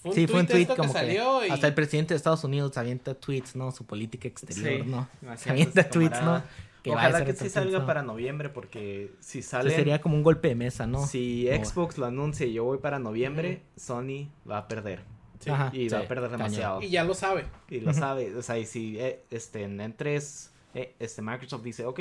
[0.00, 1.50] Fue un sí, fue un tweet como que, salió y...
[1.50, 3.72] hasta el presidente de Estados Unidos avienta tweets, ¿no?
[3.72, 5.08] Su política exterior, Sí, ¿no?
[5.48, 6.34] Avienta tweets, ¿no?
[6.36, 6.44] a
[6.86, 9.70] Ojalá que sí tweet, salga para noviembre, porque si O sale.
[9.70, 11.04] sea, sería como un golpe de mesa, ¿no?
[11.06, 11.48] Si.
[11.48, 15.02] Xbox lo anuncia y yo voy para noviembre, Sony va a perder.
[15.40, 15.50] Sí.
[15.50, 16.38] Ajá, Y va a perder cañón.
[16.48, 16.82] demasiado.
[16.82, 17.44] Y ya lo sabe.
[17.68, 18.34] Y lo sabe.
[18.36, 22.00] O sea, y si eh, este, en E3, eh, este, Microsoft dice, ok,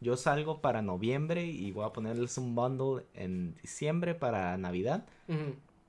[0.00, 5.06] yo salgo para noviembre y voy a ponerles un bundle en diciembre para Navidad.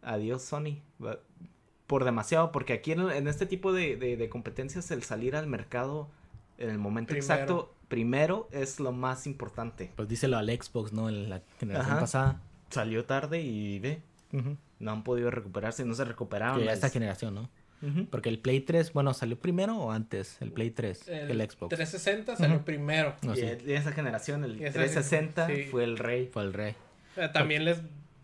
[0.01, 0.79] Adiós, Sony.
[1.87, 5.47] Por demasiado, porque aquí en, en este tipo de, de- de competencias el salir al
[5.47, 6.09] mercado
[6.57, 7.33] en el momento Primero.
[7.33, 9.91] exacto, primero es lo más importante.
[9.95, 11.07] Pues díselo al Xbox, ¿no?
[11.07, 11.99] En la generación Ajá.
[12.01, 12.41] pasada.
[12.69, 14.01] Salió tarde y ve,
[14.79, 16.59] no han podido recuperarse, no se recuperaron.
[16.59, 17.49] Que ya es- esta generación, ¿no?
[18.09, 20.37] Porque el Play 3, bueno, ¿salió primero o antes?
[20.41, 21.69] El Play 3, que el Xbox.
[21.75, 22.65] 360 salió Ujú.
[22.65, 23.15] primero.
[23.21, 25.63] No, y sí, de esa generación, el esa- 360 sí.
[25.69, 26.27] fue el rey.
[26.33, 26.73] fue el rey.
[27.17, 27.79] Eh, También les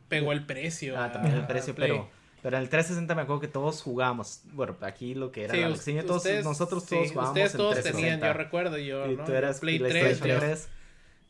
[0.09, 0.97] pegó el precio.
[0.99, 2.09] Ah, a- también el precio, pero,
[2.41, 4.41] pero en el 360 me acuerdo que todos jugábamos.
[4.53, 7.51] Bueno, aquí lo que era Sí, la Alexiña, todos, ustedes- nosotros sí, todos jugábamos Ustedes
[7.53, 8.09] en todos 360.
[8.19, 9.23] tenían, yo recuerdo, yo, Y ¿no?
[9.23, 10.33] tú eras Play PlayStation 3.
[10.33, 10.69] yo- 3.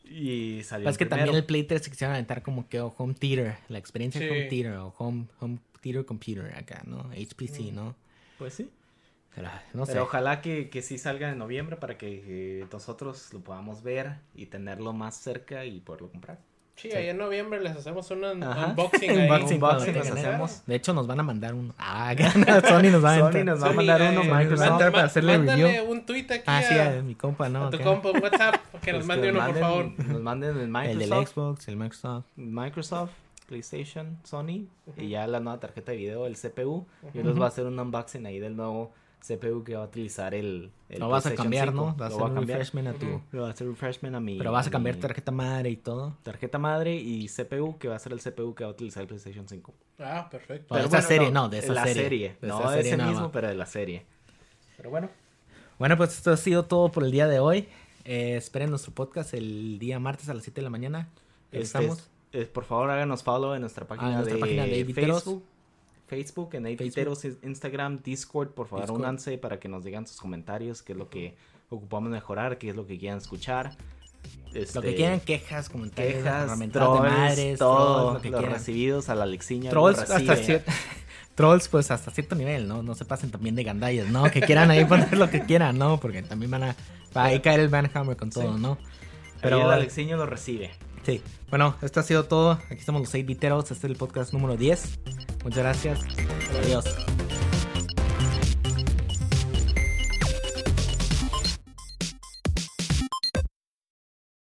[0.06, 1.38] Y salió Es que el también primero.
[1.38, 4.32] el Play 3 se quisieron aventar como que o home theater, la experiencia de Sí.
[4.32, 7.10] home theater o home, home theater computer acá, ¿no?
[7.14, 7.74] HPC, Mm.
[7.74, 7.96] ¿no?
[8.38, 8.70] Pues sí.
[9.34, 9.92] Pero, no sé.
[9.92, 12.22] Pero ojalá que, que sí salga en noviembre para que
[12.62, 16.38] eh, nosotros lo podamos ver y tenerlo más cerca y poderlo comprar.
[16.76, 19.18] Sí, ahí en noviembre les hacemos un unboxing ahí.
[19.30, 19.98] Unboxing, Unboxing ¿eh?
[20.00, 20.62] hacemos.
[20.66, 21.72] De hecho, nos van a mandar uno.
[21.78, 22.12] Ah,
[22.68, 24.38] Sony nos va a Sony nos va a mandar eh, uno, Microsoft.
[24.40, 24.70] Microsoft.
[24.70, 25.90] Mandar para hacerle mándale review.
[25.92, 27.66] un tweet aquí Ah, sí, a, a mi compa, ¿no?
[27.66, 27.84] a tu Acá.
[27.84, 29.92] compa, un WhatsApp, que nos Pues mande que uno, manden- por favor.
[30.06, 30.98] Nos manden el El Microsoft.
[31.10, 32.24] del Xbox, el Microsoft.
[32.36, 33.10] Microsoft,
[33.46, 34.66] PlayStation, Sony
[34.96, 36.86] y ya la nueva tarjeta de video, el CPU.
[37.02, 37.28] Yo Ujú.
[37.28, 38.92] les voy a hacer un unboxing ahí del nuevo
[39.26, 41.74] CPU que va a utilizar el, el Lo vas a PlayStation cambiar, 5.
[41.86, 41.94] ¿no?
[41.96, 42.58] Vas a Lo hacer un cambiar.
[42.58, 43.22] refreshment a tu...
[43.36, 45.76] Voy a hacer refreshment a mi Pero vas a a cambiar mi tarjeta madre y
[45.76, 46.16] todo.
[46.22, 49.06] tarjeta madre y CPU que va a ser el CPU que va a utilizar el
[49.08, 49.74] PlayStation 5.
[50.00, 50.66] Ah, perfecto.
[50.68, 52.36] Bueno, de esa serie, no, de esa la serie.
[52.40, 54.04] De no esa de serie ese nada mismo, pero de la serie.
[54.76, 55.08] Pero bueno,
[55.78, 57.66] Bueno, pues esto ha sido todo por el día de hoy.
[58.04, 61.08] Eh, esperen nuestro podcast el día martes a las 7 de la mañana.
[61.50, 62.10] este, Estamos.
[62.34, 64.84] Eh, por favor háganos follow en nuestra página, nuestra de, página de.
[64.84, 65.44] Facebook.
[66.06, 68.50] Facebook, en Viteros, Instagram, Discord.
[68.50, 71.34] Por favor, únanse para que nos digan sus comentarios, qué es lo que
[71.70, 73.76] ocupamos mejorar, qué es lo que quieran escuchar.
[74.52, 79.08] Este, lo que quieran, quejas, comentarios, quejas, trolls, de madres, todo, lo que los recibidos
[79.08, 79.26] a la.
[79.70, 80.72] Trolls hasta cierto,
[81.34, 82.82] trolls pues hasta cierto nivel, ¿no?
[82.82, 84.30] No se pasen también de gandallas, ¿no?
[84.30, 86.00] Que quieran ahí poner lo que quieran, ¿no?
[86.00, 86.76] Porque también van a,
[87.16, 88.76] va a caer el Vanhammer con todo, ¿no?
[89.40, 90.70] Pero el Alexiño lo recibe.
[91.04, 91.22] Sí.
[91.50, 92.52] Bueno, esto ha sido todo.
[92.52, 93.70] Aquí estamos los 6 biteros.
[93.70, 94.98] Este es el podcast número 10.
[95.44, 96.00] Muchas gracias.
[96.62, 96.84] Adiós.